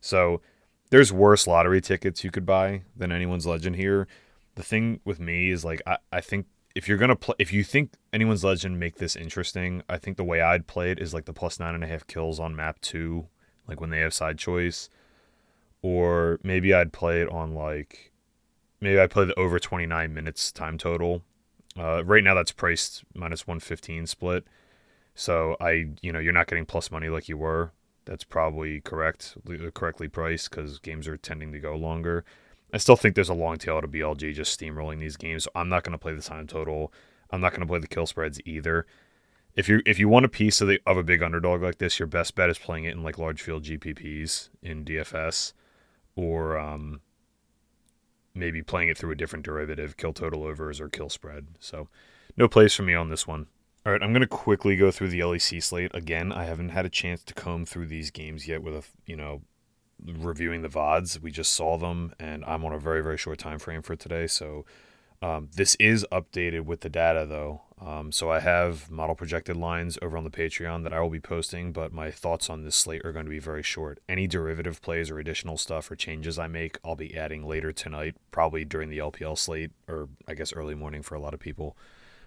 So 0.00 0.40
there's 0.90 1.12
worse 1.12 1.46
lottery 1.46 1.80
tickets 1.80 2.24
you 2.24 2.30
could 2.30 2.46
buy 2.46 2.82
than 2.96 3.12
anyone's 3.12 3.46
legend 3.46 3.76
here. 3.76 4.08
The 4.56 4.62
thing 4.62 5.00
with 5.04 5.20
me 5.20 5.50
is 5.50 5.64
like, 5.64 5.82
I, 5.86 5.98
I 6.12 6.20
think 6.20 6.46
if 6.74 6.88
you're 6.88 6.98
gonna 6.98 7.16
play, 7.16 7.34
if 7.38 7.52
you 7.52 7.62
think 7.62 7.92
anyone's 8.12 8.44
legend 8.44 8.78
make 8.80 8.96
this 8.96 9.16
interesting, 9.16 9.82
I 9.88 9.98
think 9.98 10.16
the 10.16 10.24
way 10.24 10.40
I'd 10.40 10.66
play 10.66 10.90
it 10.90 10.98
is 10.98 11.14
like 11.14 11.26
the 11.26 11.32
plus 11.32 11.60
nine 11.60 11.74
and 11.74 11.84
a 11.84 11.86
half 11.86 12.06
kills 12.06 12.40
on 12.40 12.56
map 12.56 12.80
two 12.80 13.28
like 13.68 13.80
when 13.80 13.90
they 13.90 14.00
have 14.00 14.14
side 14.14 14.38
choice. 14.38 14.88
Or 15.82 16.40
maybe 16.42 16.74
I'd 16.74 16.92
play 16.92 17.20
it 17.20 17.28
on 17.30 17.54
like 17.54 18.12
maybe 18.80 19.00
I 19.00 19.06
play 19.06 19.24
the 19.24 19.38
over 19.38 19.58
29 19.58 20.12
minutes 20.12 20.50
time 20.50 20.78
total. 20.78 21.22
Uh, 21.78 22.04
right 22.04 22.24
now 22.24 22.34
that's 22.34 22.50
priced 22.50 23.04
minus 23.14 23.46
115 23.46 24.06
split. 24.06 24.44
So 25.14 25.56
I, 25.60 25.90
you 26.00 26.12
know, 26.12 26.18
you're 26.18 26.32
not 26.32 26.46
getting 26.48 26.66
plus 26.66 26.90
money 26.90 27.08
like 27.08 27.28
you 27.28 27.36
were. 27.36 27.72
That's 28.04 28.24
probably 28.24 28.80
correct, 28.80 29.36
correctly 29.74 30.08
priced 30.08 30.50
because 30.50 30.78
games 30.78 31.06
are 31.06 31.16
tending 31.16 31.52
to 31.52 31.58
go 31.58 31.76
longer. 31.76 32.24
I 32.72 32.78
still 32.78 32.96
think 32.96 33.14
there's 33.14 33.28
a 33.28 33.34
long 33.34 33.56
tail 33.56 33.80
to 33.80 33.88
BLG 33.88 34.34
just 34.34 34.58
steamrolling 34.58 34.98
these 34.98 35.16
games. 35.16 35.44
So 35.44 35.50
I'm 35.54 35.68
not 35.68 35.84
going 35.84 35.92
to 35.92 35.98
play 35.98 36.14
the 36.14 36.22
time 36.22 36.46
total. 36.46 36.92
I'm 37.30 37.40
not 37.40 37.50
going 37.50 37.60
to 37.60 37.66
play 37.66 37.78
the 37.78 37.86
kill 37.86 38.06
spreads 38.06 38.40
either 38.44 38.86
if 39.54 39.68
you 39.68 39.82
if 39.86 39.98
you 39.98 40.08
want 40.08 40.24
a 40.24 40.28
piece 40.28 40.60
of 40.60 40.68
the 40.68 40.80
of 40.86 40.96
a 40.96 41.02
big 41.02 41.22
underdog 41.22 41.62
like 41.62 41.78
this, 41.78 41.98
your 41.98 42.06
best 42.06 42.34
bet 42.34 42.50
is 42.50 42.58
playing 42.58 42.84
it 42.84 42.92
in 42.92 43.02
like 43.02 43.18
large 43.18 43.42
field 43.42 43.64
GPPs 43.64 44.50
in 44.62 44.84
DFS, 44.84 45.52
or 46.16 46.58
um, 46.58 47.00
maybe 48.34 48.62
playing 48.62 48.88
it 48.88 48.96
through 48.96 49.10
a 49.12 49.16
different 49.16 49.44
derivative, 49.44 49.96
kill 49.96 50.12
total 50.12 50.44
overs 50.44 50.80
or 50.80 50.88
kill 50.88 51.08
spread. 51.08 51.48
So, 51.58 51.88
no 52.36 52.48
plays 52.48 52.74
for 52.74 52.82
me 52.82 52.94
on 52.94 53.10
this 53.10 53.26
one. 53.26 53.46
All 53.84 53.92
right, 53.92 54.02
I'm 54.02 54.12
going 54.12 54.20
to 54.20 54.26
quickly 54.26 54.76
go 54.76 54.90
through 54.90 55.08
the 55.08 55.20
LEC 55.20 55.62
slate 55.62 55.92
again. 55.94 56.32
I 56.32 56.44
haven't 56.44 56.70
had 56.70 56.84
a 56.84 56.90
chance 56.90 57.22
to 57.24 57.34
comb 57.34 57.64
through 57.64 57.86
these 57.86 58.10
games 58.10 58.46
yet 58.46 58.62
with 58.62 58.74
a 58.74 58.82
you 59.06 59.16
know 59.16 59.42
reviewing 60.04 60.62
the 60.62 60.68
vods. 60.68 61.20
We 61.20 61.30
just 61.30 61.52
saw 61.52 61.78
them, 61.78 62.14
and 62.18 62.44
I'm 62.44 62.64
on 62.64 62.72
a 62.72 62.78
very 62.78 63.02
very 63.02 63.18
short 63.18 63.38
time 63.38 63.58
frame 63.58 63.82
for 63.82 63.96
today, 63.96 64.26
so 64.26 64.64
um, 65.22 65.48
this 65.54 65.74
is 65.76 66.06
updated 66.12 66.64
with 66.64 66.80
the 66.80 66.88
data 66.88 67.26
though. 67.26 67.62
Um, 67.80 68.10
so 68.10 68.30
I 68.30 68.40
have 68.40 68.90
model 68.90 69.14
projected 69.14 69.56
lines 69.56 69.98
over 70.02 70.16
on 70.16 70.24
the 70.24 70.30
Patreon 70.30 70.82
that 70.82 70.92
I 70.92 71.00
will 71.00 71.10
be 71.10 71.20
posting, 71.20 71.72
but 71.72 71.92
my 71.92 72.10
thoughts 72.10 72.50
on 72.50 72.64
this 72.64 72.74
slate 72.74 73.04
are 73.04 73.12
going 73.12 73.24
to 73.24 73.30
be 73.30 73.38
very 73.38 73.62
short. 73.62 74.00
Any 74.08 74.26
derivative 74.26 74.82
plays 74.82 75.10
or 75.10 75.18
additional 75.18 75.56
stuff 75.56 75.90
or 75.90 75.96
changes 75.96 76.38
I 76.38 76.48
make, 76.48 76.78
I'll 76.84 76.96
be 76.96 77.16
adding 77.16 77.46
later 77.46 77.72
tonight, 77.72 78.16
probably 78.30 78.64
during 78.64 78.90
the 78.90 78.98
LPL 78.98 79.38
slate, 79.38 79.70
or 79.86 80.08
I 80.26 80.34
guess 80.34 80.52
early 80.52 80.74
morning 80.74 81.02
for 81.02 81.14
a 81.14 81.20
lot 81.20 81.34
of 81.34 81.40
people. 81.40 81.76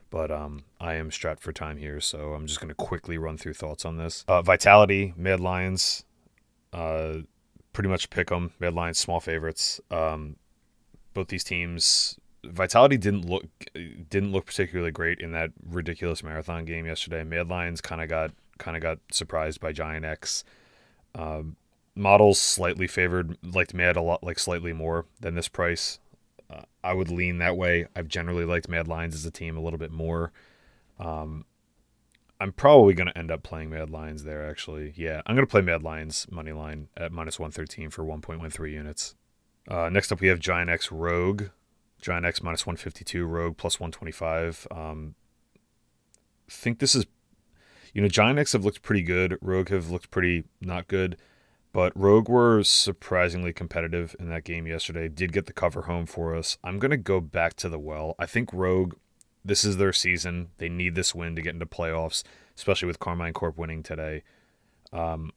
But 0.09 0.31
um, 0.31 0.63
I 0.79 0.95
am 0.95 1.11
strapped 1.11 1.41
for 1.41 1.53
time 1.53 1.77
here, 1.77 1.99
so 1.99 2.33
I'm 2.33 2.45
just 2.45 2.59
going 2.59 2.69
to 2.69 2.75
quickly 2.75 3.17
run 3.17 3.37
through 3.37 3.53
thoughts 3.53 3.85
on 3.85 3.97
this. 3.97 4.25
Uh, 4.27 4.41
Vitality, 4.41 5.13
Mad 5.17 5.39
Lions, 5.39 6.05
uh, 6.73 7.19
pretty 7.73 7.89
much 7.89 8.09
pick 8.09 8.27
them. 8.27 8.51
Mad 8.59 8.73
Lions, 8.73 8.99
small 8.99 9.19
favorites. 9.19 9.79
Um, 9.89 10.35
both 11.13 11.27
these 11.27 11.43
teams 11.43 12.17
Vitality 12.43 12.97
didn't 12.97 13.25
look 13.25 13.45
didn't 13.73 14.31
look 14.31 14.47
particularly 14.47 14.91
great 14.91 15.19
in 15.19 15.31
that 15.31 15.51
ridiculous 15.63 16.23
marathon 16.23 16.65
game 16.65 16.85
yesterday. 16.85 17.23
Mad 17.23 17.49
Lions 17.49 17.81
kind 17.81 18.01
of 18.01 18.09
got 18.09 18.31
kind 18.57 18.75
of 18.75 18.83
got 18.83 18.99
surprised 19.11 19.59
by 19.59 19.71
Giant 19.71 20.05
X. 20.05 20.43
Um, 21.13 21.55
models 21.95 22.39
slightly 22.39 22.87
favored 22.87 23.37
liked 23.43 23.73
Mad 23.73 23.95
a 23.95 24.01
lot 24.01 24.23
like 24.23 24.39
slightly 24.39 24.73
more 24.73 25.05
than 25.19 25.35
this 25.35 25.47
price. 25.47 25.99
Uh, 26.49 26.63
I 26.83 26.93
would 26.93 27.09
lean 27.09 27.37
that 27.37 27.57
way. 27.57 27.87
I've 27.95 28.07
generally 28.07 28.45
liked 28.45 28.67
Mad 28.67 28.87
Lions 28.87 29.15
as 29.15 29.25
a 29.25 29.31
team 29.31 29.57
a 29.57 29.61
little 29.61 29.79
bit 29.79 29.91
more. 29.91 30.31
Um, 30.99 31.45
I'm 32.39 32.51
probably 32.51 32.93
going 32.93 33.07
to 33.07 33.17
end 33.17 33.29
up 33.29 33.43
playing 33.43 33.69
Mad 33.69 33.89
Lions 33.89 34.23
there. 34.23 34.49
Actually, 34.49 34.93
yeah, 34.95 35.21
I'm 35.25 35.35
going 35.35 35.45
to 35.45 35.51
play 35.51 35.61
Mad 35.61 35.83
Lions 35.83 36.27
money 36.31 36.51
line 36.51 36.87
at 36.97 37.11
minus 37.11 37.39
113 37.39 37.89
for 37.91 38.03
1.13 38.03 38.71
units. 38.71 39.15
Uh, 39.67 39.89
next 39.89 40.11
up, 40.11 40.21
we 40.21 40.27
have 40.27 40.39
Giant 40.39 40.69
X 40.69 40.91
Rogue. 40.91 41.49
Giant 42.01 42.25
X 42.25 42.41
minus 42.41 42.65
152, 42.65 43.25
Rogue 43.25 43.57
plus 43.57 43.79
125. 43.79 44.67
Um, 44.71 45.15
think 46.49 46.79
this 46.79 46.95
is, 46.95 47.05
you 47.93 48.01
know, 48.01 48.07
Giant 48.07 48.39
X 48.39 48.53
have 48.53 48.65
looked 48.65 48.81
pretty 48.81 49.03
good. 49.03 49.37
Rogue 49.41 49.69
have 49.69 49.89
looked 49.89 50.11
pretty 50.11 50.43
not 50.59 50.87
good. 50.87 51.17
But 51.73 51.93
Rogue 51.95 52.27
were 52.27 52.63
surprisingly 52.63 53.53
competitive 53.53 54.15
in 54.19 54.27
that 54.29 54.43
game 54.43 54.67
yesterday. 54.67 55.07
Did 55.07 55.31
get 55.31 55.45
the 55.45 55.53
cover 55.53 55.83
home 55.83 56.05
for 56.05 56.35
us. 56.35 56.57
I'm 56.63 56.79
going 56.79 56.91
to 56.91 56.97
go 56.97 57.21
back 57.21 57.53
to 57.57 57.69
the 57.69 57.79
well. 57.79 58.15
I 58.19 58.25
think 58.25 58.49
Rogue, 58.51 58.95
this 59.45 59.63
is 59.63 59.77
their 59.77 59.93
season. 59.93 60.49
They 60.57 60.67
need 60.67 60.95
this 60.95 61.15
win 61.15 61.35
to 61.37 61.41
get 61.41 61.53
into 61.53 61.65
playoffs, 61.65 62.23
especially 62.57 62.87
with 62.87 62.99
Karmine 62.99 63.33
Corp 63.33 63.57
winning 63.57 63.83
today. 63.83 64.23
Um, 64.91 65.31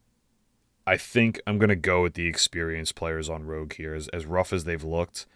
I 0.86 0.96
think 0.96 1.40
I'm 1.46 1.58
going 1.58 1.68
to 1.68 1.76
go 1.76 2.02
with 2.02 2.14
the 2.14 2.26
experienced 2.26 2.96
players 2.96 3.28
on 3.30 3.46
Rogue 3.46 3.74
here. 3.74 3.94
As, 3.94 4.08
as 4.08 4.26
rough 4.26 4.52
as 4.52 4.64
they've 4.64 4.82
looked, 4.82 5.26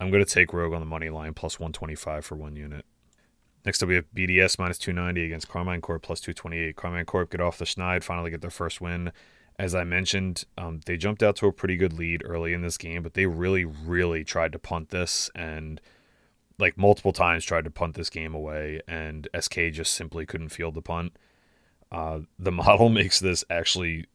I'm 0.00 0.10
going 0.10 0.24
to 0.24 0.30
take 0.30 0.52
Rogue 0.52 0.72
on 0.72 0.80
the 0.80 0.86
money 0.86 1.08
line 1.08 1.34
plus 1.34 1.58
125 1.58 2.24
for 2.24 2.34
one 2.34 2.56
unit. 2.56 2.84
Next 3.64 3.82
up, 3.82 3.88
we 3.88 3.94
have 3.94 4.12
BDS 4.14 4.58
minus 4.58 4.78
290 4.78 5.24
against 5.24 5.48
Karmine 5.48 5.80
Corp 5.80 6.02
plus 6.02 6.20
228. 6.20 6.76
Karmine 6.76 7.06
Corp 7.06 7.30
get 7.30 7.40
off 7.40 7.58
the 7.58 7.64
schneid, 7.64 8.02
finally 8.02 8.30
get 8.30 8.42
their 8.42 8.50
first 8.50 8.80
win. 8.80 9.12
As 9.58 9.74
I 9.74 9.84
mentioned, 9.84 10.44
um, 10.58 10.80
they 10.84 10.96
jumped 10.96 11.22
out 11.22 11.36
to 11.36 11.46
a 11.46 11.52
pretty 11.52 11.76
good 11.76 11.92
lead 11.92 12.22
early 12.24 12.52
in 12.52 12.60
this 12.60 12.76
game, 12.76 13.02
but 13.02 13.14
they 13.14 13.26
really, 13.26 13.64
really 13.64 14.24
tried 14.24 14.52
to 14.52 14.58
punt 14.58 14.90
this 14.90 15.30
and, 15.34 15.80
like, 16.58 16.76
multiple 16.76 17.12
times 17.12 17.44
tried 17.44 17.64
to 17.64 17.70
punt 17.70 17.94
this 17.94 18.10
game 18.10 18.34
away, 18.34 18.80
and 18.88 19.28
SK 19.38 19.70
just 19.72 19.94
simply 19.94 20.26
couldn't 20.26 20.48
field 20.48 20.74
the 20.74 20.82
punt. 20.82 21.16
Uh, 21.90 22.20
the 22.38 22.52
model 22.52 22.88
makes 22.88 23.20
this 23.20 23.44
actually 23.48 24.06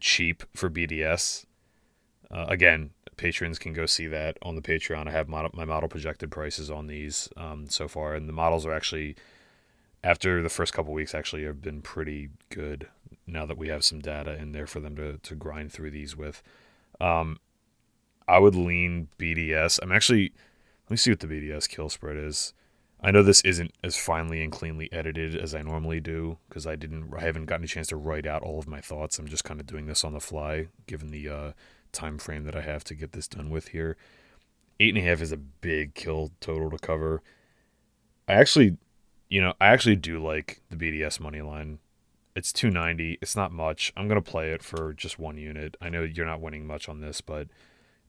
cheap 0.00 0.42
for 0.54 0.68
BDS. 0.68 1.46
Uh, 2.30 2.46
again, 2.48 2.90
patrons 3.18 3.58
can 3.58 3.74
go 3.74 3.84
see 3.84 4.06
that 4.06 4.38
on 4.40 4.54
the 4.56 4.62
Patreon. 4.62 5.06
I 5.06 5.10
have 5.10 5.28
my 5.28 5.64
model 5.64 5.88
projected 5.88 6.30
prices 6.30 6.70
on 6.70 6.86
these 6.86 7.28
um, 7.36 7.68
so 7.68 7.86
far, 7.86 8.14
and 8.14 8.28
the 8.28 8.32
models 8.32 8.64
are 8.64 8.72
actually 8.72 9.16
after 10.02 10.42
the 10.42 10.48
first 10.48 10.72
couple 10.72 10.94
weeks 10.94 11.14
actually 11.14 11.44
have 11.44 11.60
been 11.60 11.82
pretty 11.82 12.30
good. 12.48 12.88
Now 13.26 13.44
that 13.44 13.58
we 13.58 13.68
have 13.68 13.84
some 13.84 14.00
data 14.00 14.38
in 14.38 14.52
there 14.52 14.66
for 14.66 14.80
them 14.80 14.96
to 14.96 15.18
to 15.18 15.34
grind 15.34 15.72
through 15.72 15.90
these 15.90 16.16
with, 16.16 16.42
um, 17.00 17.38
I 18.26 18.38
would 18.38 18.54
lean 18.54 19.08
BDS. 19.18 19.80
I'm 19.82 19.92
actually 19.92 20.32
let 20.86 20.92
me 20.92 20.96
see 20.96 21.10
what 21.10 21.20
the 21.20 21.26
BDS 21.26 21.68
kill 21.68 21.90
spread 21.90 22.16
is. 22.16 22.54
I 23.00 23.10
know 23.10 23.22
this 23.22 23.42
isn't 23.42 23.72
as 23.84 23.96
finely 23.96 24.42
and 24.42 24.50
cleanly 24.50 24.92
edited 24.92 25.36
as 25.36 25.54
I 25.54 25.62
normally 25.62 26.00
do 26.00 26.38
because 26.48 26.66
I 26.66 26.74
didn't 26.74 27.12
I 27.16 27.20
haven't 27.20 27.46
gotten 27.46 27.64
a 27.64 27.68
chance 27.68 27.88
to 27.88 27.96
write 27.96 28.26
out 28.26 28.42
all 28.42 28.58
of 28.58 28.66
my 28.66 28.80
thoughts. 28.80 29.18
I'm 29.18 29.28
just 29.28 29.44
kind 29.44 29.60
of 29.60 29.66
doing 29.66 29.86
this 29.86 30.04
on 30.04 30.14
the 30.14 30.20
fly 30.20 30.68
given 30.86 31.10
the 31.10 31.28
uh, 31.28 31.52
time 31.98 32.18
frame 32.18 32.44
that 32.44 32.56
I 32.56 32.60
have 32.60 32.84
to 32.84 32.94
get 32.94 33.12
this 33.12 33.28
done 33.28 33.50
with 33.50 33.68
here. 33.68 33.96
Eight 34.80 34.94
and 34.94 35.04
a 35.04 35.08
half 35.08 35.20
is 35.20 35.32
a 35.32 35.36
big 35.36 35.94
kill 35.94 36.30
total 36.40 36.70
to 36.70 36.78
cover. 36.78 37.22
I 38.28 38.34
actually, 38.34 38.76
you 39.28 39.40
know, 39.40 39.54
I 39.60 39.68
actually 39.68 39.96
do 39.96 40.22
like 40.22 40.62
the 40.70 40.76
BDS 40.76 41.18
money 41.18 41.42
line. 41.42 41.80
It's 42.36 42.52
290. 42.52 43.18
It's 43.20 43.34
not 43.34 43.50
much. 43.50 43.92
I'm 43.96 44.06
going 44.06 44.22
to 44.22 44.30
play 44.30 44.52
it 44.52 44.62
for 44.62 44.92
just 44.92 45.18
one 45.18 45.36
unit. 45.36 45.76
I 45.80 45.88
know 45.88 46.02
you're 46.02 46.26
not 46.26 46.40
winning 46.40 46.66
much 46.66 46.88
on 46.88 47.00
this, 47.00 47.20
but 47.20 47.48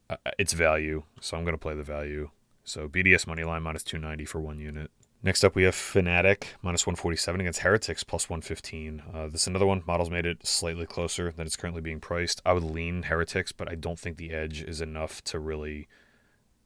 uh, 0.09 0.17
it's 0.37 0.53
value. 0.53 1.03
So 1.19 1.35
I'm 1.35 1.43
going 1.43 1.55
to 1.55 1.59
play 1.59 1.73
the 1.73 1.83
value. 1.83 2.29
So 2.63 2.87
BDS 2.87 3.25
money 3.25 3.43
line 3.43 3.63
minus 3.63 3.83
290 3.83 4.25
for 4.25 4.39
one 4.39 4.59
unit. 4.59 4.91
Next 5.21 5.43
up, 5.43 5.53
we 5.53 5.63
have 5.63 5.75
Fnatic 5.75 6.43
minus 6.61 6.87
147 6.87 7.41
against 7.41 7.59
Heretics 7.59 8.05
plus 8.05 8.29
115. 8.29 9.03
Uh, 9.13 9.27
this 9.27 9.41
is 9.41 9.47
another 9.47 9.65
one. 9.65 9.83
Models 9.85 10.09
made 10.09 10.25
it 10.25 10.47
slightly 10.47 10.85
closer 10.85 11.33
than 11.33 11.45
it's 11.45 11.57
currently 11.57 11.81
being 11.81 11.99
priced. 11.99 12.41
I 12.45 12.53
would 12.53 12.63
lean 12.63 13.03
Heretics, 13.03 13.51
but 13.51 13.69
I 13.69 13.75
don't 13.75 13.99
think 13.99 14.15
the 14.15 14.31
edge 14.31 14.61
is 14.61 14.79
enough 14.79 15.21
to 15.25 15.39
really 15.39 15.89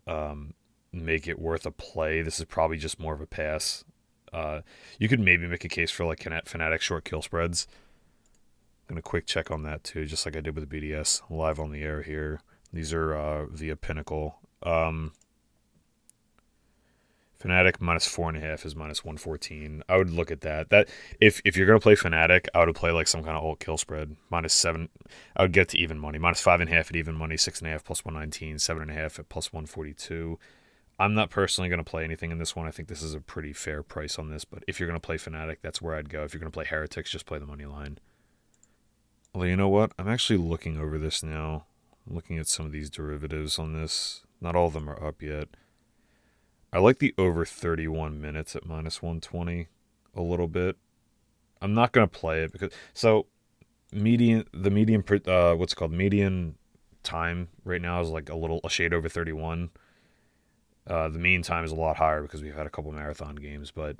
um, 0.05 0.53
make 0.91 1.27
it 1.27 1.39
worth 1.39 1.65
a 1.65 1.71
play. 1.71 2.21
This 2.21 2.37
is 2.37 2.45
probably 2.45 2.77
just 2.77 2.99
more 2.99 3.15
of 3.15 3.21
a 3.21 3.25
pass. 3.25 3.83
Uh, 4.31 4.61
you 4.99 5.09
could 5.09 5.19
maybe 5.19 5.47
make 5.47 5.65
a 5.65 5.69
case 5.69 5.89
for 5.89 6.05
like 6.05 6.19
Fnatic 6.19 6.81
short 6.81 7.05
kill 7.05 7.23
spreads. 7.23 7.67
I'm 8.87 8.95
going 8.95 9.01
to 9.01 9.09
quick 9.09 9.25
check 9.25 9.49
on 9.49 9.63
that 9.63 9.83
too, 9.83 10.05
just 10.05 10.27
like 10.27 10.37
I 10.37 10.41
did 10.41 10.53
with 10.53 10.69
the 10.69 10.79
BDS. 10.79 11.23
Live 11.27 11.59
on 11.59 11.71
the 11.71 11.81
air 11.81 12.03
here. 12.03 12.41
These 12.71 12.93
are 12.93 13.15
uh, 13.15 13.45
via 13.47 13.75
Pinnacle. 13.75 14.35
Um, 14.61 15.13
Fnatic 17.43 17.81
minus 17.81 18.07
four 18.07 18.29
and 18.29 18.37
a 18.37 18.41
half 18.41 18.65
is 18.65 18.75
minus 18.75 19.03
one 19.03 19.17
fourteen. 19.17 19.83
I 19.89 19.97
would 19.97 20.09
look 20.09 20.31
at 20.31 20.41
that. 20.41 20.69
That 20.69 20.87
if 21.19 21.41
if 21.43 21.57
you're 21.57 21.67
gonna 21.67 21.79
play 21.79 21.95
Fnatic, 21.95 22.47
I 22.53 22.65
would 22.65 22.75
play 22.75 22.91
like 22.91 23.07
some 23.07 23.23
kind 23.23 23.35
of 23.35 23.43
alt 23.43 23.59
kill 23.59 23.77
spread. 23.77 24.15
Minus 24.29 24.53
seven 24.53 24.89
I 25.35 25.41
would 25.41 25.51
get 25.51 25.69
to 25.69 25.77
even 25.77 25.99
money. 25.99 26.17
Minus 26.19 26.41
five 26.41 26.61
and 26.61 26.69
a 26.69 26.73
half 26.73 26.89
at 26.89 26.95
even 26.95 27.15
money, 27.15 27.35
six 27.35 27.59
and 27.59 27.67
a 27.67 27.71
half 27.71 27.83
plus 27.83 28.05
one 28.05 28.13
nineteen, 28.13 28.59
seven 28.59 28.83
and 28.83 28.91
a 28.91 28.93
half 28.93 29.19
at 29.19 29.29
plus 29.29 29.51
one 29.51 29.65
forty 29.65 29.93
two. 29.93 30.39
I'm 30.99 31.15
not 31.15 31.29
personally 31.31 31.69
gonna 31.69 31.83
play 31.83 32.03
anything 32.03 32.31
in 32.31 32.37
this 32.37 32.55
one. 32.55 32.67
I 32.67 32.71
think 32.71 32.87
this 32.87 33.01
is 33.01 33.13
a 33.13 33.19
pretty 33.19 33.51
fair 33.51 33.83
price 33.83 34.17
on 34.17 34.29
this, 34.29 34.45
but 34.45 34.63
if 34.67 34.79
you're 34.79 34.87
gonna 34.87 34.99
play 34.99 35.17
Fnatic, 35.17 35.57
that's 35.61 35.81
where 35.81 35.95
I'd 35.95 36.09
go. 36.09 36.23
If 36.23 36.33
you're 36.33 36.39
gonna 36.39 36.51
play 36.51 36.65
Heretics, 36.65 37.11
just 37.11 37.25
play 37.25 37.39
the 37.39 37.45
money 37.45 37.65
line. 37.65 37.97
Well, 39.33 39.47
you 39.47 39.55
know 39.55 39.69
what? 39.69 39.91
I'm 39.97 40.07
actually 40.07 40.37
looking 40.37 40.77
over 40.77 40.97
this 40.97 41.23
now. 41.23 41.65
I'm 42.07 42.15
looking 42.15 42.37
at 42.37 42.47
some 42.47 42.67
of 42.67 42.71
these 42.71 42.89
derivatives 42.89 43.57
on 43.57 43.73
this. 43.73 44.21
Not 44.39 44.55
all 44.55 44.67
of 44.67 44.73
them 44.73 44.89
are 44.89 45.03
up 45.03 45.21
yet. 45.21 45.49
I 46.73 46.79
like 46.79 46.97
the 46.97 47.13
over 47.19 47.45
31 47.45 48.19
minutes 48.19 48.55
at 48.55 48.65
minus 48.65 48.99
120 48.99 49.67
a 50.15 50.21
little 50.21 50.47
bit. 50.47 50.75
I'm 51.61 51.75
not 51.75 51.91
going 51.91 52.09
to 52.09 52.19
play 52.19 52.43
it 52.43 52.51
because 52.51 52.73
so 52.95 53.27
median 53.91 54.45
the 54.51 54.71
median 54.71 55.03
uh 55.27 55.53
what's 55.53 55.75
called 55.75 55.91
median 55.91 56.55
time 57.03 57.47
right 57.63 57.81
now 57.81 58.01
is 58.01 58.09
like 58.09 58.27
a 58.27 58.35
little 58.35 58.59
a 58.63 58.69
shade 58.69 58.91
over 58.91 59.07
31. 59.07 59.69
Uh, 60.87 61.07
the 61.09 61.19
mean 61.19 61.43
time 61.43 61.63
is 61.63 61.71
a 61.71 61.75
lot 61.75 61.97
higher 61.97 62.23
because 62.23 62.41
we've 62.41 62.55
had 62.55 62.65
a 62.65 62.69
couple 62.69 62.91
marathon 62.91 63.35
games, 63.35 63.71
but 63.71 63.97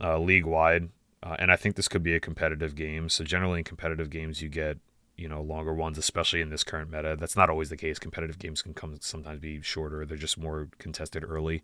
uh, 0.00 0.18
league 0.18 0.46
wide, 0.46 0.90
uh, 1.22 1.34
and 1.38 1.50
I 1.50 1.56
think 1.56 1.74
this 1.74 1.88
could 1.88 2.04
be 2.04 2.14
a 2.14 2.20
competitive 2.20 2.76
game. 2.76 3.08
So 3.08 3.24
generally 3.24 3.58
in 3.60 3.64
competitive 3.64 4.10
games, 4.10 4.42
you 4.42 4.48
get 4.48 4.78
you 5.16 5.28
know 5.28 5.40
longer 5.40 5.72
ones, 5.72 5.96
especially 5.96 6.42
in 6.42 6.50
this 6.50 6.64
current 6.64 6.90
meta. 6.90 7.16
That's 7.18 7.34
not 7.34 7.48
always 7.48 7.70
the 7.70 7.76
case. 7.76 7.98
Competitive 7.98 8.38
games 8.38 8.60
can 8.62 8.74
come 8.74 8.98
sometimes 9.00 9.40
be 9.40 9.62
shorter. 9.62 10.04
They're 10.04 10.18
just 10.18 10.38
more 10.38 10.68
contested 10.78 11.24
early. 11.26 11.62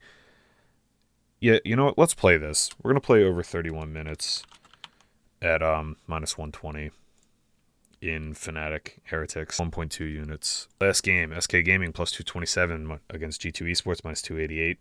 Yeah, 1.40 1.58
you 1.64 1.74
know 1.74 1.86
what? 1.86 1.98
Let's 1.98 2.14
play 2.14 2.36
this. 2.36 2.70
We're 2.82 2.90
gonna 2.90 3.00
play 3.00 3.24
over 3.24 3.42
31 3.42 3.92
minutes 3.92 4.42
at 5.40 5.62
um 5.62 5.96
minus 6.06 6.36
120 6.36 6.90
in 8.02 8.34
Fnatic 8.34 8.98
Heretics, 9.04 9.58
1.2 9.58 10.00
units. 10.00 10.68
Last 10.80 11.02
game, 11.02 11.38
SK 11.38 11.56
Gaming 11.64 11.92
plus 11.92 12.10
227 12.12 12.98
against 13.10 13.42
G2 13.42 13.70
Esports 13.70 14.04
minus 14.04 14.22
288. 14.22 14.80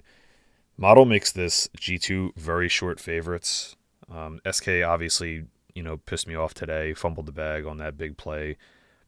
Model 0.78 1.06
makes 1.06 1.32
this 1.32 1.70
G2 1.78 2.36
very 2.38 2.70
short 2.70 3.00
favorites. 3.00 3.76
Um, 4.10 4.40
SK 4.50 4.70
obviously, 4.86 5.46
you 5.76 5.84
know, 5.84 5.98
pissed 5.98 6.28
me 6.28 6.36
off 6.36 6.54
today, 6.54 6.94
fumbled 6.94 7.26
the 7.26 7.34
bag 7.34 7.66
on 7.66 7.78
that 7.78 7.98
big 7.98 8.16
play, 8.18 8.58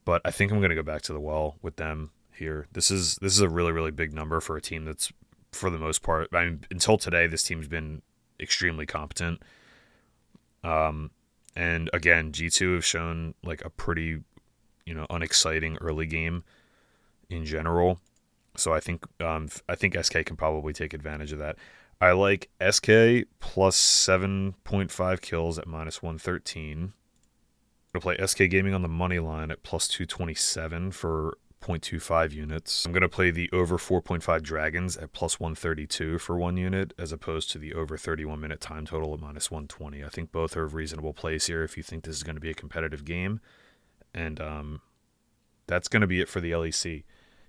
but 0.04 0.22
I 0.26 0.32
think 0.32 0.52
I'm 0.52 0.60
going 0.60 0.70
to 0.70 0.76
go 0.76 0.84
back 0.84 1.02
to 1.04 1.14
the 1.14 1.20
well 1.20 1.56
with 1.62 1.78
them 1.78 2.12
here. 2.34 2.68
This 2.74 2.92
is 2.92 3.16
this 3.22 3.34
is 3.34 3.40
a 3.40 3.50
really 3.50 3.72
really 3.72 3.92
big 3.92 4.14
number 4.14 4.42
for 4.42 4.58
a 4.58 4.62
team 4.62 4.84
that's 4.86 5.12
for 5.52 5.70
the 5.70 5.78
most 5.78 6.02
part. 6.02 6.30
I 6.34 6.46
mean, 6.46 6.66
until 6.72 6.98
today, 6.98 7.28
this 7.28 7.44
team's 7.44 7.68
been 7.68 8.02
extremely 8.40 8.86
competent. 8.86 9.42
Um, 10.64 11.12
and 11.56 11.90
again, 11.94 12.32
G2 12.32 12.76
have 12.76 12.86
shown 12.86 13.34
like 13.44 13.64
a 13.66 13.70
pretty, 13.70 14.22
you 14.86 14.94
know, 14.94 15.06
unexciting 15.10 15.78
early 15.82 16.06
game 16.06 16.44
in 17.30 17.46
general. 17.46 18.00
So 18.56 18.74
I 18.74 18.80
think 18.80 19.06
um, 19.22 19.50
I 19.70 19.76
think 19.76 19.98
SK 20.02 20.26
can 20.26 20.36
probably 20.36 20.74
take 20.74 20.94
advantage 20.94 21.32
of 21.32 21.40
that. 21.40 21.58
I 22.02 22.12
like 22.14 22.50
SK 22.60 23.28
plus 23.40 23.78
7.5 23.78 25.22
kills 25.22 25.60
at 25.60 25.68
minus 25.68 26.02
113. 26.02 26.94
I'm 27.94 28.02
going 28.02 28.16
to 28.18 28.24
play 28.24 28.28
SK 28.28 28.50
Gaming 28.50 28.74
on 28.74 28.82
the 28.82 28.88
money 28.88 29.20
line 29.20 29.52
at 29.52 29.62
plus 29.64 29.88
227 29.88 30.92
for 30.92 31.38
0.25 31.62 32.32
units. 32.32 32.86
I'm 32.86 32.92
going 32.92 33.02
to 33.02 33.10
play 33.10 33.32
the 33.32 33.50
over 33.54 33.78
4.5 33.78 34.42
Dragons 34.42 34.98
at 34.98 35.14
plus 35.14 35.40
132 35.40 36.18
for 36.18 36.38
one 36.38 36.58
unit, 36.58 36.94
as 36.98 37.12
opposed 37.12 37.52
to 37.52 37.60
the 37.60 37.74
over 37.74 37.98
31 37.98 38.40
minute 38.40 38.60
time 38.60 38.86
total 38.86 39.14
at 39.14 39.20
minus 39.20 39.52
120. 39.52 40.04
I 40.04 40.10
think 40.10 40.32
both 40.32 40.58
are 40.58 40.66
reasonable 40.66 41.14
plays 41.14 41.46
here 41.46 41.64
if 41.64 41.78
you 41.78 41.84
think 41.84 42.04
this 42.04 42.16
is 42.16 42.24
going 42.24 42.36
to 42.36 42.42
be 42.42 42.50
a 42.50 42.56
competitive 42.56 43.06
game. 43.06 43.42
And 44.14 44.42
um, 44.42 44.82
that's 45.68 45.88
going 45.88 46.02
to 46.02 46.08
be 46.08 46.20
it 46.20 46.30
for 46.30 46.42
the 46.42 46.52
LEC. 46.52 47.04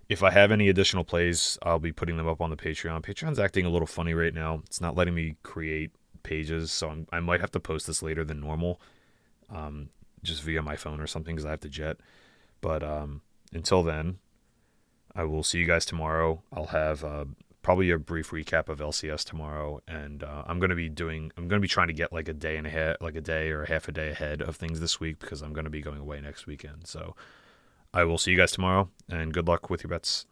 If 0.08 0.22
I 0.22 0.30
have 0.30 0.52
any 0.52 0.68
additional 0.68 1.04
plays, 1.04 1.58
I'll 1.62 1.78
be 1.78 1.92
putting 1.92 2.18
them 2.18 2.28
up 2.28 2.40
on 2.42 2.50
the 2.50 2.56
Patreon. 2.56 3.02
Patreon's 3.02 3.38
acting 3.38 3.64
a 3.64 3.70
little 3.70 3.86
funny 3.86 4.12
right 4.12 4.34
now. 4.34 4.60
It's 4.66 4.80
not 4.80 4.94
letting 4.94 5.14
me 5.14 5.36
create 5.42 5.90
pages, 6.22 6.70
so 6.70 6.90
I'm, 6.90 7.06
i 7.10 7.20
might 7.20 7.40
have 7.40 7.50
to 7.52 7.60
post 7.60 7.86
this 7.86 8.02
later 8.02 8.24
than 8.24 8.40
normal, 8.40 8.80
um, 9.48 9.88
just 10.22 10.42
via 10.42 10.60
my 10.60 10.76
phone 10.76 11.00
or 11.00 11.06
something 11.06 11.34
because 11.34 11.46
I 11.46 11.50
have 11.50 11.60
to 11.60 11.68
jet. 11.68 11.96
But 12.60 12.82
um, 12.82 13.22
until 13.53 13.82
then, 13.82 14.18
I 15.14 15.24
will 15.24 15.42
see 15.42 15.59
you 15.59 15.66
guys 15.66 15.84
tomorrow. 15.84 16.42
I'll 16.53 16.66
have 16.66 17.05
uh, 17.05 17.26
probably 17.62 17.90
a 17.90 17.98
brief 17.98 18.30
recap 18.30 18.68
of 18.68 18.78
LCS 18.78 19.24
tomorrow, 19.24 19.80
and 19.86 20.22
uh, 20.22 20.44
I'm 20.46 20.59
going 20.59 20.70
to 20.70 20.76
be 20.76 20.88
doing. 20.88 21.32
I'm 21.36 21.48
to 21.48 21.61
be 21.61 21.68
trying 21.68 21.88
to 21.88 21.92
get 21.92 22.12
like 22.12 22.28
a 22.28 22.32
day 22.32 22.57
and 22.57 22.66
a 22.66 22.70
half, 22.70 22.96
like 23.00 23.14
a 23.14 23.20
day 23.20 23.50
or 23.50 23.62
a 23.62 23.68
half 23.68 23.88
a 23.88 23.92
day 23.92 24.11
ahead 24.11 24.42
of 24.42 24.57
things 24.57 24.80
this 24.80 25.00
week 25.00 25.18
because 25.20 25.42
I'm 25.42 25.53
going 25.53 25.64
to 25.64 25.70
be 25.70 25.80
going 25.80 25.98
away 26.00 26.20
next 26.20 26.46
weekend. 26.46 26.86
So 26.86 27.14
I 27.94 28.05
will 28.05 28.18
see 28.18 28.32
you 28.32 28.36
guys 28.36 28.53
tomorrow, 28.53 28.88
and 29.09 29.32
good 29.32 29.46
luck 29.46 29.70
with 29.70 29.82
your 29.84 29.90
bets. 29.90 30.26